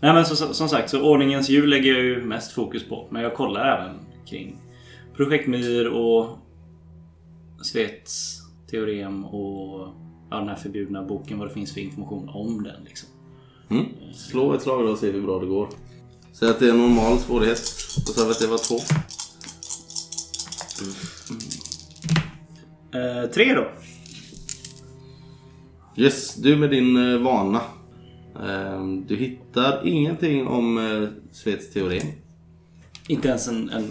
Nej 0.00 0.14
men 0.14 0.24
så, 0.24 0.54
som 0.54 0.68
sagt, 0.68 0.90
så 0.90 1.10
ordningens 1.10 1.48
hjul 1.48 1.70
lägger 1.70 1.94
jag 1.94 2.04
ju 2.04 2.24
mest 2.24 2.52
fokus 2.52 2.88
på. 2.88 3.08
Men 3.10 3.22
jag 3.22 3.34
kollar 3.34 3.78
även 3.78 3.96
kring 4.26 4.56
Projektmyr 5.16 5.86
och 5.86 6.38
Svets 7.62 8.40
teorem 8.70 9.24
och 9.24 9.88
ja, 10.30 10.36
den 10.36 10.48
här 10.48 10.56
förbjudna 10.56 11.02
boken. 11.02 11.38
Vad 11.38 11.48
det 11.48 11.54
finns 11.54 11.74
för 11.74 11.80
information 11.80 12.28
om 12.28 12.62
den. 12.62 12.84
Liksom. 12.84 13.08
Mm. 13.70 13.86
Slå 14.14 14.54
ett 14.54 14.62
slag 14.62 14.84
då 14.86 14.90
och 14.92 14.98
se 14.98 15.10
hur 15.10 15.22
bra 15.22 15.38
det 15.40 15.46
går. 15.46 15.68
Säg 16.32 16.48
att 16.48 16.58
det 16.58 16.68
är 16.68 16.72
normal 16.72 17.18
svårighet. 17.18 17.58
Och 18.08 18.14
så 18.14 18.30
att 18.30 18.38
det 18.40 18.46
var 18.46 18.58
två. 18.58 18.76
Eh, 22.98 23.30
tre 23.30 23.54
då. 23.54 23.68
Yes, 25.96 26.34
du 26.34 26.56
med 26.56 26.70
din 26.70 27.12
eh, 27.12 27.18
vana. 27.18 27.60
Ehm, 28.46 29.06
Du 29.06 29.16
hittar 29.16 29.86
ingenting 29.86 30.46
om 30.46 30.78
eh, 30.78 31.08
Svets 31.32 31.70
teorem. 31.72 32.06
Inte 33.08 33.28
ens 33.28 33.48
en, 33.48 33.70
en, 33.70 33.84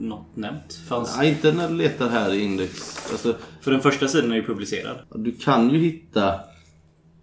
något 0.00 0.36
nämnt. 0.36 0.80
Fanns. 0.88 1.16
Nej, 1.16 1.28
inte 1.28 1.52
när 1.52 1.68
du 1.68 1.74
letar 1.74 2.08
här 2.08 2.32
i 2.34 2.40
index. 2.44 2.98
Alltså, 3.12 3.36
För 3.60 3.70
den 3.70 3.80
första 3.80 4.08
sidan 4.08 4.32
är 4.32 4.36
ju 4.36 4.42
publicerad. 4.46 4.96
du 5.14 5.32
kan 5.32 5.70
ju 5.70 5.78
hitta 5.78 6.40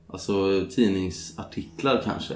alltså, 0.07 0.65
tidningsartiklar 0.69 2.01
kanske. 2.05 2.33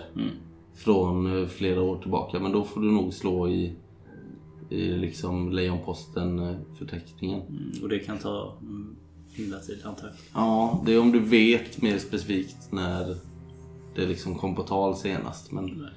Från 0.75 1.41
eh, 1.41 1.47
flera 1.47 1.81
år 1.81 1.97
tillbaka. 2.01 2.39
Men 2.39 2.51
då 2.51 2.63
får 2.63 2.81
du 2.81 2.91
nog 2.91 3.13
slå 3.13 3.49
i, 3.49 3.75
i 4.69 4.87
liksom 4.87 5.51
Lejonposten-förteckningen. 5.51 7.41
Mm, 7.41 7.83
och 7.83 7.89
det 7.89 7.99
kan 7.99 8.17
ta 8.17 8.57
mm, 8.61 8.95
himla 9.33 9.59
tid 9.59 9.81
antar 9.85 10.07
jag. 10.07 10.15
Ja, 10.33 10.83
det 10.85 10.93
är 10.93 10.99
om 10.99 11.11
du 11.11 11.19
vet 11.19 11.81
mer 11.81 11.97
specifikt 11.97 12.71
när 12.71 13.15
det 13.95 14.05
liksom 14.05 14.35
kom 14.35 14.55
på 14.55 14.63
tal 14.63 14.95
senast. 14.95 15.51
Men 15.51 15.87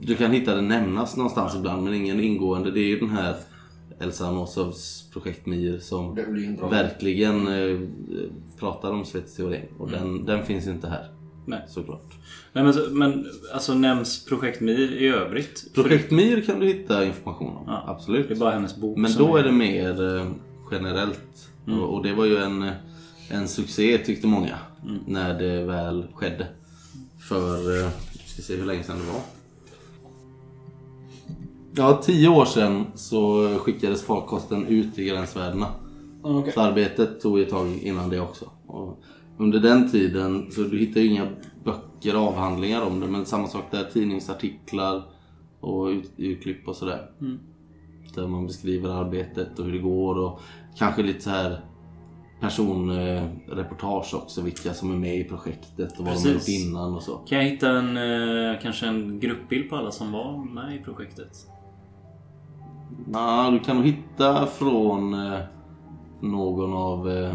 du 0.00 0.16
kan 0.16 0.32
hitta 0.32 0.54
det 0.54 0.62
nämnas 0.62 1.16
någonstans 1.16 1.54
ibland 1.56 1.84
men 1.84 1.94
ingen 1.94 2.20
ingående. 2.20 2.70
Det 2.70 2.80
är 2.80 2.88
ju 2.88 2.98
den 2.98 3.10
här 3.10 3.36
Elsa 3.98 4.30
Nosovs 4.30 5.10
projekt 5.12 5.46
MIR 5.46 5.78
som 5.78 6.14
verkligen 6.70 7.48
eh, 7.48 7.80
pratar 8.58 8.92
om 8.92 9.04
Svets 9.04 9.36
teorem. 9.36 9.66
Och 9.78 9.90
den, 9.90 10.24
den 10.24 10.44
finns 10.44 10.66
inte 10.66 10.88
här 10.88 11.13
Nej. 11.44 11.62
såklart. 11.68 12.14
Nej, 12.52 12.64
men, 12.64 12.74
men 12.98 13.26
alltså 13.54 13.74
nämns 13.74 14.24
Projekt 14.24 14.60
Mir 14.60 14.92
i 14.92 15.06
övrigt? 15.08 15.74
Projekt 15.74 16.10
MIR 16.10 16.40
kan 16.40 16.60
du 16.60 16.66
hitta 16.66 17.04
information 17.04 17.56
om, 17.56 17.64
Ja. 17.66 17.84
absolut. 17.86 18.28
Det 18.28 18.34
är 18.34 18.38
bara 18.38 18.50
hennes 18.50 18.76
bok 18.76 18.98
Men 18.98 19.12
då 19.18 19.36
är 19.36 19.42
det 19.42 19.52
mer 19.52 20.16
eh, 20.18 20.26
generellt. 20.72 21.50
Mm. 21.66 21.80
Och, 21.80 21.94
och 21.94 22.02
det 22.02 22.14
var 22.14 22.24
ju 22.24 22.36
en, 22.36 22.62
eh, 22.62 22.72
en 23.28 23.48
succé 23.48 23.98
tyckte 23.98 24.26
många. 24.26 24.58
Mm. 24.82 24.98
När 25.06 25.38
det 25.38 25.64
väl 25.64 26.06
skedde. 26.14 26.46
För, 27.28 27.80
eh, 27.80 27.88
vi 28.12 28.18
ska 28.28 28.42
se 28.42 28.56
hur 28.56 28.66
länge 28.66 28.82
sedan 28.82 28.98
det 28.98 29.12
var. 29.12 29.20
Ja, 31.76 32.00
tio 32.04 32.28
år 32.28 32.44
sedan 32.44 32.86
så 32.94 33.48
skickades 33.58 34.02
farkosten 34.02 34.66
ut 34.66 34.98
i 34.98 35.04
gränsvärdena. 35.04 35.66
Så 36.54 36.60
arbetet 36.60 37.20
tog 37.20 37.40
ett 37.40 37.50
tag 37.50 37.78
innan 37.82 38.10
det 38.10 38.20
också. 38.20 38.50
Och 38.66 39.02
under 39.38 39.60
den 39.60 39.90
tiden, 39.90 40.50
så 40.50 40.60
du 40.60 40.78
hittar 40.78 41.00
ju 41.00 41.06
inga 41.06 41.26
böcker, 41.64 42.14
avhandlingar 42.14 42.82
om 42.82 43.00
det. 43.00 43.06
Men 43.06 43.26
samma 43.26 43.46
sak 43.46 43.64
där, 43.70 43.84
tidningsartiklar 43.84 45.02
och 45.60 45.86
ut, 45.86 46.12
utklipp 46.16 46.68
och 46.68 46.76
sådär. 46.76 47.10
Där 48.14 48.26
man 48.26 48.46
beskriver 48.46 48.90
arbetet 48.90 49.58
och 49.58 49.64
hur 49.64 49.72
det 49.72 49.78
går 49.78 50.18
och 50.18 50.40
kanske 50.76 51.02
lite 51.02 51.20
så 51.20 51.30
här 51.30 51.60
personreportage 52.40 54.14
också. 54.14 54.42
Vilka 54.42 54.74
som 54.74 54.92
är 54.92 54.96
med 54.96 55.16
i 55.16 55.24
projektet 55.24 55.98
och 55.98 56.04
vad 56.04 56.14
de 56.14 56.20
har 56.20 56.26
gjort 56.26 56.34
Precis. 56.34 56.66
innan 56.66 56.94
och 56.94 57.02
så. 57.02 57.16
Kan 57.16 57.38
jag 57.38 57.44
hitta 57.44 57.70
en, 57.70 57.96
eh, 57.96 58.60
kanske 58.62 58.86
en 58.86 59.20
gruppbild 59.20 59.70
på 59.70 59.76
alla 59.76 59.90
som 59.90 60.12
var 60.12 60.44
med 60.44 60.76
i 60.76 60.78
projektet? 60.78 61.46
Ja, 63.12 63.50
du 63.52 63.58
kan 63.58 63.76
nog 63.76 63.86
hitta 63.86 64.46
från 64.46 65.14
eh, 65.14 65.40
någon 66.20 66.72
av 66.72 67.10
eh, 67.10 67.34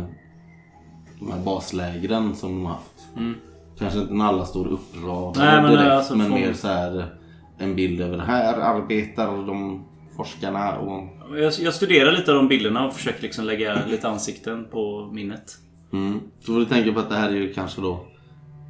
de 1.20 1.32
här 1.32 1.40
baslägren 1.40 2.36
som 2.36 2.50
de 2.50 2.66
har 2.66 2.74
haft. 2.74 3.08
Mm. 3.18 3.36
Kanske 3.78 4.00
inte 4.00 4.14
när 4.14 4.26
alla 4.26 4.46
står 4.46 4.68
uppradade 4.68 5.62
Nej, 5.62 5.72
direkt, 5.72 5.92
alltså, 5.92 6.16
men 6.16 6.28
från- 6.28 6.40
mer 6.40 6.54
så 6.54 6.68
här 6.68 7.16
en 7.58 7.76
bild 7.76 8.02
över 8.02 8.18
här 8.18 8.54
arbetar 8.58 9.28
de 9.48 9.86
forskarna 10.16 10.80
och... 10.80 11.08
Jag, 11.38 11.54
jag 11.60 11.74
studerar 11.74 12.12
lite 12.12 12.32
av 12.32 12.38
de 12.38 12.48
bilderna 12.48 12.88
och 12.88 12.94
försöker 12.94 13.22
liksom 13.22 13.46
lägga 13.46 13.86
lite 13.86 14.10
ansikten 14.10 14.68
på 14.72 15.10
minnet. 15.14 15.58
Mm. 15.94 16.20
Så 16.40 16.54
får 16.54 16.60
du 16.60 16.66
tänka 16.66 16.94
på 16.94 17.00
att 17.00 17.10
det 17.10 17.16
här 17.16 17.30
är 17.30 17.36
ju 17.36 17.54
kanske 17.54 17.82
då 17.82 18.06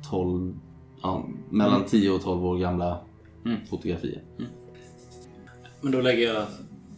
12, 0.09 0.59
ja, 1.01 1.25
mellan 1.49 1.85
10 1.85 2.09
och 2.11 2.21
12 2.23 2.45
år 2.45 2.57
gamla 2.57 2.99
Mm. 3.45 3.57
fotografier. 3.69 4.21
Men 5.81 5.91
då 5.91 6.01
lägger 6.01 6.33
jag 6.33 6.43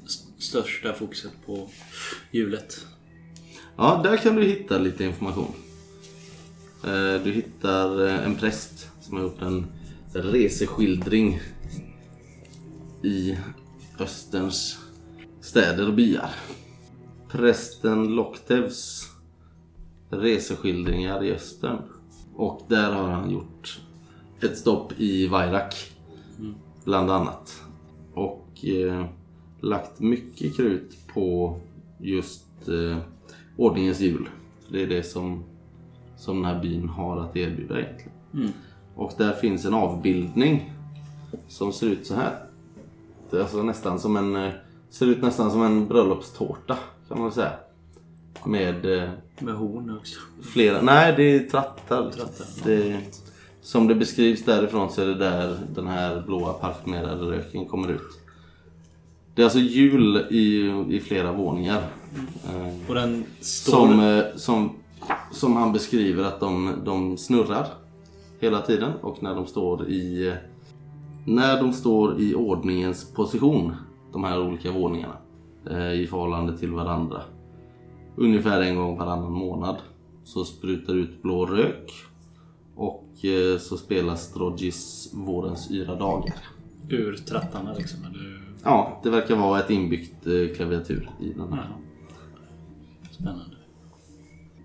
st- 0.06 0.42
största 0.42 0.94
fokuset 0.94 1.32
på 1.46 1.68
hjulet. 2.32 2.86
Ja, 3.78 4.02
där 4.04 4.18
kan 4.18 4.36
du 4.36 4.44
hitta 4.44 4.78
lite 4.78 5.04
information. 5.04 5.54
Eh, 6.84 7.24
du 7.24 7.32
hittar 7.32 8.08
eh, 8.08 8.26
en 8.26 8.36
präst 8.36 8.90
som 9.02 9.18
har 9.18 9.24
gjort 9.24 9.42
en 9.42 9.66
reseskildring 10.14 11.40
i 13.04 13.38
Österns 14.00 14.80
städer 15.42 15.88
och 15.88 15.94
byar. 15.94 16.36
Prästen 17.30 18.16
Loktevs 18.16 19.12
reseskildringar 20.10 21.24
i 21.24 21.32
Östern. 21.32 21.82
Och 22.36 22.62
där 22.68 22.92
har 22.92 23.10
han 23.10 23.32
gjort 23.32 23.82
ett 24.42 24.58
stopp 24.58 24.94
i 24.98 25.28
Vairak. 25.28 25.92
Bland 26.86 27.12
annat. 27.12 27.62
Och 28.14 28.66
eh, 28.66 29.06
lagt 29.62 30.00
mycket 30.00 30.58
krut 30.58 30.98
på 31.14 31.60
just 32.00 32.68
eh, 32.68 32.98
ordningens 33.58 34.00
jul. 34.00 34.30
Det 34.70 34.84
är 34.84 34.88
det 34.88 35.04
som, 35.04 35.44
som 36.18 36.36
den 36.36 36.46
här 36.46 36.62
byn 36.62 36.90
har 36.90 37.20
att 37.20 37.38
erbjuda 37.38 37.80
egentligen. 37.80 38.12
Mm. 38.34 38.50
Och 38.96 39.12
där 39.18 39.34
finns 39.34 39.66
en 39.66 39.74
avbildning 39.74 40.74
som 41.48 41.74
ser 41.74 41.88
ut 41.88 42.06
så 42.06 42.16
här. 42.16 42.36
Det 43.30 43.38
är 43.38 43.42
alltså 43.42 43.64
nästan 43.64 44.00
som 44.00 44.18
en, 44.18 44.36
eh, 44.36 44.52
ser 44.90 45.06
ut 45.06 45.22
nästan 45.22 45.52
som 45.52 45.64
en 45.64 45.88
bröllopstårta 45.88 46.78
kan 47.08 47.18
man 47.18 47.28
väl 47.28 47.34
säga. 47.34 47.54
Med 48.46 48.86
eh, 49.04 49.10
Med 49.40 49.54
horn 49.56 49.98
också. 49.98 50.20
flera, 50.42 50.82
nej 50.82 51.14
det 51.18 51.24
är 51.24 51.40
trattar. 51.40 52.12
Trattar. 52.12 52.46
Det, 52.64 53.00
som 53.62 53.88
det 53.88 53.96
beskrivs 53.96 54.46
därifrån 54.46 54.90
så 54.90 55.02
är 55.02 55.06
det 55.06 55.16
där 55.16 55.58
den 55.76 55.88
här 55.88 56.22
blåa 56.22 56.54
parfymerade 56.54 57.32
röken 57.32 57.66
kommer 57.66 57.90
ut. 57.92 58.20
Det 59.36 59.42
är 59.42 59.44
alltså 59.44 59.60
hjul 59.60 60.18
i, 60.30 60.72
i 60.90 61.00
flera 61.00 61.32
våningar. 61.32 61.84
Och 62.88 62.96
den 62.96 63.24
står... 63.40 63.72
som, 63.72 64.00
eh, 64.00 64.24
som, 64.36 64.76
som 65.32 65.56
han 65.56 65.74
beskriver 65.74 66.24
att 66.24 66.40
de, 66.40 66.82
de 66.86 67.18
snurrar 67.18 67.68
hela 68.40 68.62
tiden 68.62 68.92
och 69.02 69.24
när 69.24 69.36
de 69.36 69.48
står 69.48 69.90
i 69.90 70.34
när 71.26 71.62
de 71.62 71.74
står 71.74 72.22
i 72.22 72.36
ordningens 72.36 73.14
position, 73.14 73.76
de 74.14 74.24
här 74.24 74.42
olika 74.42 74.72
våningarna 74.72 75.18
eh, 75.70 75.94
i 75.94 76.08
förhållande 76.08 76.58
till 76.58 76.72
varandra. 76.72 77.22
Ungefär 78.16 78.62
en 78.62 78.76
gång 78.76 78.98
varannan 78.98 79.32
månad 79.32 79.78
så 80.24 80.44
sprutar 80.46 80.94
ut 80.94 81.22
blå 81.22 81.46
rök 81.46 81.92
och 82.76 83.26
eh, 83.26 83.58
så 83.60 83.78
spelas 83.78 84.24
Strogis 84.24 85.10
Vårens 85.14 85.72
yra 85.72 85.96
dagar. 85.96 86.36
Ur 86.90 87.14
trattarna 87.14 87.74
liksom. 87.74 88.00
Eller... 88.06 88.42
Ja, 88.64 89.00
det 89.04 89.10
verkar 89.10 89.36
vara 89.36 89.60
ett 89.60 89.70
inbyggt 89.70 90.28
klaviatur 90.56 91.10
i 91.20 91.34
den 91.34 91.54
här. 91.54 91.68
Ja. 91.70 91.81
Spännande. 93.22 93.56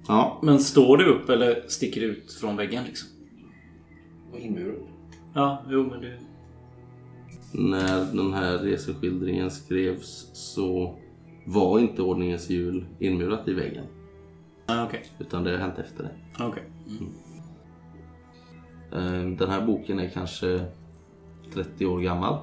Ja, 0.09 0.41
Men 0.43 0.59
står 0.59 0.97
det 0.99 1.05
upp 1.05 1.29
eller 1.29 1.65
sticker 1.69 2.01
det 2.01 2.07
ut 2.07 2.33
från 2.33 2.57
väggen 2.57 2.85
liksom? 2.85 3.09
Och 4.33 4.39
inmurat. 4.39 4.83
Ja, 5.35 5.63
jo 5.69 5.83
men 5.91 6.01
det... 6.01 6.19
när 7.53 8.05
den 8.15 8.33
här 8.33 8.59
reseskildringen 8.59 9.51
skrevs 9.51 10.31
så 10.33 10.99
var 11.47 11.79
inte 11.79 12.03
ordningens 12.03 12.51
hjul 12.51 12.87
inmurat 12.99 13.49
i 13.49 13.53
väggen. 13.55 13.85
Ah, 14.67 14.85
Okej. 14.85 15.05
Utan 15.19 15.45
det 15.45 15.51
har 15.51 15.59
hänt 15.59 15.79
efter 15.79 16.03
det. 16.05 16.45
Okej. 16.45 16.63
Mm. 16.89 17.13
Eh, 18.93 19.39
Den 19.39 19.51
här 19.51 19.67
boken 19.67 19.99
är 19.99 20.09
kanske 20.09 20.65
30 21.55 21.87
år 21.87 22.01
gammal. 22.01 22.39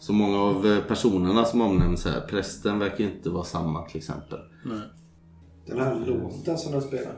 Så 0.00 0.12
många 0.12 0.38
av 0.38 0.66
eh, 0.66 0.80
personerna 0.84 1.44
som 1.44 1.60
omnämns 1.60 2.04
här, 2.04 2.20
prästen 2.20 2.78
verkar 2.78 3.04
inte 3.04 3.30
vara 3.30 3.44
samma 3.44 3.82
till 3.82 3.96
exempel. 3.96 4.38
Nej. 4.64 4.80
Den 5.66 5.78
här 5.78 5.94
låten 6.06 6.58
som 6.58 6.72
den 6.72 6.82
spelar. 6.82 7.12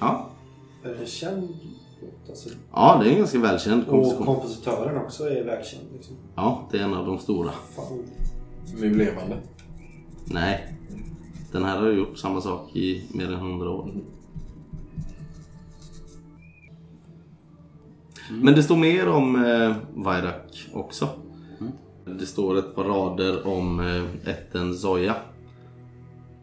Ja, 0.00 0.30
Är 0.84 0.88
det 0.88 0.96
en 0.96 1.06
känd 1.06 1.48
låt? 2.00 2.30
Alltså, 2.30 2.48
ja 2.72 3.00
det 3.02 3.08
är 3.08 3.12
en 3.12 3.18
ganska 3.18 3.38
välkänd 3.38 3.82
och 3.82 3.88
komposition. 3.88 4.26
kompositören 4.26 5.04
också 5.04 5.24
är 5.24 5.44
välkänd. 5.44 5.84
Liksom. 5.92 6.16
Ja, 6.34 6.68
det 6.70 6.78
är 6.78 6.82
en 6.82 6.94
av 6.94 7.06
de 7.06 7.18
stora. 7.18 7.50
Fan. 7.76 8.02
Nu 8.80 8.94
levande. 8.94 9.36
Nej, 10.24 10.74
den 11.52 11.64
här 11.64 11.78
har 11.78 11.90
gjort 11.90 12.18
samma 12.18 12.40
sak 12.40 12.76
i 12.76 13.08
mer 13.14 13.26
än 13.26 13.34
100 13.34 13.70
år. 13.70 13.94
Men 18.30 18.54
det 18.54 18.62
står 18.62 18.76
mer 18.76 19.08
om 19.08 19.44
eh, 19.44 19.76
Vairak 19.94 20.68
också. 20.72 21.08
Det 22.18 22.26
står 22.26 22.58
ett 22.58 22.74
par 22.74 22.84
rader 22.84 23.46
om 23.46 23.80
eh, 23.80 24.28
ätten 24.28 24.74
Zoya 24.74 25.16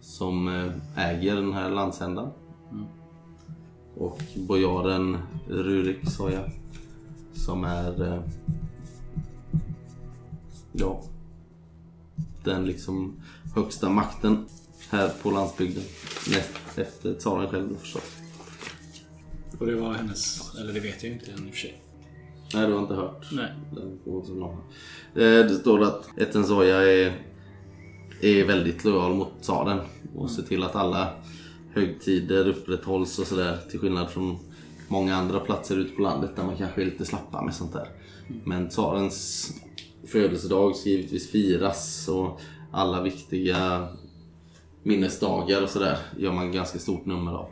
som 0.01 0.47
eh, 0.47 1.09
äger 1.09 1.36
den 1.36 1.53
här 1.53 1.70
landsändan. 1.70 2.32
Och 3.97 4.22
bojaren 4.36 5.18
Rurik 5.47 6.09
Soja 6.09 6.51
som 7.34 7.63
är 7.63 8.13
eh, 8.13 8.22
ja, 10.72 11.01
den 12.43 12.65
liksom 12.65 13.22
högsta 13.55 13.89
makten 13.89 14.45
här 14.89 15.09
på 15.22 15.32
landsbygden. 15.32 15.84
Näst 16.30 16.78
efter 16.78 17.13
tsaren 17.13 17.49
själv 17.49 17.70
då 17.70 17.76
förstås. 17.76 18.18
Och 19.59 19.65
det 19.65 19.76
var 19.76 19.93
hennes... 19.93 20.55
Eller 20.55 20.74
det 20.74 20.80
vet 20.80 21.03
jag 21.03 21.13
inte 21.13 21.32
än 21.32 21.47
i 21.47 21.49
och 21.49 21.53
för 21.53 21.59
sig. 21.59 21.82
Nej, 22.53 22.67
du 22.67 22.73
har 22.73 22.81
inte 22.81 22.93
hört? 22.93 23.27
Nej. 23.31 23.51
Den 23.71 23.99
långt. 24.39 24.59
Eh, 25.15 25.21
Det 25.21 25.55
står 25.55 25.83
att 25.83 26.09
Etten 26.17 26.45
Soja 26.45 26.83
är, 26.83 27.13
är 28.21 28.45
väldigt 28.45 28.83
lojal 28.83 29.13
mot 29.13 29.41
tsaren 29.41 29.79
och 30.15 30.29
ser 30.29 30.43
till 30.43 30.63
att 30.63 30.75
alla 30.75 31.09
högtider 31.73 32.47
upprätthålls 32.47 33.19
och 33.19 33.27
sådär 33.27 33.57
till 33.69 33.79
skillnad 33.79 34.09
från 34.09 34.37
många 34.87 35.15
andra 35.15 35.39
platser 35.39 35.77
ute 35.77 35.95
på 35.95 36.01
landet 36.01 36.35
där 36.35 36.43
man 36.43 36.57
kanske 36.57 36.81
är 36.81 36.85
lite 36.85 37.05
slappa 37.05 37.41
med 37.41 37.53
sånt 37.53 37.73
där. 37.73 37.89
Men 38.43 38.69
tsarens 38.69 39.51
födelsedag 40.07 40.75
ska 40.75 40.89
givetvis 40.89 41.31
firas 41.31 42.07
och 42.07 42.39
alla 42.71 43.01
viktiga 43.01 43.87
minnesdagar 44.83 45.61
och 45.63 45.69
sådär 45.69 45.97
gör 46.17 46.31
man 46.31 46.51
ganska 46.51 46.79
stort 46.79 47.05
nummer 47.05 47.31
av. 47.31 47.49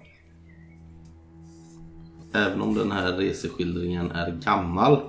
Även 2.36 2.62
om 2.62 2.74
den 2.74 2.92
här 2.92 3.12
reseskildringen 3.12 4.12
är 4.12 4.32
gammal 4.32 5.00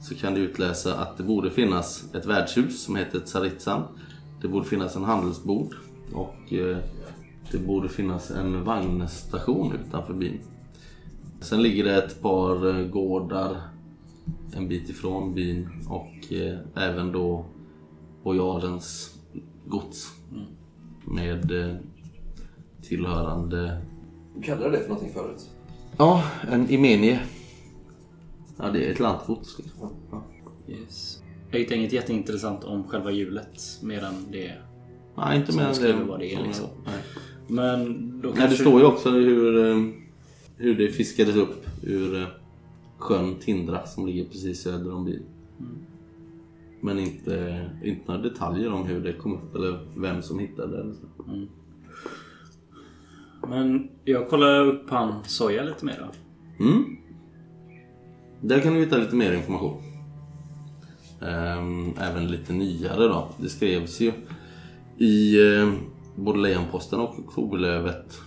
så 0.00 0.14
kan 0.14 0.34
du 0.34 0.40
utläsa 0.40 0.94
att 0.94 1.16
det 1.16 1.22
borde 1.22 1.50
finnas 1.50 2.14
ett 2.14 2.26
värdshus 2.26 2.84
som 2.84 2.96
heter 2.96 3.20
Tsaritsan. 3.20 3.82
Det 4.42 4.48
borde 4.48 4.66
finnas 4.66 4.96
en 4.96 5.04
handelsbod 5.04 5.74
och 6.12 6.52
eh, 6.52 6.76
det 7.50 7.58
borde 7.58 7.88
finnas 7.88 8.30
en 8.30 8.64
vagnstation 8.64 9.72
utanför 9.72 10.14
byn. 10.14 10.40
Sen 11.40 11.62
ligger 11.62 11.84
det 11.84 11.96
ett 11.96 12.22
par 12.22 12.68
eh, 12.68 12.86
gårdar 12.86 13.60
en 14.52 14.68
bit 14.68 14.88
ifrån 14.88 15.34
byn 15.34 15.68
och 15.88 16.32
eh, 16.32 16.58
även 16.74 17.12
då 17.12 17.44
bojarens 18.22 19.18
gods 19.66 20.12
med 21.04 21.50
eh, 21.50 21.76
tillhörande 22.82 23.82
Du 24.34 24.42
kallade 24.42 24.70
det 24.70 24.78
för 24.78 24.88
någonting 24.88 25.12
förut? 25.12 25.53
Ja, 25.98 26.24
en 26.50 26.70
imenie. 26.70 27.20
Ja, 28.56 28.70
det 28.70 28.86
är 28.86 28.92
ett 28.92 28.98
liksom. 29.58 29.90
Ja. 30.10 30.24
Yes. 30.68 31.22
Jag 31.50 31.58
hittade 31.58 31.76
inget 31.76 31.92
jätteintressant 31.92 32.64
om 32.64 32.84
själva 32.84 33.10
hjulet 33.10 33.62
medan 33.82 34.14
det... 34.30 34.52
Nej, 35.16 35.36
inte 35.38 35.56
mer 35.56 35.62
än 35.62 35.74
skriver 35.74 36.04
vad 36.04 36.18
det 36.20 36.34
är, 36.34 36.42
liksom. 36.42 36.66
Nej. 36.84 36.94
Men 37.48 37.84
då 38.20 38.28
Nej, 38.28 38.32
det 38.34 38.40
kanske- 38.40 38.62
står 38.62 38.80
ju 38.80 38.86
också 38.86 39.10
hur, 39.10 39.70
eh, 39.70 39.82
hur 40.56 40.74
det 40.74 40.88
fiskades 40.88 41.36
upp 41.36 41.66
ur 41.82 42.20
eh, 42.20 42.26
sjön 42.98 43.34
Tindra 43.40 43.86
som 43.86 44.06
ligger 44.06 44.24
precis 44.24 44.62
söder 44.62 44.94
om 44.94 45.04
byn. 45.04 45.22
Men 46.80 46.98
inte, 46.98 47.64
inte 47.84 48.12
några 48.12 48.22
detaljer 48.22 48.72
om 48.72 48.86
hur 48.86 49.00
det 49.00 49.12
kom 49.12 49.34
upp 49.34 49.54
eller 49.54 49.86
vem 49.96 50.22
som 50.22 50.38
hittade 50.38 50.82
det. 50.82 50.94
så. 50.94 51.06
Men 53.48 53.88
jag 54.04 54.28
kollar 54.28 54.60
upp 54.60 54.90
han 54.90 55.24
Soja 55.24 55.62
lite 55.62 55.84
mer 55.84 55.98
då. 55.98 56.64
Mm. 56.64 56.96
Där 58.40 58.60
kan 58.60 58.74
du 58.74 58.80
hitta 58.80 58.96
lite 58.96 59.16
mer 59.16 59.32
information. 59.32 59.82
Ehm, 61.20 61.94
även 61.98 62.26
lite 62.26 62.52
nyare 62.52 63.08
då. 63.08 63.28
Det 63.38 63.48
skrevs 63.48 64.00
ju 64.00 64.12
i 64.98 65.46
eh, 65.56 65.72
både 66.16 66.38
Lejonposten 66.38 67.00
och 67.00 67.18
Oktoberlövet 67.18 68.20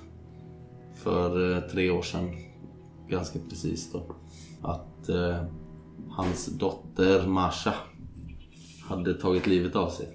för 0.95 1.55
eh, 1.55 1.61
tre 1.61 1.89
år 1.89 2.01
sedan. 2.01 2.29
Ganska 3.09 3.39
precis 3.49 3.91
då. 3.91 4.15
Att 4.61 5.09
eh, 5.09 5.43
hans 6.09 6.45
dotter 6.45 7.27
Masha 7.27 7.73
hade 8.89 9.13
tagit 9.13 9.47
livet 9.47 9.75
av 9.75 9.89
sig. 9.89 10.07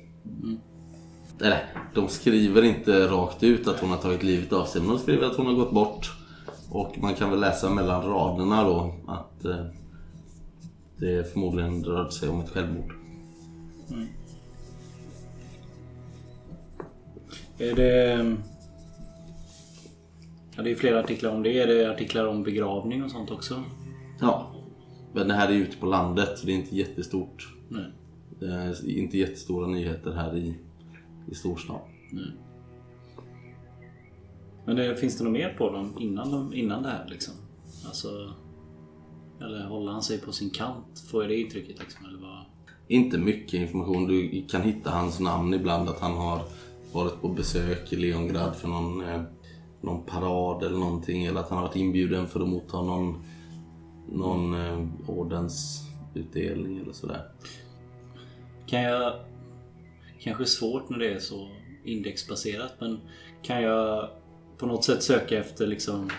Eller, 1.40 1.64
de 1.94 2.08
skriver 2.08 2.62
inte 2.62 3.06
rakt 3.06 3.42
ut 3.42 3.68
att 3.68 3.80
hon 3.80 3.90
har 3.90 3.96
tagit 3.96 4.22
livet 4.22 4.52
av 4.52 4.64
sig, 4.64 4.80
men 4.80 4.90
de 4.90 4.98
skriver 4.98 5.26
att 5.26 5.36
hon 5.36 5.46
har 5.46 5.54
gått 5.54 5.72
bort. 5.72 6.12
Och 6.70 6.98
man 6.98 7.14
kan 7.14 7.30
väl 7.30 7.40
läsa 7.40 7.70
mellan 7.70 8.02
raderna 8.02 8.64
då 8.64 8.94
att 9.06 9.44
eh, 9.44 9.66
det 10.96 11.32
förmodligen 11.32 11.84
rörde 11.84 12.12
sig 12.12 12.28
om 12.28 12.40
ett 12.40 12.50
självmord. 12.50 12.94
Är 17.58 17.74
det... 17.74 18.36
Ja, 20.56 20.62
det 20.62 20.70
är 20.70 20.74
flera 20.74 21.00
artiklar 21.00 21.30
om 21.30 21.42
det. 21.42 21.58
Är 21.58 21.66
det 21.66 21.90
artiklar 21.90 22.26
om 22.26 22.42
begravning 22.42 23.04
och 23.04 23.10
sånt 23.10 23.30
också? 23.30 23.62
Ja, 24.20 24.54
men 25.12 25.28
det 25.28 25.34
här 25.34 25.48
är 25.48 25.52
ute 25.52 25.76
på 25.76 25.86
landet 25.86 26.38
så 26.38 26.46
det 26.46 26.52
är 26.52 26.56
inte 26.56 26.76
jättestort. 26.76 27.54
Nej. 27.68 27.86
Det 28.40 28.46
är 28.46 28.88
inte 28.88 29.18
jättestora 29.18 29.66
nyheter 29.66 30.12
här 30.12 30.36
i, 30.36 30.54
i 31.30 31.34
storstan. 31.34 31.80
Men 34.64 34.76
det, 34.76 34.96
finns 34.96 35.18
det 35.18 35.24
något 35.24 35.32
mer 35.32 35.54
på 35.58 35.70
dem 35.70 35.96
innan, 35.98 36.30
de, 36.30 36.54
innan 36.54 36.82
det 36.82 36.88
här 36.88 37.06
liksom? 37.08 37.34
Alltså... 37.86 38.34
Eller 39.40 39.66
håller 39.66 39.92
han 39.92 40.02
sig 40.02 40.20
på 40.20 40.32
sin 40.32 40.50
kant? 40.50 41.04
Får 41.10 41.22
jag 41.22 41.30
det 41.30 41.40
intrycket 41.40 41.78
liksom? 41.78 42.06
Eller 42.06 42.18
vad? 42.18 42.44
Inte 42.88 43.18
mycket 43.18 43.54
information. 43.54 44.06
Du 44.06 44.46
kan 44.50 44.62
hitta 44.62 44.90
hans 44.90 45.20
namn 45.20 45.54
ibland 45.54 45.88
att 45.88 46.00
han 46.00 46.12
har 46.12 46.42
varit 46.92 47.20
på 47.20 47.28
besök 47.28 47.92
i 47.92 47.96
Leongrad 47.96 48.56
för 48.56 48.68
någon, 48.68 49.08
eh, 49.08 49.22
någon 49.80 50.02
parad 50.02 50.62
eller 50.62 50.78
någonting. 50.78 51.24
Eller 51.24 51.40
att 51.40 51.48
han 51.48 51.58
har 51.58 51.66
varit 51.66 51.76
inbjuden 51.76 52.28
för 52.28 52.40
att 52.40 52.48
motta 52.48 52.82
någon, 52.82 53.24
någon 54.12 54.54
eh, 54.54 54.86
ordensutdelning 55.06 56.78
eller 56.78 56.92
sådär. 56.92 57.22
Kan 58.66 58.82
jag... 58.82 59.12
Kanske 60.22 60.46
svårt 60.46 60.90
när 60.90 60.98
det 60.98 61.12
är 61.12 61.18
så 61.18 61.48
indexbaserat 61.84 62.74
men 62.80 62.98
kan 63.42 63.62
jag 63.62 64.08
på 64.58 64.66
något 64.66 64.84
sätt 64.84 65.02
söka 65.02 65.38
efter 65.38 65.66
liksom 65.66 66.10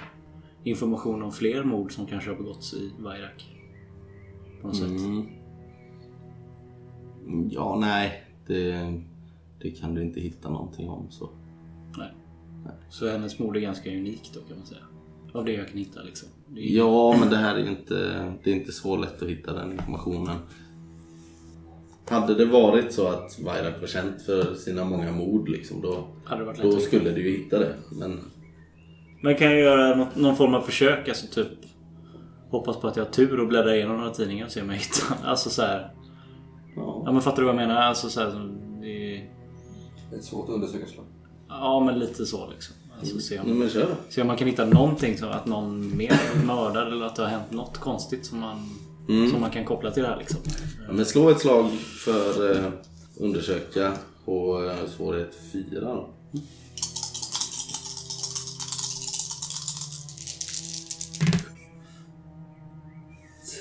information 0.63 1.23
om 1.23 1.31
fler 1.31 1.63
mord 1.63 1.91
som 1.91 2.05
kanske 2.05 2.29
har 2.29 2.37
begåtts 2.37 2.73
i 2.73 2.91
Vairak? 2.99 3.55
På 4.61 4.67
något 4.67 4.77
sätt. 4.77 4.89
Mm. 4.89 5.27
Ja, 7.51 7.77
nej. 7.81 8.23
Det, 8.47 8.93
det 9.61 9.71
kan 9.71 9.95
du 9.95 10.01
inte 10.01 10.19
hitta 10.19 10.49
någonting 10.49 10.89
om. 10.89 11.11
Så. 11.11 11.29
Nej. 11.97 12.11
Så 12.89 13.09
hennes 13.09 13.39
mord 13.39 13.57
är 13.57 13.61
ganska 13.61 13.89
unikt 13.89 14.31
då 14.33 14.39
kan 14.41 14.57
man 14.57 14.67
säga. 14.67 14.81
Av 15.33 15.45
det 15.45 15.51
jag 15.51 15.67
kan 15.67 15.77
hitta 15.77 16.01
liksom. 16.01 16.29
Är, 16.55 16.61
Ja, 16.61 17.17
men 17.19 17.29
det 17.29 17.37
här 17.37 17.55
är 17.55 17.69
inte, 17.69 17.95
det 18.43 18.51
är 18.51 18.55
inte 18.55 18.71
så 18.71 18.97
lätt 18.97 19.21
att 19.21 19.29
hitta 19.29 19.53
den 19.53 19.71
informationen. 19.71 20.37
Hade 22.09 22.35
det 22.35 22.45
varit 22.45 22.93
så 22.93 23.07
att 23.07 23.39
Vairak 23.39 23.81
var 23.81 23.87
känt 23.87 24.21
för 24.21 24.55
sina 24.55 24.83
många 24.85 25.11
mord 25.11 25.49
liksom, 25.49 25.81
då, 25.81 26.07
det 26.29 26.63
då 26.63 26.75
att 26.75 26.81
skulle 26.81 27.11
du 27.11 27.29
ju 27.29 27.37
hitta 27.37 27.59
det. 27.59 27.75
Men 27.91 28.19
Men 29.21 29.35
kan 29.35 29.47
jag 29.47 29.59
göra 29.59 29.95
något, 29.95 30.15
någon 30.15 30.35
form 30.35 30.53
av 30.53 30.61
försök? 30.61 31.07
Alltså 31.07 31.27
typ 31.27 31.47
Hoppas 32.49 32.77
på 32.77 32.87
att 32.87 32.95
jag 32.95 33.05
har 33.05 33.11
tur 33.11 33.39
och 33.39 33.47
bläddra 33.47 33.75
igenom 33.75 33.97
några 33.97 34.11
tidningar 34.11 34.45
och 34.45 34.51
se 34.51 34.61
om 34.61 34.69
jag 34.69 34.77
hittar. 34.77 35.15
Alltså 35.29 35.49
så 35.49 35.61
här. 35.61 35.93
ja, 36.75 37.01
Ja 37.05 37.11
men 37.11 37.21
fattar 37.21 37.37
du 37.37 37.43
vad 37.43 37.55
jag 37.55 37.67
menar? 37.67 37.81
Alltså 37.81 38.09
så 38.09 38.19
här, 38.19 38.31
som 38.31 38.57
det 38.81 39.15
är, 39.15 39.29
Ett 40.17 40.23
svårt 40.23 40.49
undersökningsslag. 40.49 41.05
Ja 41.49 41.79
men 41.79 41.99
lite 41.99 42.25
så 42.25 42.49
liksom. 42.49 42.75
Alltså 42.99 43.19
se 43.19 43.39
om, 43.39 43.59
men 43.59 43.69
kör. 43.69 43.95
se 44.09 44.21
om 44.21 44.27
man 44.27 44.37
kan 44.37 44.47
hitta 44.47 44.65
någonting 44.65 45.17
som 45.17 45.29
att 45.29 45.45
någon 45.45 45.97
mer 45.97 46.45
mördad 46.45 46.87
eller 46.87 47.05
att 47.05 47.15
det 47.15 47.21
har 47.21 47.29
hänt 47.29 47.51
något 47.51 47.77
konstigt 47.77 48.25
som 48.25 48.39
man, 48.39 48.69
Mm. 49.09 49.31
som 49.31 49.41
man 49.41 49.51
kan 49.51 49.65
koppla 49.65 49.91
till 49.91 50.03
det 50.03 50.09
här 50.09 50.17
liksom. 50.17 50.39
Ja, 50.87 50.93
men 50.93 51.05
slå 51.05 51.29
ett 51.29 51.39
slag 51.39 51.71
för 52.05 52.51
eh, 52.55 52.71
undersöka 53.19 53.93
på 54.25 54.65
eh, 54.65 54.89
svårighet 54.89 55.35
4 55.51 55.81
då. 55.81 56.09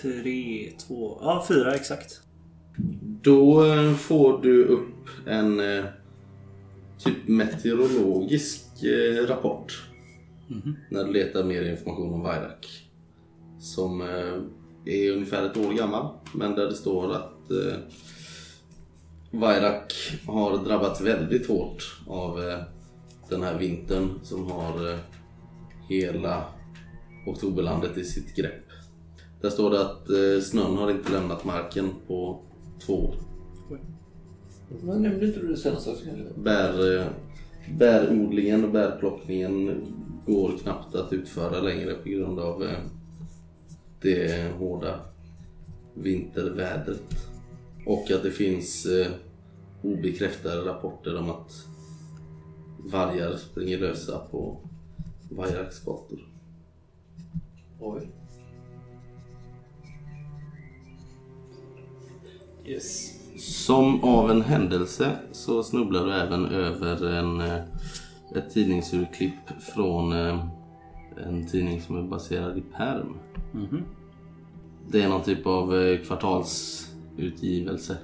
Tre, 0.02 0.72
två, 0.86 1.18
ja 1.20 1.44
fyra 1.48 1.74
exakt. 1.74 2.20
Då 3.22 3.66
eh, 3.66 3.94
får 3.94 4.42
du 4.42 4.64
upp 4.64 5.08
en 5.26 5.60
eh, 5.60 5.84
typ 6.98 7.28
meteorologisk 7.28 8.84
eh, 8.84 9.26
rapport. 9.26 9.88
När 10.90 11.04
du 11.04 11.12
letar 11.12 11.44
mer 11.44 11.70
information 11.70 12.14
om 12.14 12.22
Vairak. 12.22 12.88
Som 13.60 14.00
eh, 14.00 14.42
är 14.84 15.12
ungefär 15.12 15.46
ett 15.46 15.56
år 15.56 15.72
gammal. 15.72 16.08
Men 16.34 16.54
där 16.54 16.66
det 16.66 16.74
står 16.74 17.12
att 17.12 17.50
eh, 17.50 17.78
Vairak 19.30 19.92
har 20.26 20.64
drabbats 20.64 21.00
väldigt 21.00 21.48
hårt 21.48 22.00
av 22.06 22.40
eh, 22.48 22.58
den 23.28 23.42
här 23.42 23.58
vintern 23.58 24.20
som 24.22 24.50
har 24.50 24.92
eh, 24.92 24.98
hela 25.88 26.44
Oktoberlandet 27.26 27.98
i 27.98 28.04
sitt 28.04 28.36
grepp. 28.36 28.64
Där 29.40 29.50
står 29.50 29.70
det 29.70 29.80
att 29.80 30.10
eh, 30.10 30.42
snön 30.42 30.76
har 30.76 30.90
inte 30.90 31.12
lämnat 31.12 31.44
marken 31.44 31.90
på 32.06 32.40
två 32.86 32.94
år. 32.94 33.14
Men 34.82 35.02
nämnde 35.02 35.26
inte 35.26 35.40
du 35.40 35.48
det 35.48 35.56
senast 35.56 35.88
också 35.88 36.04
kanske? 36.04 36.24
Bär, 36.40 36.96
eh, 36.96 37.06
bärodlingen 37.78 38.64
och 38.64 38.70
bärplockningen 38.70 39.84
går 40.26 40.58
knappt 40.62 40.94
att 40.94 41.12
utföra 41.12 41.60
längre 41.60 41.94
på 41.94 42.08
grund 42.08 42.38
av 42.38 42.62
eh, 42.62 42.78
det 44.02 44.52
hårda 44.58 45.00
vintervädret. 45.94 47.28
Och 47.86 48.10
att 48.10 48.22
det 48.22 48.30
finns 48.30 48.86
eh, 48.86 49.12
obekräftade 49.82 50.70
rapporter 50.70 51.18
om 51.18 51.30
att 51.30 51.66
vargar 52.78 53.36
springer 53.36 53.78
lösa 53.78 54.18
på 54.18 54.60
Vairaks 55.30 55.84
gator. 55.84 56.28
Oj. 57.80 58.08
Yes. 62.64 63.18
Som 63.36 64.04
av 64.04 64.30
en 64.30 64.42
händelse 64.42 65.16
så 65.32 65.62
snubblar 65.62 66.06
du 66.06 66.12
även 66.12 66.46
över 66.46 67.06
en, 67.06 67.40
eh, 67.40 67.64
ett 68.36 68.50
tidningsurklipp 68.50 69.62
från 69.74 70.12
eh, 70.12 70.46
en 71.26 71.46
tidning 71.46 71.80
som 71.80 71.98
är 71.98 72.02
baserad 72.02 72.58
i 72.58 72.60
Perm. 72.60 73.18
Mhm. 73.52 73.84
Det 74.88 75.02
är 75.02 75.08
någon 75.08 75.22
typ 75.22 75.46
av 75.46 75.76
eh, 75.76 76.00
kvartalsutgivelse 76.00 77.96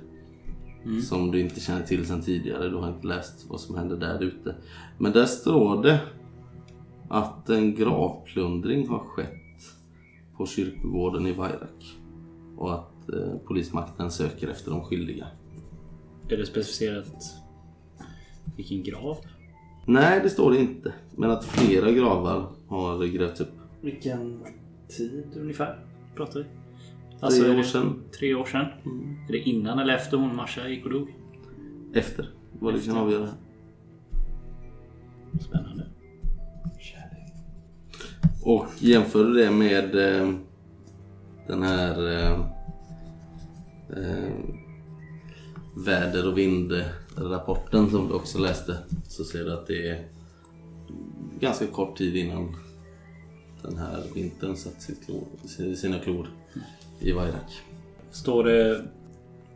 som 1.02 1.30
du 1.30 1.40
inte 1.40 1.60
känner 1.60 1.82
till 1.82 2.06
sedan 2.06 2.22
tidigare. 2.22 2.68
Du 2.68 2.76
har 2.76 2.88
inte 2.88 3.06
läst 3.06 3.46
vad 3.48 3.60
som 3.60 3.74
händer 3.74 3.96
där 3.96 4.22
ute. 4.22 4.54
Men 4.98 5.12
där 5.12 5.24
står 5.24 5.82
det 5.82 6.00
att 7.08 7.48
en 7.48 7.74
gravplundring 7.74 8.88
har 8.88 8.98
skett 8.98 9.32
på 10.36 10.46
kyrkogården 10.46 11.26
i 11.26 11.32
Vairak 11.32 11.96
och 12.56 12.74
att 12.74 13.08
eh, 13.08 13.38
polismakten 13.46 14.10
söker 14.10 14.48
efter 14.48 14.70
de 14.70 14.84
skyldiga. 14.84 15.26
Är 16.28 16.36
det 16.36 16.46
specificerat 16.46 17.24
vilken 18.56 18.82
grav? 18.82 19.16
Nej, 19.86 20.20
det 20.22 20.30
står 20.30 20.50
det 20.50 20.60
inte. 20.60 20.92
Men 21.16 21.30
att 21.30 21.44
flera 21.44 21.90
gravar 21.90 22.46
har 22.68 23.06
grävts 23.06 23.40
upp. 23.40 23.54
Vilken 23.80 24.44
tid 24.88 25.24
ungefär 25.36 25.78
pratar 26.16 26.40
vi? 26.40 26.46
Tre 27.20 27.46
är 27.46 27.52
år 27.52 27.56
det 27.56 27.64
sedan. 27.64 28.02
Tre 28.18 28.34
år 28.34 28.44
sedan? 28.44 28.66
Är 29.28 29.32
det 29.32 29.38
innan 29.38 29.78
eller 29.78 29.94
efter 29.94 30.16
hon 30.16 30.36
Marsha 30.36 30.68
gick 30.68 30.84
och 30.84 30.90
dog? 30.90 31.08
Efter. 31.94 32.28
Vad 32.58 32.74
du 32.74 32.80
kan 32.80 32.90
Efter. 32.90 33.02
avgöra. 33.02 33.28
Spännande. 35.40 35.84
Och 38.42 38.66
jämför 38.78 39.24
det 39.24 39.50
med 39.50 39.94
eh, 39.94 40.32
den 41.46 41.62
här 41.62 42.16
eh, 42.16 42.40
eh, 43.96 44.32
väder 45.76 46.28
och 46.28 46.38
vindrapporten 46.38 47.90
som 47.90 48.08
du 48.08 48.14
också 48.14 48.38
läste 48.38 48.76
så 49.08 49.24
ser 49.24 49.44
du 49.44 49.52
att 49.52 49.66
det 49.66 49.88
är 49.88 50.08
ganska 51.40 51.66
kort 51.66 51.96
tid 51.98 52.16
innan 52.16 52.56
den 53.62 53.76
här 53.76 54.02
vintern 54.14 54.56
satt 54.56 54.82
sitt 54.82 55.06
klor, 55.06 55.24
sina 55.74 55.98
klor 55.98 56.28
i 57.00 57.12
Vairak. 57.12 57.62
Står 58.10 58.44
det... 58.44 58.84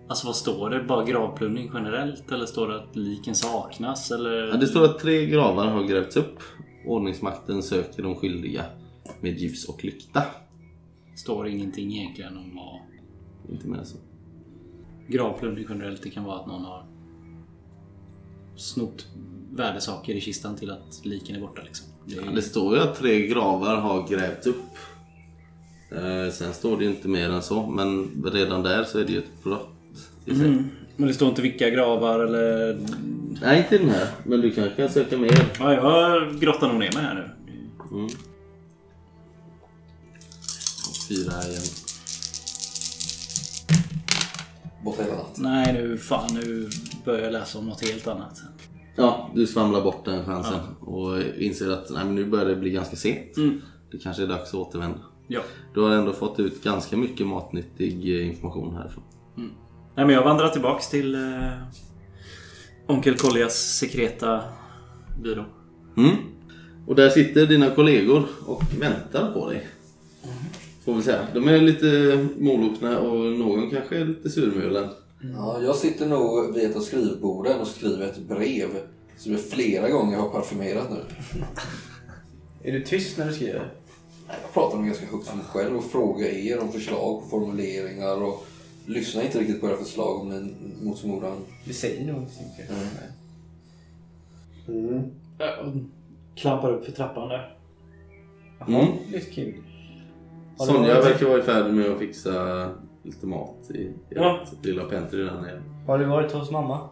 Alltså 0.08 0.26
vad 0.26 0.36
står 0.36 0.70
det? 0.70 0.84
Bara 0.84 1.04
gravplundring 1.04 1.70
generellt? 1.74 2.32
Eller 2.32 2.46
står 2.46 2.68
det 2.68 2.76
att 2.82 2.96
liken 2.96 3.34
saknas? 3.34 4.10
Eller? 4.10 4.48
Ja, 4.48 4.56
det 4.56 4.66
står 4.66 4.84
att 4.84 4.98
tre 4.98 5.26
gravar 5.26 5.66
har 5.66 5.84
grävts 5.84 6.16
upp. 6.16 6.38
Ordningsmakten 6.86 7.62
söker 7.62 8.02
de 8.02 8.14
skyldiga 8.16 8.64
med 9.20 9.38
ljus 9.38 9.68
och 9.68 9.84
lykta. 9.84 10.22
står 11.16 11.48
ingenting 11.48 11.96
egentligen 11.96 12.36
om 12.36 12.56
vad... 12.56 12.80
Inte 13.54 13.68
mer 13.68 13.84
så. 13.84 13.96
Gravplundring 15.08 15.66
generellt, 15.68 16.02
det 16.02 16.10
kan 16.10 16.24
vara 16.24 16.40
att 16.40 16.46
någon 16.46 16.64
har 16.64 16.86
snott 18.56 19.06
värdesaker 19.50 20.14
i 20.14 20.20
kistan 20.20 20.56
till 20.56 20.70
att 20.70 21.00
liken 21.04 21.36
är 21.36 21.40
borta 21.40 21.62
liksom. 21.62 21.91
Ja, 22.06 22.22
det 22.34 22.42
står 22.42 22.76
ju 22.76 22.82
att 22.82 22.98
tre 22.98 23.26
gravar 23.26 23.76
har 23.76 24.08
grävts 24.08 24.46
upp. 24.46 24.56
Eh, 25.90 26.32
sen 26.32 26.54
står 26.54 26.76
det 26.76 26.84
ju 26.84 26.90
inte 26.90 27.08
mer 27.08 27.30
än 27.30 27.42
så, 27.42 27.66
men 27.66 28.10
redan 28.32 28.62
där 28.62 28.84
så 28.84 28.98
är 28.98 29.04
det 29.04 29.12
ju 29.12 29.18
ett 29.18 29.44
brott 29.44 29.68
i 30.24 30.34
sig. 30.34 30.46
Mm. 30.46 30.68
Men 30.96 31.08
det 31.08 31.14
står 31.14 31.28
inte 31.28 31.42
vilka 31.42 31.70
gravar 31.70 32.18
eller... 32.20 32.78
Nej, 33.42 33.58
inte 33.58 33.78
den 33.78 33.90
här, 33.90 34.08
men 34.24 34.40
du 34.40 34.50
kanske 34.50 34.76
kan 34.76 34.90
söka 34.90 35.18
mer. 35.18 35.44
Ja, 35.58 35.74
jag 35.74 36.40
grottar 36.40 36.68
nog 36.68 36.78
ner 36.78 36.92
mig 36.94 37.02
här 37.02 37.14
nu. 37.14 37.30
Mm. 37.96 38.08
Fyra 41.08 41.48
igen. 41.48 41.62
Borta 44.84 45.02
hela 45.02 45.14
natten. 45.14 45.42
Nej, 45.44 45.72
nu 45.72 45.98
fan, 45.98 46.34
nu 46.34 46.70
börjar 47.04 47.24
jag 47.24 47.32
läsa 47.32 47.58
om 47.58 47.66
något 47.66 47.88
helt 47.88 48.06
annat. 48.06 48.42
Ja, 48.96 49.30
du 49.34 49.46
svamlar 49.46 49.82
bort 49.82 50.04
den 50.04 50.24
chansen 50.24 50.60
och 50.80 51.22
inser 51.38 51.70
att 51.70 51.90
nej, 51.90 52.04
men 52.04 52.14
nu 52.14 52.24
börjar 52.24 52.46
det 52.46 52.56
bli 52.56 52.70
ganska 52.70 52.96
sent. 52.96 53.36
Mm. 53.36 53.60
Det 53.90 53.98
kanske 53.98 54.22
är 54.22 54.26
dags 54.26 54.48
att 54.48 54.54
återvända. 54.54 54.98
Ja. 55.28 55.40
Du 55.74 55.80
har 55.80 55.90
ändå 55.90 56.12
fått 56.12 56.40
ut 56.40 56.64
ganska 56.64 56.96
mycket 56.96 57.26
matnyttig 57.26 58.20
eh, 58.20 58.28
information 58.28 58.76
härifrån. 58.76 59.04
Nej, 59.94 60.06
men 60.06 60.14
jag 60.14 60.24
vandrar 60.24 60.48
tillbaks 60.48 60.88
till 60.88 61.14
eh, 61.14 61.50
Onkel 62.86 63.16
Kollias 63.16 63.54
sekreta 63.54 64.40
byrå. 65.22 65.44
Mm. 65.96 66.16
Och 66.86 66.94
där 66.94 67.08
sitter 67.08 67.46
dina 67.46 67.70
kollegor 67.70 68.24
och 68.46 68.62
väntar 68.80 69.32
på 69.32 69.50
dig. 69.50 69.66
Får 70.84 70.94
vi 70.94 71.02
säga. 71.02 71.26
De 71.34 71.48
är 71.48 71.60
lite 71.60 72.18
molokna 72.38 72.98
och 72.98 73.18
någon 73.38 73.70
kanske 73.70 73.98
är 73.98 74.04
lite 74.04 74.30
surmulen. 74.30 74.88
Ja, 75.34 75.62
jag 75.62 75.76
sitter 75.76 76.06
nog 76.08 76.54
vid 76.54 76.70
ett 76.70 76.76
av 76.76 76.80
skrivborden 76.80 77.60
och 77.60 77.66
skriver 77.66 78.06
ett 78.06 78.18
brev 78.18 78.68
som 79.16 79.32
jag 79.32 79.40
flera 79.40 79.88
gånger 79.90 80.16
har 80.18 80.28
parfymerat 80.28 80.90
nu. 80.90 81.04
Är 82.68 82.72
du 82.72 82.84
tyst 82.84 83.18
när 83.18 83.26
du 83.26 83.32
skriver? 83.32 83.58
Nej, 84.28 84.36
Jag 84.42 84.52
pratar 84.52 84.76
nog 84.76 84.86
ganska 84.86 85.06
högt 85.06 85.26
för 85.26 85.36
mig 85.36 85.46
själv 85.46 85.76
och 85.76 85.84
frågar 85.84 86.26
er 86.26 86.58
om 86.60 86.72
förslag 86.72 87.22
på 87.22 87.28
formuleringar 87.28 88.22
och 88.22 88.46
lyssnar 88.86 89.22
inte 89.22 89.38
riktigt 89.40 89.60
på 89.60 89.68
era 89.68 89.76
förslag 89.76 90.20
om 90.20 90.28
ni 90.28 90.54
mot 90.84 90.98
förmodan. 90.98 91.36
Du 91.64 91.72
säger 91.72 92.12
nog 92.12 92.22
inte 92.22 92.72
Mm. 94.68 95.02
Nej. 95.38 95.84
Klampar 96.36 96.72
upp 96.72 96.84
för 96.84 96.92
trappan 96.92 97.28
där. 97.28 97.56
Jaha, 98.58 98.68
Mm. 98.68 98.92
lite 99.12 99.30
kul. 99.30 99.54
Sonja 100.58 101.00
verkar 101.00 101.26
vara 101.26 101.38
i 101.38 101.42
färd 101.42 101.74
med 101.74 101.90
att 101.90 101.98
fixa 101.98 102.68
lite 103.02 103.26
mat 103.26 103.70
i 103.70 103.92
Ja. 104.08 104.40
ert 104.42 104.64
lilla 104.64 104.84
pentry 104.84 105.24
där 105.24 105.40
nere. 105.40 105.62
Har 105.86 105.98
du 105.98 106.04
varit 106.04 106.32
hos 106.32 106.50
mamma? 106.50 106.88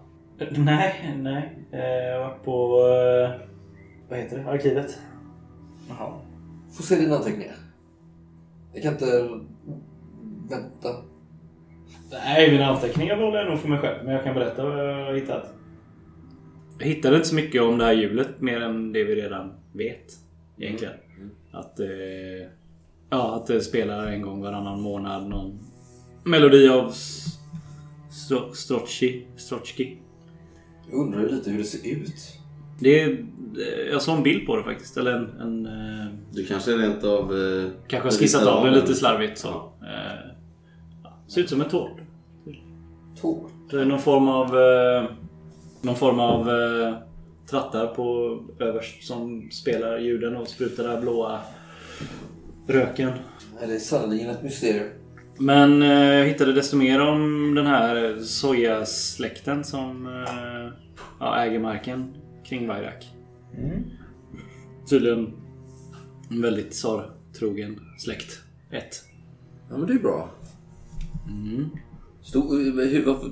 Nej, 0.57 1.15
nej. 1.19 1.59
Eh, 1.73 1.81
Jag 2.09 2.21
var 2.21 2.35
på... 2.45 2.79
eh, 2.87 3.47
Vad 4.09 4.19
heter 4.19 4.39
det? 4.39 4.51
Arkivet. 4.51 4.99
Jaha. 5.89 6.13
Få 6.77 6.83
se 6.83 6.97
dina 6.97 7.17
anteckningar. 7.17 7.55
Jag 8.75 8.83
kan 8.83 8.93
inte 8.93 9.29
vänta. 10.51 10.89
Nej, 12.13 12.51
mina 12.53 12.67
anteckningar 12.67 13.17
håller 13.17 13.39
jag 13.39 13.49
nog 13.51 13.59
för 13.59 13.69
mig 13.69 13.79
själv. 13.79 14.05
Men 14.05 14.15
jag 14.15 14.25
kan 14.25 14.35
berätta 14.35 14.65
vad 14.69 14.79
jag 14.89 15.05
har 15.07 15.13
hittat. 15.15 15.55
Jag 16.79 16.87
hittade 16.87 17.17
inte 17.17 17.29
så 17.29 17.35
mycket 17.35 17.63
om 17.63 17.79
det 17.79 17.85
här 17.85 17.93
hjulet 17.93 18.41
mer 18.41 18.61
än 18.63 18.93
det 18.93 19.05
vi 19.05 19.15
redan 19.15 19.53
vet. 19.73 20.07
Egentligen. 20.59 20.95
Att, 21.53 21.81
eh, 21.81 21.87
ja, 23.11 23.35
att 23.37 23.47
det 23.47 23.61
spelar 23.61 24.07
en 24.07 24.23
gång 24.23 24.43
varannan 24.43 24.81
månad 24.81 25.27
någon 25.29 25.59
melodi 26.25 26.69
av 26.69 26.95
Stro-. 28.11 28.55
Strotchki. 29.37 29.99
Jag 30.91 30.99
undrar 31.01 31.29
lite 31.29 31.51
hur 31.51 31.59
det 31.59 31.65
ser 31.65 31.89
ut. 31.89 32.15
Det 32.79 33.01
är, 33.01 33.11
eh, 33.11 33.93
jag 33.93 34.03
såg 34.03 34.17
en 34.17 34.23
bild 34.23 34.47
på 34.47 34.57
det 34.57 34.65
faktiskt. 34.65 34.97
Eller 34.97 35.13
en... 35.13 35.41
en 35.41 35.67
eh, 35.67 36.07
Du 36.33 36.47
kanske 36.47 36.71
rent 36.71 37.05
av... 37.05 37.39
Eh, 37.39 37.71
kanske 37.87 38.07
har 38.07 38.13
skissat 38.13 38.47
av 38.47 38.65
det 38.65 38.71
den. 38.71 38.81
lite 38.81 38.95
slarvigt 38.95 39.39
så. 39.39 39.49
Eh, 39.83 40.31
ja, 41.05 41.19
ser 41.29 41.41
ut 41.41 41.49
som 41.49 41.61
en 41.61 41.69
tårta. 41.69 42.03
Tår. 43.21 43.51
Det 43.71 43.81
är 43.81 43.85
någon 43.85 43.99
form 43.99 44.29
av... 44.29 44.59
Eh, 44.59 45.11
någon 45.83 45.97
form 45.97 46.21
av 46.21 46.51
eh, 46.51 46.95
trattar 47.51 47.87
på 47.87 48.39
överst 48.59 49.07
som 49.07 49.51
spelar 49.51 49.99
ljuden 49.99 50.37
och 50.37 50.49
sprutar 50.49 50.89
den 50.89 51.01
blåa 51.01 51.41
röken. 52.67 53.13
Det 53.61 53.75
är 53.75 53.79
sannerligen 53.79 54.31
ett 54.31 54.43
mysterium. 54.43 54.89
Men 55.41 55.83
eh, 55.83 56.25
hittade 56.25 56.53
desto 56.53 56.77
mer 56.77 57.01
om 57.01 57.55
den 57.55 57.67
här 57.67 58.19
sojasläkten 58.19 59.65
som 59.65 60.07
eh, 60.07 60.73
ja, 61.21 61.45
äger 61.45 61.59
marken 61.59 62.15
kring 62.45 62.69
Vairak. 62.69 63.09
Tydligen 64.91 65.33
en 66.31 66.43
väldigt 66.43 66.75
sorgtrogen 66.75 67.81
släkt. 67.99 68.43
Ett. 68.71 69.05
Ja, 69.71 69.77
men 69.77 69.87
det 69.87 69.93
är 69.93 69.99
bra. 69.99 70.31
Mm. 71.29 71.71
Stod, 72.23 72.63
hur, 72.63 73.05
varför, 73.05 73.31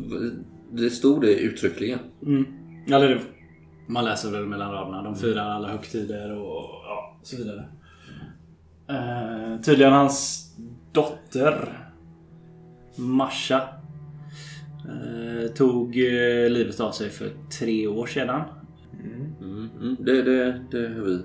det 0.72 0.90
stod 0.90 1.20
det 1.20 1.34
uttryckligen. 1.34 1.98
Mm. 2.26 2.44
Eller 2.86 3.08
det, 3.08 3.20
man 3.86 4.04
läser 4.04 4.30
väl 4.30 4.46
mellan 4.46 4.72
raderna. 4.72 5.02
De 5.02 5.16
firar 5.16 5.50
alla 5.50 5.68
högtider 5.68 6.32
och 6.32 6.70
ja, 6.84 7.16
så 7.22 7.36
vidare. 7.36 7.68
Eh, 8.88 9.60
tydligen 9.60 9.92
hans 9.92 10.44
dotter 10.92 11.87
Marsha 12.98 13.68
eh, 14.84 15.50
tog 15.54 15.96
eh, 15.96 16.50
livet 16.50 16.80
av 16.80 16.92
sig 16.92 17.10
för 17.10 17.30
tre 17.58 17.86
år 17.86 18.06
sedan. 18.06 18.42
Mm, 19.02 19.68
mm, 19.80 19.96
det, 20.00 20.22
det, 20.22 20.64
det 20.70 20.88
har 20.88 21.04
vi. 21.04 21.22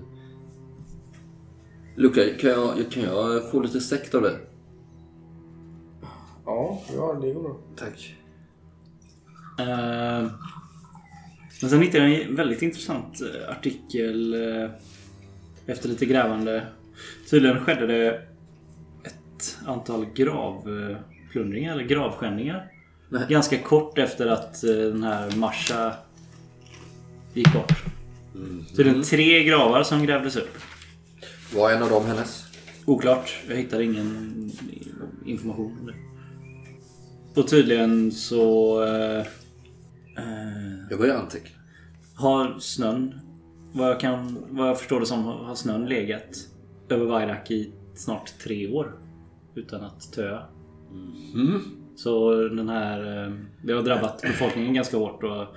Luca, 1.95 2.21
kan 2.39 2.49
jag, 2.49 2.91
kan 2.91 3.03
jag 3.03 3.51
få 3.51 3.61
lite 3.61 3.79
sekt 3.79 4.15
av 4.15 4.21
det? 4.21 4.39
Ja, 6.45 6.81
ja 6.95 7.19
det 7.21 7.33
går 7.33 7.43
bra. 7.43 7.57
Tack. 7.75 8.15
Eh, 9.59 10.31
men 11.61 11.69
sen 11.69 11.81
hittade 11.81 12.09
jag 12.09 12.21
en 12.21 12.35
väldigt 12.35 12.61
intressant 12.61 13.21
eh, 13.21 13.49
artikel 13.49 14.33
eh, 14.33 14.69
efter 15.65 15.89
lite 15.89 16.05
grävande. 16.05 16.67
Tydligen 17.29 17.59
skedde 17.59 17.87
det 17.87 18.21
ett 19.03 19.57
antal 19.65 20.05
gravplundringar 21.33 21.73
eller 21.73 21.83
gravskändningar. 21.83 22.71
Nej. 23.09 23.25
Ganska 23.29 23.57
kort 23.57 23.97
efter 23.97 24.27
att 24.27 24.63
eh, 24.63 24.69
den 24.75 25.03
här 25.03 25.35
Marsha 25.37 25.93
gick 27.33 27.53
bort. 27.53 27.83
Tydligen 28.75 29.03
tre 29.03 29.43
gravar 29.43 29.83
som 29.83 30.05
grävdes 30.05 30.35
upp. 30.35 30.57
Var 31.55 31.71
en 31.71 31.83
av 31.83 31.89
dem 31.89 32.05
hennes? 32.05 32.45
Oklart. 32.85 33.39
Jag 33.49 33.55
hittade 33.55 33.83
ingen 33.83 34.51
information 35.25 35.77
om 35.79 35.85
det. 35.85 35.93
Och 37.41 37.47
tydligen 37.47 38.11
så... 38.11 38.83
Eh, 38.83 39.19
eh, 40.17 40.87
Jag 40.89 40.99
börjar 40.99 41.15
anteckna. 41.15 41.55
har 42.15 42.59
snön, 42.59 43.19
vad 43.73 43.89
jag, 43.89 43.99
kan, 43.99 44.45
vad 44.49 44.67
jag 44.69 44.79
förstår 44.79 44.99
det 44.99 45.05
som, 45.05 45.23
har 45.23 45.55
snön 45.55 45.85
legat 45.85 46.47
över 46.89 47.05
Vairak 47.05 47.51
i 47.51 47.73
snart 47.95 48.33
tre 48.43 48.67
år. 48.71 48.93
Utan 49.55 49.83
att 49.83 50.11
töa. 50.13 50.43
Mm. 51.33 51.59
Så 51.95 52.35
den 52.47 52.69
här... 52.69 53.25
eh, 53.27 53.33
Det 53.63 53.73
har 53.73 53.81
drabbat 53.81 54.21
befolkningen 54.21 54.73
ganska 54.73 54.97
hårt. 54.97 55.23
Och 55.23 55.47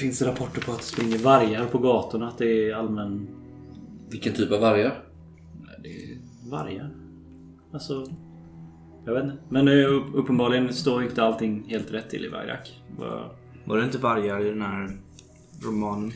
finns 0.00 0.18
det 0.18 0.26
rapporter 0.26 0.60
på 0.60 0.72
att 0.72 0.78
det 0.78 0.84
springer 0.84 1.18
vargar 1.18 1.66
på 1.66 1.78
gatorna. 1.78 2.28
Att 2.28 2.38
det 2.38 2.68
är 2.70 2.74
allmän... 2.74 3.28
Vilken 4.10 4.32
typ 4.34 4.52
av 4.52 4.60
vargar? 4.60 5.04
Det 5.82 5.88
är 5.88 6.18
vargar. 6.50 6.90
Alltså... 7.72 8.06
Jag 9.04 9.14
vet 9.14 9.24
inte. 9.24 9.36
Men 9.48 9.68
upp- 9.68 10.14
uppenbarligen 10.14 10.72
står 10.74 11.02
inte 11.02 11.22
allting 11.22 11.64
helt 11.68 11.90
rätt 11.92 12.10
till 12.10 12.24
i 12.24 12.28
Vairak. 12.28 12.82
Vad- 12.98 13.30
Var 13.64 13.76
det 13.78 13.84
inte 13.84 13.98
vargar 13.98 14.46
i 14.46 14.50
den 14.50 14.62
här 14.62 14.90
romanen? 15.64 16.12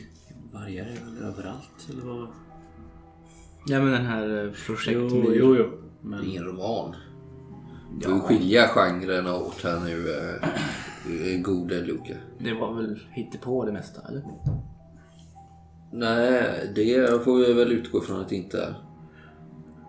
Vargar 0.53 0.85
är 0.85 1.05
väl 1.05 1.17
överallt? 1.23 1.89
Eller 1.89 2.01
vad? 2.01 2.27
Ja 3.67 3.79
men 3.79 3.91
den 3.91 4.05
här 4.05 4.45
eh, 4.45 4.51
projekt 4.65 4.99
Jo, 5.13 5.23
jo, 5.33 5.33
jo. 5.35 5.53
Det 5.55 5.61
är 5.63 6.09
Men... 6.09 6.25
ingen 6.25 6.43
roman. 6.43 6.95
Du 7.99 8.09
får 8.09 8.19
skilja 8.19 8.67
genrerna 8.67 9.35
åt 9.35 9.63
här 9.63 9.79
nu. 9.79 10.09
Eh, 11.05 11.41
gode 11.41 11.81
Luca. 11.81 12.13
Det 12.39 12.53
var 12.53 12.73
väl 12.73 12.99
på 13.41 13.65
det 13.65 13.71
mesta 13.71 14.01
eller? 14.09 14.21
Nej, 15.91 16.71
det 16.75 17.23
får 17.23 17.37
vi 17.37 17.53
väl 17.53 17.71
utgå 17.71 18.01
från 18.01 18.21
att 18.21 18.29
det 18.29 18.35
inte 18.35 18.61
är. 18.61 18.75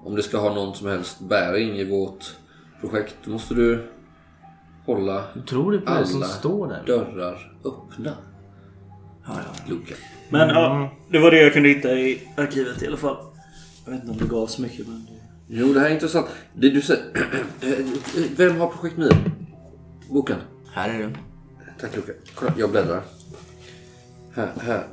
Om 0.04 0.16
det 0.16 0.22
ska 0.22 0.38
ha 0.38 0.54
någon 0.54 0.74
som 0.74 0.88
helst 0.88 1.20
bäring 1.20 1.76
i 1.76 1.84
vårt 1.84 2.36
projekt 2.80 3.26
måste 3.26 3.54
du 3.54 3.88
hålla 4.86 5.24
Du 5.34 5.40
tror 5.42 5.72
det 5.72 5.78
på 5.78 5.94
det 5.94 6.06
som 6.06 6.22
alla 6.22 6.28
står 6.28 6.68
där? 6.68 6.82
dörrar 6.86 7.52
öppna. 7.64 8.12
Ja, 9.26 9.32
ja. 9.36 9.74
Luca. 9.74 9.94
Men 10.30 10.48
ja, 10.48 10.90
det 11.10 11.18
var 11.18 11.30
det 11.30 11.42
jag 11.42 11.52
kunde 11.52 11.68
hitta 11.68 11.92
i 11.92 12.28
arkivet 12.36 12.82
i 12.82 12.86
alla 12.86 12.96
fall. 12.96 13.16
Jag 13.84 13.92
vet 13.92 14.00
inte 14.00 14.12
om 14.12 14.18
det 14.18 14.34
gav 14.34 14.46
så 14.46 14.62
mycket 14.62 14.88
men... 14.88 15.06
Jo, 15.48 15.72
det 15.72 15.80
här 15.80 15.90
är 15.90 15.94
intressant. 15.94 16.26
Det 16.54 16.70
du 16.70 16.82
säger... 16.82 17.04
Vem 18.36 18.56
har 18.56 18.68
projekt 18.68 18.96
Mir? 18.96 19.32
Boken? 20.10 20.38
Här 20.72 20.88
är 20.88 20.98
den. 20.98 21.16
Tack 21.80 21.96
Luca. 21.96 22.12
Kolla, 22.34 22.52
jag 22.58 22.70
bläddrar. 22.70 23.02
Här, 24.32 24.52
här. 24.60 24.86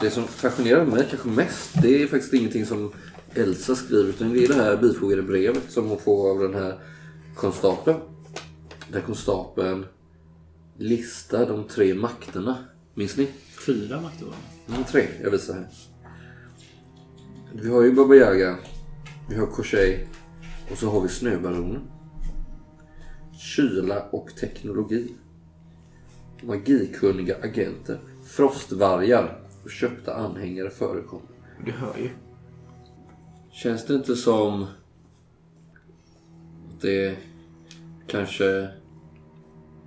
Det 0.00 0.10
som 0.10 0.26
fascinerar 0.26 0.84
mig 0.84 1.06
kanske 1.10 1.28
mest, 1.28 1.82
det 1.82 2.02
är 2.02 2.06
faktiskt 2.06 2.34
ingenting 2.34 2.66
som 2.66 2.92
Elsa 3.34 3.74
skriver, 3.74 4.08
utan 4.08 4.32
det 4.32 4.44
är 4.44 4.48
det 4.48 4.54
här 4.54 4.76
bifogade 4.76 5.22
brevet 5.22 5.70
som 5.70 5.88
hon 5.88 5.98
får 5.98 6.30
av 6.30 6.38
den 6.38 6.62
här 6.62 6.78
konstapeln. 7.36 7.98
Där 8.92 9.00
konstapeln 9.00 9.86
listar 10.78 11.46
de 11.46 11.64
tre 11.64 11.94
makterna. 11.94 12.56
Minns 12.94 13.16
ni? 13.16 13.28
Fyra 13.66 14.00
makter 14.00 14.24
var 14.24 14.32
det. 14.66 14.72
Mm, 14.72 14.84
tre, 14.84 15.08
jag 15.22 15.30
visar 15.30 15.54
här. 15.54 15.68
Vi 17.52 17.70
har 17.70 17.82
ju 17.82 17.92
Baba 17.92 18.14
Yaga, 18.14 18.58
vi 19.28 19.36
har 19.36 19.46
Korsej 19.46 20.08
och 20.70 20.78
så 20.78 20.90
har 20.90 21.00
vi 21.00 21.08
Snöbaronen. 21.08 21.82
Kyla 23.38 24.02
och 24.10 24.36
teknologi. 24.40 25.14
Magikunniga 26.42 27.36
agenter. 27.42 28.00
Frostvargar 28.24 29.40
och 29.64 29.70
köpta 29.70 30.14
anhängare 30.14 30.70
förekommer. 30.70 31.26
Du 31.64 31.72
hör 31.72 31.96
ju. 31.98 32.10
Känns 33.52 33.86
det 33.86 33.94
inte 33.94 34.16
som 34.16 34.62
att 34.62 34.70
det 36.80 37.16
kanske 38.06 38.68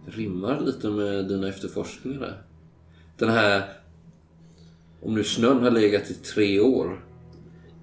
rimmar 0.05 0.59
lite 0.59 0.89
med 0.89 1.27
dina 1.27 1.47
efterforskningar 1.47 2.19
där? 2.19 2.41
Den 3.17 3.29
här, 3.29 3.63
om 5.01 5.15
nu 5.15 5.23
snön 5.23 5.63
har 5.63 5.71
legat 5.71 6.11
i 6.11 6.13
tre 6.13 6.59
år. 6.59 7.04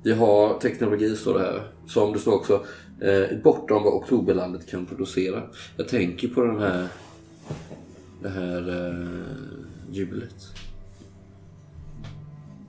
Vi 0.02 0.12
har 0.12 0.58
teknologi 0.58 1.16
står 1.16 1.34
det 1.38 1.44
här. 1.44 1.62
Som 1.86 2.12
det 2.12 2.18
står 2.18 2.32
också, 2.34 2.64
eh, 3.00 3.38
bortom 3.44 3.82
vad 3.82 3.92
oktoberlandet 3.92 4.70
kan 4.70 4.86
producera. 4.86 5.42
Jag 5.76 5.88
tänker 5.88 6.28
på 6.28 6.44
den 6.44 6.60
här, 6.60 6.88
det 8.22 8.28
här 8.28 8.88
eh, 8.88 9.94
hjulet. 9.94 10.34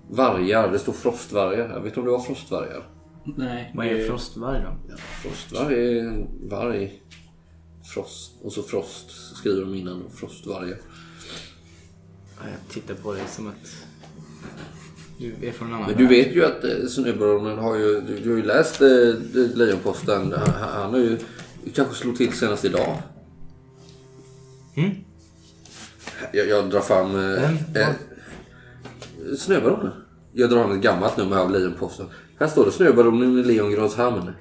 Vargar, 0.09 0.71
det 0.71 0.79
står 0.79 0.93
frostvargar 0.93 1.67
här. 1.67 1.79
Vet 1.79 1.93
du 1.93 1.99
om 1.99 2.05
det 2.05 2.11
var 2.11 2.19
frostvargar? 2.19 2.89
Nej. 3.23 3.71
Vad 3.75 3.85
är 3.85 4.07
frostvarg 4.07 4.61
då? 4.61 4.77
Ja, 4.89 4.95
frostvarg 4.97 5.97
är 5.97 6.03
en 6.03 6.27
varg. 6.49 7.01
Frost. 7.93 8.31
Och 8.41 8.53
så 8.53 8.63
frost 8.63 9.35
skriver 9.35 9.61
de 9.61 9.73
innan. 9.75 10.03
Frostvargar. 10.13 10.77
Ja, 12.37 12.43
Jag 12.51 12.73
tittar 12.73 12.93
på 12.93 13.13
dig 13.13 13.23
som 13.27 13.47
att 13.47 13.85
du 15.23 15.47
är 15.47 15.51
från 15.51 15.67
en 15.67 15.73
annan 15.73 15.87
Men 15.87 15.97
du 15.97 16.03
värld. 16.03 16.11
vet 16.25 16.35
ju 16.35 16.45
att 16.45 16.63
eh, 16.63 16.87
Snöbaronen 16.87 17.57
har 17.57 17.75
ju... 17.75 18.01
Du, 18.01 18.19
du 18.19 18.29
har 18.29 18.37
ju 18.37 18.43
läst 18.43 18.81
eh, 18.81 18.87
Lejonposten. 19.55 20.33
Han, 20.33 20.69
han 20.69 20.91
har 20.93 20.99
ju 20.99 21.17
kanske 21.73 21.95
slog 21.95 22.17
till 22.17 22.33
senast 22.33 22.65
idag. 22.65 22.97
Mm. 24.75 24.91
Jag, 26.33 26.47
jag 26.47 26.69
drar 26.69 26.79
fram... 26.81 27.15
Eh, 27.15 27.51
Vem? 27.73 27.83
eh, 27.83 29.35
Snöbaronen. 29.37 29.91
Jag 30.33 30.49
drar 30.49 30.63
fram 30.63 30.71
ett 30.77 30.83
gammalt 30.83 31.17
nummer 31.17 31.37
av 31.37 31.51
Lejonposten. 31.51 32.05
Här 32.39 32.47
står 32.47 32.65
det 32.65 32.71
Snöbaronen 32.71 33.39
i 33.39 33.43
Leongrads 33.43 33.95
hamn. 33.95 34.31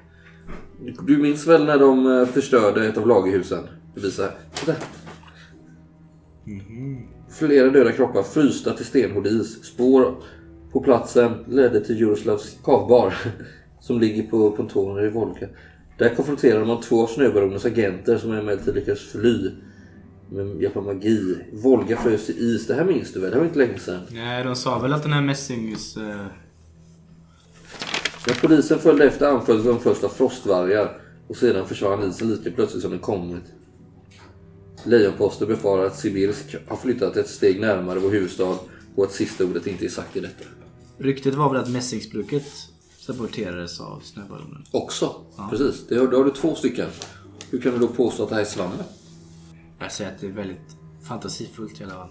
Du 1.07 1.17
minns 1.17 1.47
väl 1.47 1.65
när 1.65 1.79
de 1.79 2.19
eh, 2.19 2.25
förstörde 2.25 2.87
ett 2.87 2.97
av 2.97 3.07
lagerhusen? 3.07 3.63
Det 3.95 4.01
visar. 4.01 4.31
Titta. 4.53 4.73
Flera 7.31 7.69
döda 7.69 7.91
kroppar 7.91 8.23
frysta 8.23 8.73
till 8.73 8.85
stenhård 8.85 9.27
is. 9.27 9.63
Spår 9.65 10.15
på 10.73 10.81
platsen 10.81 11.31
ledde 11.47 11.85
till 11.85 11.99
Juroslavs 11.99 12.57
kavbar 12.63 13.13
som 13.81 13.99
ligger 13.99 14.23
på 14.23 14.51
pontonen 14.51 15.05
i 15.05 15.09
Volga. 15.09 15.47
Där 15.97 16.15
konfronterar 16.15 16.65
man 16.65 16.81
två 16.81 17.03
av 17.03 17.07
snöbaronens 17.07 17.65
agenter 17.65 18.17
som 18.17 18.31
emellertid 18.31 18.75
lyckades 18.75 19.11
fly 19.11 19.51
med 20.31 20.61
hjälp 20.61 20.77
av 20.77 20.83
magi. 20.85 21.37
Volga 21.53 21.97
frös 21.97 22.25
till 22.25 22.37
is. 22.37 22.67
Det 22.67 22.73
här 22.73 22.85
minns 22.85 23.13
du 23.13 23.19
väl? 23.19 23.31
Det 23.31 23.37
var 23.37 23.45
inte 23.45 23.57
länge 23.59 23.79
sedan. 23.79 24.01
Nej, 24.11 24.43
de 24.43 24.55
sa 24.55 24.79
väl 24.79 24.93
att 24.93 25.03
den 25.03 25.13
här 25.13 25.21
Messings... 25.21 25.97
eh, 25.97 26.25
När 28.27 28.35
polisen 28.41 28.79
följde 28.79 29.05
efter 29.05 29.27
anfölls 29.27 29.65
de 29.65 29.79
först 29.79 30.03
av 30.03 30.09
frostvargar 30.09 30.97
och 31.27 31.35
sedan 31.37 31.67
försvann 31.67 32.09
isen 32.09 32.29
lika 32.29 32.51
plötsligt 32.51 32.81
som 32.81 32.91
den 32.91 32.99
kommit. 32.99 33.43
Lejonposten 34.83 35.47
befarar 35.47 35.85
att 35.85 35.99
Sibirsk 35.99 36.55
har 36.67 36.77
flyttat 36.77 37.17
ett 37.17 37.27
steg 37.27 37.61
närmare 37.61 37.99
vår 37.99 38.09
huvudstad 38.09 38.57
och 38.95 39.03
att 39.03 39.11
sista 39.11 39.43
ordet 39.45 39.67
inte 39.67 39.85
är 39.85 39.89
sagt 39.89 40.15
i 40.15 40.19
detta. 40.19 40.43
Ryktet 40.97 41.35
var 41.35 41.49
väl 41.53 41.61
att 41.61 41.69
Messingsbruket 41.69 42.45
saboterades 42.99 43.81
av 43.81 43.99
snöballonen. 43.99 44.65
Också, 44.71 45.15
precis. 45.49 45.87
Det 45.87 45.95
har, 45.97 46.07
då 46.07 46.17
har 46.17 46.23
du 46.25 46.31
två 46.31 46.55
stycken. 46.55 46.89
Hur 47.49 47.61
kan 47.61 47.73
du 47.73 47.79
då 47.79 47.87
påstå 47.87 48.23
att 48.23 48.29
det 48.29 48.35
här 48.35 48.41
är 48.41 48.45
svammel? 48.45 48.77
Jag 49.79 49.91
säger 49.91 50.11
att 50.11 50.21
det 50.21 50.27
är 50.27 50.31
väldigt 50.31 50.77
fantasifullt 51.07 51.81
i 51.81 51.83
alla 51.83 51.93
fall. 51.93 52.09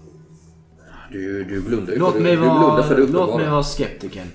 Du, 1.12 1.44
du 1.44 1.60
blundar 1.62 1.92
ju 1.92 1.98
Låt 1.98 2.12
för 2.12 2.20
mig 2.20 2.36
du 2.36 2.42
vara, 2.42 2.82
för 2.82 2.96
det 2.96 3.00
låt 3.00 3.10
mig 3.10 3.22
uppenbara. 3.22 3.50
vara 3.50 3.62
skeptiker. 3.62 4.26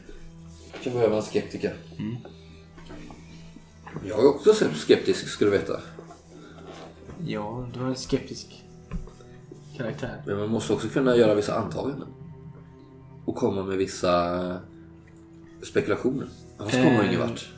Jag 0.74 0.82
kan 0.82 0.93
behöva 0.93 1.16
en 1.18 1.24
skeptiker. 1.24 1.76
Jag 4.06 4.20
är 4.20 4.28
också 4.28 4.54
skeptisk 4.76 5.28
ska 5.28 5.45
du 5.45 5.52
veta. 5.52 5.80
Ja, 7.26 7.68
du 7.74 7.80
har 7.80 7.88
en 7.88 7.95
skeptisk 7.95 8.64
karaktär. 9.78 10.24
Men 10.26 10.38
man 10.39 10.50
måste 10.50 10.74
också 10.74 10.88
kunna 10.88 11.16
göra 11.16 11.36
vissa 11.36 11.56
antaganden. 11.56 12.08
Och 13.28 13.36
komma 13.36 13.63
med 13.63 13.78
vissa 13.78 14.57
spekulationer. 15.63 16.28
Annars 16.57 16.71
kommer 16.71 16.86
man 16.91 17.01
Eh. 17.01 17.07
ingen 17.07 17.19
vart. 17.19 17.49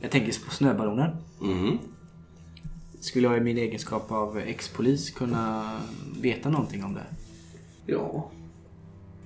Jag 0.00 0.10
tänker 0.10 0.44
på 0.44 0.50
snöballonen. 0.50 1.16
Mhm. 1.40 1.78
Skulle 3.00 3.26
jag 3.28 3.36
i 3.36 3.40
min 3.40 3.58
egenskap 3.58 4.12
av 4.12 4.38
ex-polis 4.38 5.10
kunna 5.10 5.70
veta 6.20 6.50
någonting 6.50 6.84
om 6.84 6.94
det? 6.94 7.06
Ja. 7.86 8.30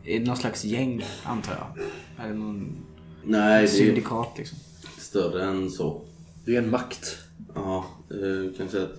Är 0.04 0.20
det 0.20 0.26
någon 0.26 0.36
slags 0.36 0.64
gäng, 0.64 1.04
antar 1.24 1.52
jag? 1.52 1.84
Eller 2.24 2.34
någon 2.34 2.76
Nej, 3.24 3.62
det 3.62 3.68
är 3.68 3.72
syndikat 3.72 4.28
liksom? 4.38 4.58
större 4.98 5.44
än 5.44 5.70
så. 5.70 6.00
Det 6.44 6.56
är 6.56 6.62
en 6.62 6.70
makt. 6.70 7.18
Ja, 7.54 7.84
eh, 8.10 8.56
kan 8.58 8.68
säga 8.68 8.82
att 8.84 8.98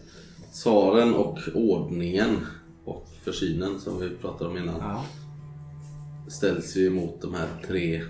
tsaren 0.52 1.14
och 1.14 1.40
ordningen 1.56 2.38
och 2.86 3.08
försynen 3.24 3.80
som 3.80 4.00
vi 4.02 4.10
pratade 4.10 4.50
om 4.50 4.58
innan 4.58 4.76
Ja. 4.80 5.06
Ställs 6.34 6.76
ju 6.76 6.88
emot 6.88 7.22
de 7.22 7.34
här 7.34 7.48
tre 7.68 8.04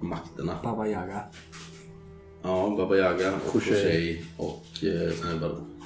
makterna. 0.00 0.58
Baba 0.62 0.86
Yaga. 0.86 1.22
Ja, 2.42 2.74
Baba 2.76 2.96
Yaga, 2.96 3.34
och 3.34 3.52
Koshei. 3.52 4.24
Och 4.36 4.84
eh, 4.84 5.12
Snöbaron. 5.12 5.82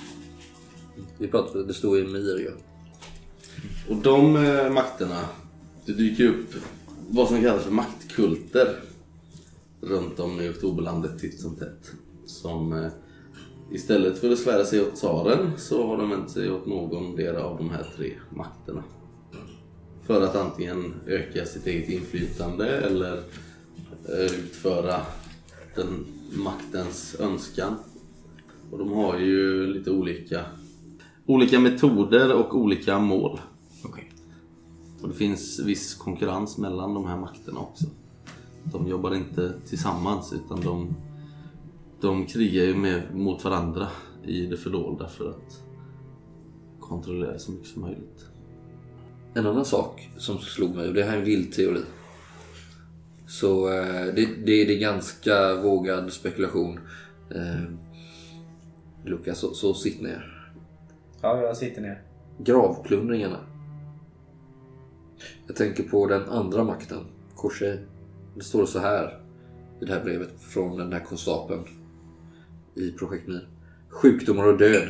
Vi 1.19 1.29
pratade, 1.29 1.65
det 1.65 1.75
står 1.75 1.99
i 1.99 2.05
Mir 2.05 2.39
ju. 2.39 2.51
Och 3.89 3.97
de 3.97 4.37
eh, 4.37 4.71
makterna, 4.71 5.21
det 5.87 5.93
dyker 5.93 6.29
upp 6.29 6.55
vad 7.11 7.29
som 7.29 7.43
kallas 7.43 7.65
för 7.65 7.71
maktkulter 7.71 8.77
runt 9.81 10.21
om 10.21 10.41
i 10.41 10.51
Oktoberlandet 10.51 11.19
titt 11.19 11.41
som 11.41 11.57
tätt. 11.57 11.93
Som 12.27 12.73
eh, 12.73 12.91
istället 13.73 14.19
för 14.19 14.33
att 14.33 14.39
svära 14.39 14.65
sig 14.65 14.81
åt 14.81 14.95
tsaren 14.95 15.53
så 15.59 15.87
har 15.87 15.97
de 15.97 16.11
vänt 16.11 16.31
sig 16.31 16.51
åt 16.51 16.67
någon 16.67 17.17
del 17.17 17.37
av 17.37 17.57
de 17.57 17.71
här 17.71 17.87
tre 17.97 18.13
makterna. 18.31 18.85
För 20.07 20.23
att 20.23 20.37
antingen 20.37 20.95
öka 21.07 21.47
sitt 21.47 21.67
eget 21.67 21.89
inflytande 21.89 22.81
eller 22.81 23.17
eh, 24.09 24.39
utföra 24.39 25.01
den 25.75 26.07
maktens 26.33 27.17
önskan. 27.21 27.75
Och 28.71 28.79
de 28.79 28.93
har 28.93 29.19
ju 29.19 29.67
lite 29.67 29.91
olika, 29.91 30.45
olika 31.27 31.61
metoder 31.61 32.35
och 32.35 32.57
olika 32.57 32.99
mål. 32.99 33.41
Okej. 33.85 34.13
Och 35.03 35.09
det 35.09 35.15
finns 35.15 35.61
viss 35.61 35.95
konkurrens 35.95 36.59
mellan 36.59 36.95
de 36.95 37.07
här 37.07 37.17
makterna 37.17 37.61
också. 37.61 37.85
De 38.65 38.89
jobbar 38.89 39.15
inte 39.15 39.53
tillsammans 39.69 40.33
utan 40.33 40.61
de, 40.61 40.95
de 42.01 42.27
krigar 42.27 42.65
ju 42.65 42.75
med, 42.75 43.15
mot 43.15 43.45
varandra 43.45 43.89
i 44.25 44.47
det 44.47 44.57
fördolda 44.57 45.09
för 45.09 45.31
att 45.31 45.63
kontrollera 46.81 47.39
så 47.39 47.53
mycket 47.53 47.69
som 47.69 47.83
möjligt. 47.83 48.32
En 49.35 49.47
annan 49.47 49.65
sak 49.65 50.11
som 50.17 50.39
slog 50.39 50.75
mig, 50.75 50.89
och 50.89 50.95
det 50.95 51.03
här 51.03 51.13
är 51.13 51.19
en 51.19 51.25
vild 51.25 51.53
teori. 51.53 51.83
Så 53.27 53.69
eh, 53.69 54.05
det, 54.15 54.27
det, 54.27 54.65
det 54.65 54.75
är 54.75 54.81
ganska 54.81 55.55
vågad 55.55 56.13
spekulation. 56.13 56.81
Eh, 57.35 57.63
Lukas, 59.05 59.39
så, 59.39 59.55
så 59.55 59.75
sitt 59.75 60.03
ner. 60.03 60.53
Ja, 61.21 61.43
jag 61.43 61.57
sitter 61.57 61.83
ner. 61.83 62.03
Gravplundringarna. 62.39 63.39
Jag 65.47 65.57
tänker 65.57 65.83
på 65.83 66.07
den 66.07 66.29
andra 66.29 66.65
makten, 66.65 67.05
Korsej. 67.35 67.81
Det 68.37 68.45
står 68.45 68.67
så 68.67 68.79
här 68.79 69.21
i 69.81 69.85
det 69.85 69.93
här 69.93 70.05
brevet 70.05 70.41
från 70.41 70.79
den 70.79 70.93
här 70.93 71.01
konstapeln 71.01 71.65
i 72.75 72.91
Projekt 72.91 73.29
Mir. 73.29 73.49
Sjukdomar 73.89 74.47
och 74.47 74.59
död. 74.59 74.89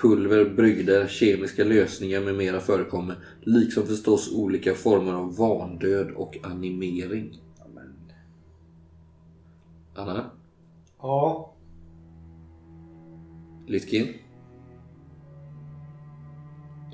Pulver, 0.00 0.44
brygder, 0.44 1.06
kemiska 1.06 1.64
lösningar 1.64 2.20
med 2.20 2.34
mera 2.34 2.60
förekommer. 2.60 3.16
Liksom 3.40 3.86
förstås 3.86 4.32
olika 4.34 4.74
former 4.74 5.12
av 5.12 5.36
vandöd 5.36 6.10
och 6.10 6.36
animering. 6.42 7.40
Anna? 9.94 10.30
Ja. 10.98 11.54
Litkin? 13.66 14.14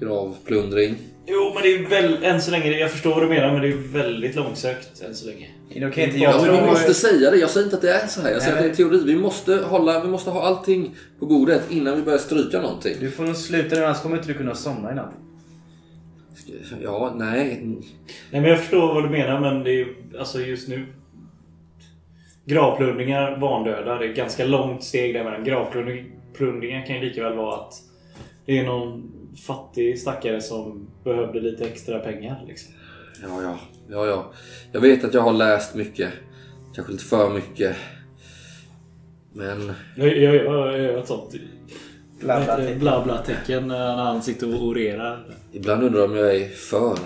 Gravplundring? 0.01 0.97
Jo, 1.27 1.53
men 1.55 1.63
det 1.63 1.75
är 1.75 1.89
väl 1.89 2.25
än 2.25 2.43
så 2.43 2.51
länge. 2.51 2.71
Jag 2.71 2.91
förstår 2.91 3.11
vad 3.11 3.23
du 3.23 3.29
menar, 3.29 3.53
men 3.53 3.63
det 3.63 3.69
är 3.69 3.93
väldigt 3.93 4.37
långsökt 4.37 5.03
än 5.03 5.15
så 5.15 5.27
länge. 5.27 5.51
Då 5.75 5.91
kan 5.91 6.05
inte 6.05 6.19
Ja, 6.19 6.47
jag... 6.47 6.53
vi 6.53 6.67
måste 6.67 6.95
säga 6.95 7.31
det. 7.31 7.37
Jag 7.37 7.51
säger 7.51 7.65
inte 7.65 7.77
att 7.77 7.83
det 7.83 7.91
är 7.91 8.07
så 8.07 8.21
här. 8.21 8.31
Jag 8.31 8.43
säger 8.43 8.55
Nej, 8.57 8.71
att 8.71 8.77
det 8.77 8.83
är 8.83 8.87
en 8.87 8.91
teori. 8.91 9.05
Vi 9.15 9.17
måste, 9.17 9.55
hålla, 9.57 10.03
vi 10.03 10.09
måste 10.09 10.31
ha 10.31 10.43
allting 10.43 10.95
på 11.19 11.27
bordet 11.27 11.71
innan 11.71 11.97
vi 11.97 12.03
börjar 12.03 12.19
stryka 12.19 12.61
någonting. 12.61 12.95
Du 13.01 13.11
får 13.11 13.25
nog 13.25 13.37
sluta 13.37 13.87
annars 13.87 14.03
kommer 14.03 14.17
inte 14.17 14.29
du 14.29 14.35
kunna 14.35 14.55
somna 14.55 14.93
i 14.93 14.95
natt. 14.95 15.13
Ja, 16.83 17.13
nej. 17.17 17.61
Nej, 18.31 18.41
men 18.41 18.45
jag 18.45 18.61
förstår 18.61 18.95
vad 18.95 19.05
du 19.05 19.09
menar, 19.11 19.41
men 19.41 19.65
det 19.65 19.81
är 19.81 19.89
alltså 20.19 20.41
just 20.41 20.69
nu... 20.69 20.87
Gravplundringar, 22.45 23.37
vandöda. 23.41 23.99
Det 23.99 24.07
är 24.07 24.11
ett 24.11 24.17
ganska 24.17 24.45
långt 24.45 24.85
steg 24.85 25.15
däremellan. 25.15 25.45
Gravplundringar 25.45 26.87
kan 26.87 26.97
ju 26.97 27.03
lika 27.03 27.23
väl 27.23 27.37
vara 27.37 27.55
att 27.57 27.75
det 28.47 28.59
är 28.59 28.65
någon 28.65 29.13
fattig 29.47 29.99
stackare 29.99 30.41
som 30.41 30.89
behövde 31.05 31.41
lite 31.41 31.65
extra 31.65 31.99
pengar. 31.99 32.45
Liksom. 32.47 32.73
Ja, 33.23 33.43
ja. 33.43 33.59
Ja, 33.91 34.07
ja. 34.07 34.33
Jag 34.73 34.81
vet 34.81 35.05
att 35.05 35.15
jag 35.15 35.23
har 35.23 35.33
läst 35.33 35.75
mycket. 35.75 36.13
Kanske 36.75 36.93
lite 36.93 37.05
för 37.05 37.31
mycket. 37.35 37.77
Men 39.33 39.73
Jag, 39.97 40.17
jag, 40.19 40.35
jag 40.35 40.79
gör 40.83 40.99
ett 40.99 41.07
sånt 41.07 41.35
Bla, 42.21 42.45
bla, 42.45 42.75
bla, 42.79 43.05
bla 43.05 43.19
tecken 43.19 43.69
när 43.69 43.97
han 43.97 44.23
sitter 44.23 44.55
och 44.55 44.67
orerar. 44.67 45.27
ibland 45.53 45.83
undrar 45.83 46.01
jag 46.01 46.11
om 46.11 46.17
jag 46.17 46.37
är 46.37 46.49
för 46.49 46.99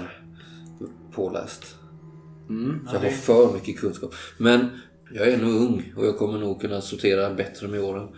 påläst. 1.13 1.77
Mm, 2.49 2.89
Jag 2.93 3.01
har 3.01 3.09
för 3.09 3.53
mycket 3.55 3.81
kunskap. 3.81 4.15
Men 4.39 4.69
jag 5.15 5.29
är 5.29 5.39
nog 5.39 5.51
ung 5.55 5.93
och 5.97 6.07
jag 6.07 6.19
kommer 6.19 6.39
nog 6.39 6.61
kunna 6.61 6.81
sortera 6.81 7.35
bättre 7.35 7.69
med 7.69 7.81
åren. 7.81 8.09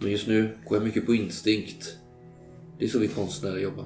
Men 0.00 0.10
just 0.10 0.28
nu 0.28 0.56
går 0.68 0.76
jag 0.78 0.84
mycket 0.84 1.06
på 1.06 1.14
instinkt. 1.14 1.96
Det 2.78 2.84
är 2.84 2.88
så 2.88 2.98
vi 2.98 3.08
konstnärer 3.08 3.58
jobbar. 3.58 3.84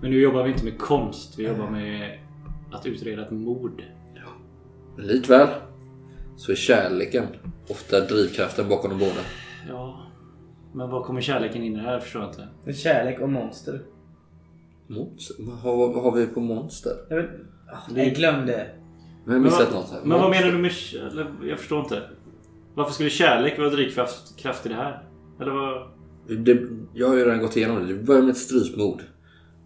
Men 0.00 0.10
nu 0.10 0.20
jobbar 0.20 0.42
vi 0.44 0.50
inte 0.52 0.64
med 0.64 0.78
konst. 0.78 1.38
Vi 1.38 1.46
jobbar 1.46 1.70
med 1.70 2.18
att 2.72 2.86
utreda 2.86 3.22
ett 3.22 3.30
mord. 3.30 3.82
Men 4.96 5.06
likväl 5.06 5.48
så 6.36 6.52
är 6.52 6.56
kärleken 6.56 7.26
ofta 7.68 8.00
drivkraften 8.00 8.68
bakom 8.68 8.90
de 8.90 8.98
båda. 8.98 9.20
Ja. 9.68 10.06
Men 10.74 10.90
vad 10.90 11.04
kommer 11.04 11.20
kärleken 11.20 11.62
in 11.62 11.72
i 11.72 11.76
det 11.76 11.82
här? 11.82 11.92
Jag 11.92 12.02
förstår 12.02 12.24
inte. 12.24 12.48
För 12.64 12.72
kärlek 12.72 13.20
och 13.20 13.28
monster. 13.28 13.82
Monster? 14.86 15.36
Vad 15.38 16.02
har, 16.02 16.12
vi 16.16 16.26
på 16.26 16.40
monster? 16.40 16.92
Jag, 17.08 17.16
vet, 17.16 17.30
oh, 17.90 17.98
jag 17.98 18.14
glömde. 18.14 18.70
Men 19.24 19.42
missat 19.42 19.72
vad, 19.72 19.80
något 19.80 19.90
här. 19.90 20.00
men 20.04 20.20
vad 20.20 20.30
menar 20.30 20.52
du 20.52 20.58
med... 20.58 20.72
jag 21.50 21.58
förstår 21.58 21.80
inte. 21.80 22.02
Varför 22.74 22.92
skulle 22.92 23.10
kärlek 23.10 23.58
vara 23.58 23.70
drivkraft 23.70 24.36
kraft 24.38 24.66
i 24.66 24.68
det 24.68 24.74
här? 24.74 25.08
Eller 25.40 25.52
vad? 25.52 25.88
Det, 26.44 26.62
jag 26.94 27.08
har 27.08 27.16
ju 27.16 27.24
redan 27.24 27.40
gått 27.40 27.56
igenom 27.56 27.78
det. 27.78 27.94
Det 27.94 28.02
börjar 28.02 28.22
med 28.22 28.30
ett 28.30 28.36
strypmord. 28.36 29.02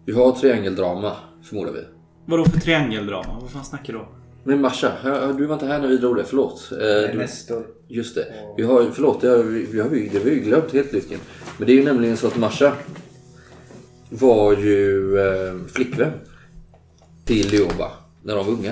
Vi 0.05 0.13
har 0.13 0.31
triangeldrama, 0.31 1.11
förmodar 1.43 1.71
vi. 1.71 1.96
Vadå 2.27 2.45
för 2.45 2.59
triangeldrama? 2.59 3.39
Vad 3.41 3.49
fan 3.51 3.65
snackar 3.65 3.93
du 3.93 3.99
om? 3.99 4.05
Men 4.43 4.61
Masha, 4.61 4.91
du 5.37 5.45
var 5.45 5.53
inte 5.53 5.65
här 5.65 5.79
när 5.79 5.87
vi 5.87 5.97
drog 5.97 6.15
det. 6.15 6.23
Förlåt. 6.23 6.69
Eh, 6.71 6.77
du, 7.11 7.17
Nestor. 7.17 7.65
just 7.87 8.15
det. 8.15 8.25
Vi 8.57 8.63
har, 8.63 8.85
förlåt, 8.93 9.21
det 9.21 9.27
har 9.27 9.37
vi, 9.43 9.65
vi 9.65 9.79
har, 9.79 9.89
vi- 9.89 10.09
det 10.09 10.17
har 10.17 10.25
vi 10.25 10.31
ju 10.33 10.39
glömt 10.39 10.73
helt 10.73 10.93
Lytken. 10.93 11.19
Men 11.57 11.67
det 11.67 11.73
är 11.73 11.75
ju 11.75 11.83
nämligen 11.83 12.17
så 12.17 12.27
att 12.27 12.37
Masha 12.37 12.73
var 14.09 14.53
ju 14.57 15.17
eh, 15.19 15.55
flickvän 15.67 16.11
till 17.25 17.49
Lioba 17.51 17.91
när 18.23 18.35
de 18.35 18.45
var 18.45 18.53
unga. 18.53 18.71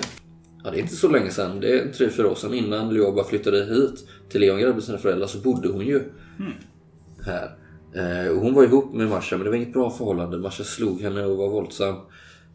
Ja, 0.64 0.72
det 0.72 0.78
är 0.78 0.82
inte 0.82 0.96
så 0.96 1.08
länge 1.10 1.30
sedan. 1.30 1.60
Det 1.60 1.80
är 1.80 1.92
tre, 1.92 2.10
fyra 2.10 2.30
år 2.32 2.36
sedan 2.36 2.54
innan 2.54 2.94
Lioba 2.94 3.24
flyttade 3.24 3.66
hit 3.66 4.08
till 4.30 4.42
Leongrad 4.42 4.74
med 4.76 4.84
sina 4.84 4.98
föräldrar 4.98 5.28
så 5.28 5.38
bodde 5.38 5.68
hon 5.68 5.86
ju 5.86 6.02
här. 7.26 7.56
Eh, 7.96 8.32
och 8.32 8.42
hon 8.42 8.54
var 8.54 8.64
ihop 8.64 8.94
med 8.94 9.10
Masha 9.10 9.38
men 9.38 9.44
det 9.44 9.50
var 9.50 9.58
inget 9.58 9.74
bra 9.74 9.90
förhållande. 9.92 10.38
Masha 10.38 10.64
slog 10.64 11.02
henne 11.02 11.26
och 11.26 11.38
var 11.38 11.50
våldsam. 11.50 11.96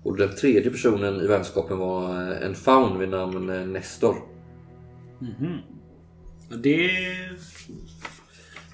Och 0.02 0.16
den 0.16 0.36
tredje 0.36 0.70
personen 0.70 1.20
i 1.20 1.26
vänskapen 1.26 1.78
var 1.78 2.30
eh, 2.32 2.46
en 2.46 2.54
faun 2.54 2.98
vid 2.98 3.08
namn 3.08 3.50
eh, 3.50 3.66
Nestor. 3.66 4.16
Ja, 6.50 6.56
Det... 6.56 6.90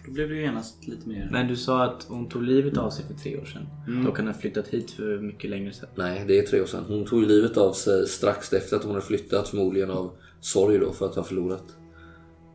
Då 0.07 0.13
blev 0.13 0.29
det 0.29 0.35
ju 0.35 0.41
genast 0.41 0.87
lite 0.87 1.09
mer... 1.09 1.29
Men 1.33 1.49
du 1.49 1.57
sa 1.57 1.85
att 1.85 2.07
hon 2.09 2.29
tog 2.29 2.43
livet 2.43 2.79
av 2.79 2.91
sig 2.91 3.05
för 3.07 3.15
tre 3.15 3.37
år 3.37 3.45
sedan. 3.45 3.67
Då 4.05 4.13
kan 4.13 4.27
hon 4.27 4.35
ha 4.35 4.41
flyttat 4.41 4.69
hit 4.69 4.91
för 4.91 5.19
mycket 5.19 5.51
längre 5.51 5.73
sedan. 5.73 5.89
Nej, 5.95 6.25
det 6.29 6.39
är 6.39 6.43
tre 6.43 6.61
år 6.61 6.67
sedan. 6.67 6.85
Hon 6.89 7.05
tog 7.05 7.23
livet 7.23 7.57
av 7.57 7.73
sig 7.73 8.07
strax 8.07 8.53
efter 8.53 8.77
att 8.77 8.83
hon 8.85 8.95
hade 8.95 9.07
flyttat. 9.07 9.49
Förmodligen 9.49 9.91
av 9.91 10.11
sorg 10.41 10.79
då 10.79 10.93
för 10.93 11.07
att 11.07 11.15
ha 11.15 11.25
förlorat 11.25 11.65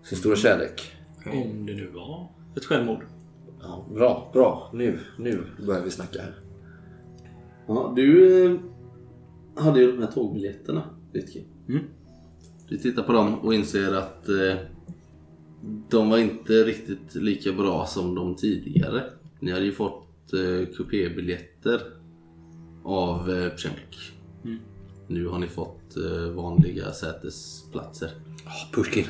sin 0.03 0.17
stora 0.17 0.35
kärlek. 0.35 0.91
Om 1.25 1.65
det 1.65 1.73
nu 1.73 1.87
var 1.87 2.29
ett 2.57 2.65
självmord. 2.65 3.03
Ja, 3.61 3.87
bra, 3.93 4.29
bra. 4.33 4.69
Nu, 4.73 4.99
nu 5.17 5.43
börjar 5.65 5.81
vi 5.81 5.91
snacka 5.91 6.21
här. 6.21 6.40
Ja, 7.67 7.93
du 7.95 8.45
eh, 8.45 8.59
hade 9.55 9.79
ju 9.79 9.91
de 9.91 9.99
här 9.99 10.11
tågbiljetterna, 10.11 10.83
Lytke. 11.13 11.39
Mm. 11.69 11.83
Du 12.69 12.77
tittar 12.77 13.03
på 13.03 13.11
dem 13.13 13.39
och 13.39 13.53
inser 13.53 13.93
att 13.93 14.29
eh, 14.29 14.55
de 15.89 16.09
var 16.09 16.17
inte 16.17 16.53
riktigt 16.53 17.15
lika 17.15 17.51
bra 17.51 17.85
som 17.85 18.15
de 18.15 18.35
tidigare. 18.35 19.03
Ni 19.39 19.51
hade 19.51 19.65
ju 19.65 19.71
fått 19.71 20.33
eh, 20.33 20.75
kupébiljetter 20.75 21.81
av 22.83 23.31
eh. 23.31 23.51
Mm. 24.43 24.59
Nu 25.07 25.27
har 25.27 25.39
ni 25.39 25.47
fått 25.47 25.97
eh, 25.97 26.29
vanliga 26.29 26.91
sätesplatser. 26.91 28.09
Oh, 28.45 28.73
Pushkin. 28.73 29.05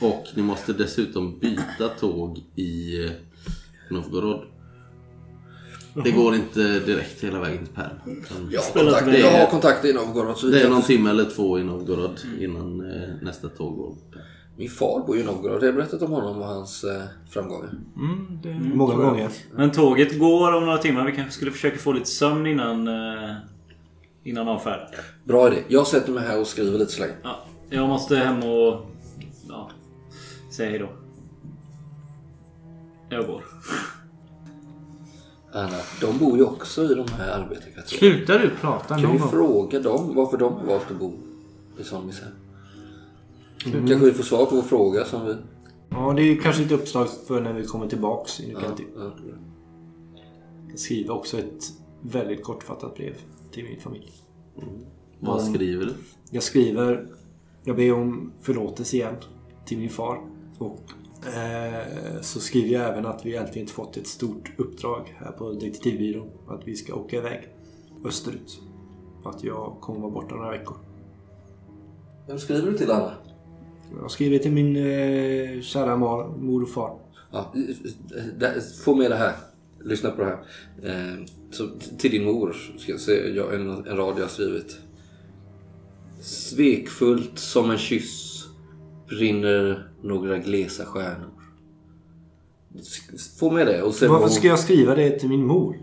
Och 0.00 0.24
ni 0.34 0.42
måste 0.42 0.72
dessutom 0.72 1.38
byta 1.38 1.88
tåg 2.00 2.44
i 2.54 3.04
eh, 3.04 3.10
Novgorod. 3.90 4.46
Det 5.94 6.10
går 6.10 6.34
inte 6.34 6.60
direkt 6.80 7.24
hela 7.24 7.40
vägen 7.40 7.66
till 7.66 7.74
Perm. 7.74 7.90
utan 8.06 8.48
Jag 8.52 8.60
har, 8.62 8.72
kontakt, 8.72 9.18
jag 9.18 9.30
har 9.30 9.46
kontakter 9.46 9.88
i 9.88 9.92
Novgorod. 9.92 10.36
så 10.36 10.46
Det 10.46 10.62
är 10.62 10.68
någon 10.70 10.82
timme 10.82 11.10
eller 11.10 11.24
två 11.24 11.58
i 11.58 11.64
Novgorod 11.64 12.20
innan 12.40 12.80
eh, 12.80 13.08
nästa 13.22 13.48
tåg 13.48 13.76
går. 13.76 13.94
Min 14.56 14.70
far 14.70 15.06
bor 15.06 15.16
ju 15.16 15.22
i 15.22 15.24
Novgorod. 15.24 15.62
Jag 15.62 15.68
har 15.68 15.72
berättat 15.72 16.02
om 16.02 16.12
honom 16.12 16.38
och 16.38 16.46
hans 16.46 16.84
eh, 16.84 17.02
framgångar. 17.30 17.70
Mm, 17.96 18.38
det 18.42 18.48
är 18.50 18.54
många 18.54 18.94
gånger. 18.94 19.30
Men 19.54 19.70
tåget 19.70 20.18
går 20.18 20.52
om 20.54 20.64
några 20.64 20.78
timmar. 20.78 21.06
Vi 21.06 21.12
kanske 21.12 21.32
skulle 21.32 21.50
försöka 21.50 21.78
få 21.78 21.92
lite 21.92 22.06
sömn 22.06 22.46
innan, 22.46 22.88
eh, 22.88 23.34
innan 24.24 24.48
avfärd. 24.48 24.80
Bra 25.24 25.52
idé. 25.52 25.62
Jag 25.68 25.86
sätter 25.86 26.12
mig 26.12 26.24
här 26.28 26.40
och 26.40 26.46
skriver 26.46 26.78
lite 26.78 26.92
så 26.92 27.00
länge. 27.00 27.12
Ja, 27.22 27.44
jag 27.70 27.88
måste 27.88 28.16
hem 28.16 28.38
och 28.42 28.86
ja, 29.48 29.70
säga 30.50 30.70
hejdå. 30.70 30.88
Jag 33.08 33.26
går. 33.26 33.42
Anna, 35.52 35.76
de 36.00 36.18
bor 36.18 36.36
ju 36.38 36.44
också 36.44 36.84
i 36.84 36.94
de 36.94 37.08
här 37.12 37.30
arbetarkvarteren. 37.40 37.86
Slutar 37.86 38.38
du 38.38 38.50
prata 38.50 38.94
Kan 38.94 39.02
någon 39.02 39.12
vi 39.12 39.18
gång? 39.18 39.28
fråga 39.30 39.80
dem 39.80 40.14
varför 40.14 40.36
de 40.36 40.52
har 40.52 40.64
valt 40.66 40.90
att 40.90 40.96
bo 40.98 41.12
i 41.78 41.84
sån 41.84 42.06
misär? 42.06 42.30
Kanske 43.64 43.96
vi 43.96 44.12
får 44.12 44.24
svar 44.24 44.46
på 44.46 44.54
vår 44.56 44.62
fråga 44.62 45.04
som 45.04 45.26
vi... 45.26 45.36
Ja, 45.90 46.12
det 46.16 46.22
är 46.22 46.40
kanske 46.40 46.62
ett 46.62 46.72
uppslag 46.72 47.08
för 47.26 47.40
när 47.40 47.52
vi 47.52 47.64
kommer 47.66 47.88
tillbaks 47.88 48.40
i 48.40 48.50
Ja, 48.52 48.58
Nukanti. 48.58 48.84
ja. 48.96 49.10
Jag 50.70 50.78
skriver 50.78 51.14
också 51.14 51.38
ett 51.38 51.64
väldigt 52.02 52.42
kortfattat 52.44 52.94
brev 52.94 53.14
till 53.52 53.64
min 53.64 53.80
familj. 53.80 54.12
Vad 55.20 55.42
skriver 55.42 55.84
du? 55.86 55.94
Jag 56.30 56.42
skriver... 56.42 57.06
Jag 57.64 57.76
ber 57.76 57.92
om 57.92 58.32
förlåtelse 58.40 58.96
igen 58.96 59.14
till 59.64 59.78
min 59.78 59.90
far. 59.90 60.20
Och 60.58 60.80
så 62.20 62.40
skriver 62.40 62.70
jag 62.78 62.88
även 62.88 63.06
att 63.06 63.26
vi 63.26 63.36
äntligen 63.36 63.68
fått 63.68 63.96
ett 63.96 64.06
stort 64.06 64.52
uppdrag 64.56 65.16
här 65.18 65.32
på 65.32 65.52
detektivbyrån. 65.52 66.28
Att 66.48 66.62
vi 66.68 66.76
ska 66.76 66.94
åka 66.94 67.16
iväg 67.16 67.48
österut. 68.04 68.60
Att 69.24 69.44
jag 69.44 69.76
kommer 69.80 70.00
vara 70.00 70.10
borta 70.10 70.34
några 70.34 70.50
veckor. 70.50 70.76
Vem 72.26 72.38
skriver 72.38 72.70
du 72.70 72.78
till 72.78 72.90
Anna? 72.90 73.12
Jag 74.00 74.10
skriver 74.10 74.38
till 74.38 74.52
min 74.52 74.76
eh, 74.76 75.60
kära 75.62 75.96
mor, 75.96 76.36
mor 76.38 76.62
och 76.62 76.68
far. 76.68 76.98
Ja, 77.32 77.54
där- 78.38 78.82
få 78.84 78.94
med 78.94 79.10
det 79.10 79.16
här. 79.16 79.32
Lyssna 79.84 80.10
på 80.10 80.22
det 80.22 80.28
här. 80.28 80.38
Eh, 80.82 81.24
så, 81.50 81.68
till 81.98 82.10
din 82.10 82.24
mor 82.24 82.56
ska 82.78 82.92
jag 82.92 83.00
säga 83.00 83.44
en, 83.52 83.70
en 83.70 83.96
rad 83.96 84.14
jag 84.16 84.22
har 84.22 84.28
skrivit. 84.28 84.76
Svekfullt 86.20 87.38
som 87.38 87.70
en 87.70 87.78
kyss 87.78 88.27
brinner 89.08 89.88
några 90.02 90.38
glesa 90.38 90.84
stjärnor. 90.84 91.30
Få 93.38 93.50
med 93.50 93.66
det 93.66 93.82
och 93.82 93.94
sen... 93.94 94.10
Varför 94.12 94.28
ska 94.28 94.48
jag 94.48 94.58
skriva 94.58 94.94
det 94.94 95.10
till 95.18 95.28
min 95.28 95.46
mor? 95.46 95.76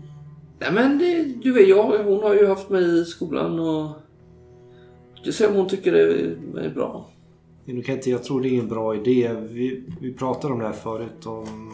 Nej 0.58 0.72
men 0.72 0.98
det, 0.98 1.24
du 1.42 1.52
vet 1.52 1.68
jag, 1.68 2.04
hon 2.04 2.22
har 2.22 2.34
ju 2.34 2.46
haft 2.46 2.70
mig 2.70 3.00
i 3.00 3.04
skolan 3.04 3.58
och... 3.60 3.90
Jag 5.22 5.34
ser 5.34 5.48
om 5.48 5.54
hon 5.54 5.68
tycker 5.68 5.92
det 5.92 6.64
är 6.66 6.74
bra. 6.74 7.08
Nu 7.64 7.82
kan 7.82 7.94
inte, 7.94 8.10
jag 8.10 8.24
tror 8.24 8.40
det 8.40 8.48
är 8.48 8.60
en 8.60 8.68
bra 8.68 8.94
idé. 8.94 9.36
Vi, 9.50 9.84
vi 10.00 10.12
pratade 10.12 10.52
om 10.54 10.58
det 10.60 10.66
här 10.66 10.72
förut. 10.72 11.26
Om 11.26 11.72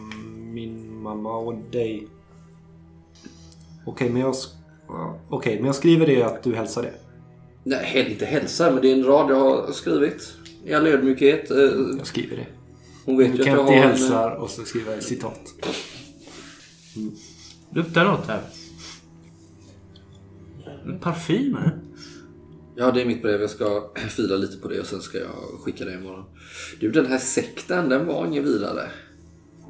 min 0.54 1.02
mamma 1.02 1.36
och 1.36 1.54
dig. 1.70 2.06
Okej, 3.86 4.10
men 4.10 4.22
jag... 4.22 4.32
sk- 4.32 4.54
ja, 4.88 5.18
Okej, 5.28 5.56
men 5.56 5.66
jag 5.66 5.74
skriver 5.74 6.06
det 6.06 6.22
att 6.22 6.42
du 6.42 6.54
hälsar 6.54 6.82
det. 6.82 6.94
Nej, 7.64 8.10
inte 8.12 8.24
hälsa, 8.24 8.70
men 8.70 8.82
det 8.82 8.88
är 8.90 8.92
en 8.96 9.04
rad 9.04 9.30
jag 9.30 9.36
har 9.40 9.72
skrivit. 9.72 10.34
I 10.64 10.74
all 10.74 10.86
ödmjukhet. 10.86 11.50
Eh, 11.50 11.56
Jag 11.98 12.06
skriver 12.06 12.36
det. 12.36 12.46
Hon 13.04 13.16
vet 13.18 13.28
ju 13.28 13.32
Du 13.32 13.40
att 13.42 13.46
kan 13.46 13.54
jag 13.54 13.62
inte 13.66 13.72
har 13.72 13.82
en... 13.82 13.88
hälsar 13.88 14.30
och 14.30 14.50
så 14.50 14.62
skriver 14.64 14.94
jag 14.94 15.02
citat. 15.02 15.40
Luktar 17.74 18.04
något 18.04 18.26
här. 18.26 18.40
En 20.84 20.98
Parfym. 20.98 21.56
Ja, 22.76 22.90
det 22.90 23.02
är 23.02 23.06
mitt 23.06 23.22
brev. 23.22 23.40
Jag 23.40 23.50
ska 23.50 23.90
fila 24.08 24.36
lite 24.36 24.56
på 24.56 24.68
det 24.68 24.80
och 24.80 24.86
sen 24.86 25.00
ska 25.00 25.18
jag 25.18 25.60
skicka 25.64 25.84
det 25.84 25.94
imorgon. 25.94 26.24
Du, 26.80 26.90
den 26.90 27.06
här 27.06 27.18
sekten, 27.18 27.88
den 27.88 28.06
var 28.06 28.26
ingen 28.26 28.44
vidare. 28.44 28.90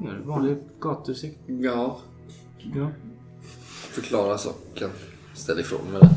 Ja, 0.01 0.07
det 0.11 0.17
är 0.17 0.21
vanlig 0.27 0.57
gatusikt. 0.81 1.39
Ja, 1.47 2.01
Ja. 2.75 2.91
förklara 3.91 4.39
saken. 4.39 4.91
Ställ 5.35 5.61
ifrån 5.61 5.81
med 5.93 6.01
det. 6.01 6.09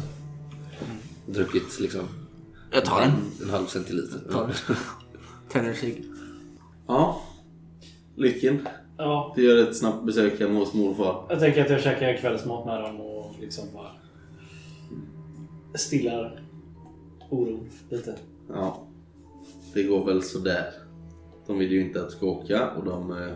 Druckit 1.27 1.79
liksom 1.79 2.01
Jag 2.71 2.85
tar 2.85 3.01
en. 3.01 3.11
en 3.43 3.49
halv 3.49 3.65
centiliter. 3.65 4.19
Tänder. 5.49 5.77
Ja. 6.87 7.21
Lycken. 8.15 8.67
Ja, 8.97 9.33
Du 9.35 9.43
gör 9.43 9.69
ett 9.69 9.77
snabbt 9.77 10.05
besök 10.05 10.39
hemma 10.39 10.59
hos 10.59 10.73
morfar. 10.73 11.25
jag 11.29 11.39
tänker 11.39 11.61
att 11.65 11.69
jag 11.69 11.81
käkar 11.81 12.17
kvällsmat 12.17 12.65
med 12.65 12.81
dem 12.81 13.01
och 13.01 13.35
liksom 13.39 13.63
bara 13.73 13.91
stillar 15.75 16.41
oron 17.29 17.69
lite. 17.89 18.15
Ja. 18.49 18.83
Det 19.73 19.83
går 19.83 20.05
väl 20.05 20.23
sådär. 20.23 20.73
De 21.47 21.57
vill 21.59 21.71
ju 21.71 21.81
inte 21.81 22.01
att 22.01 22.09
du 22.09 22.15
ska 22.15 22.25
åka 22.25 22.69
och 22.71 22.85
de 22.85 23.11
eh, 23.11 23.31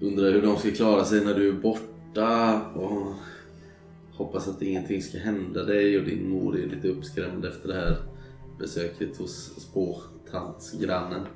undrar 0.00 0.32
hur 0.32 0.42
de 0.42 0.56
ska 0.56 0.70
klara 0.70 1.04
sig 1.04 1.24
när 1.24 1.34
du 1.34 1.48
är 1.48 1.52
borta. 1.52 2.60
Och 2.74 3.06
hoppas 4.16 4.48
att 4.48 4.62
ingenting 4.62 5.02
ska 5.02 5.18
hända 5.18 5.62
dig 5.64 5.98
och 5.98 6.04
din 6.04 6.28
mor 6.30 6.58
är 6.58 6.66
lite 6.66 6.88
uppskrämd 6.88 7.44
efter 7.44 7.68
det 7.68 7.74
här 7.74 7.96
besöket 8.58 9.16
hos 9.16 9.60
spåtantsgrannen. 9.60 11.26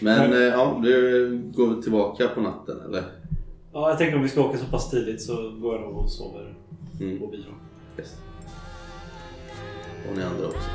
Men 0.00 0.32
eh, 0.32 0.38
ja, 0.38 0.80
du 0.84 1.28
går 1.54 1.82
tillbaka 1.82 2.28
på 2.28 2.40
natten 2.40 2.80
eller? 2.80 3.04
Ja, 3.72 3.88
jag 3.88 3.98
tänker 3.98 4.16
om 4.16 4.22
vi 4.22 4.28
ska 4.28 4.44
åka 4.48 4.58
så 4.58 4.66
pass 4.66 4.90
tidigt 4.90 5.22
så 5.22 5.50
går 5.50 5.74
jag 5.74 5.82
nog 5.82 5.96
och 5.96 6.10
sover 6.10 6.54
Mm. 7.00 7.18
på 7.18 7.26
byrån. 7.26 7.54
Yes. 7.98 8.16
Och 10.10 10.16
ni 10.16 10.22
andra 10.22 10.46
också. 10.46 10.68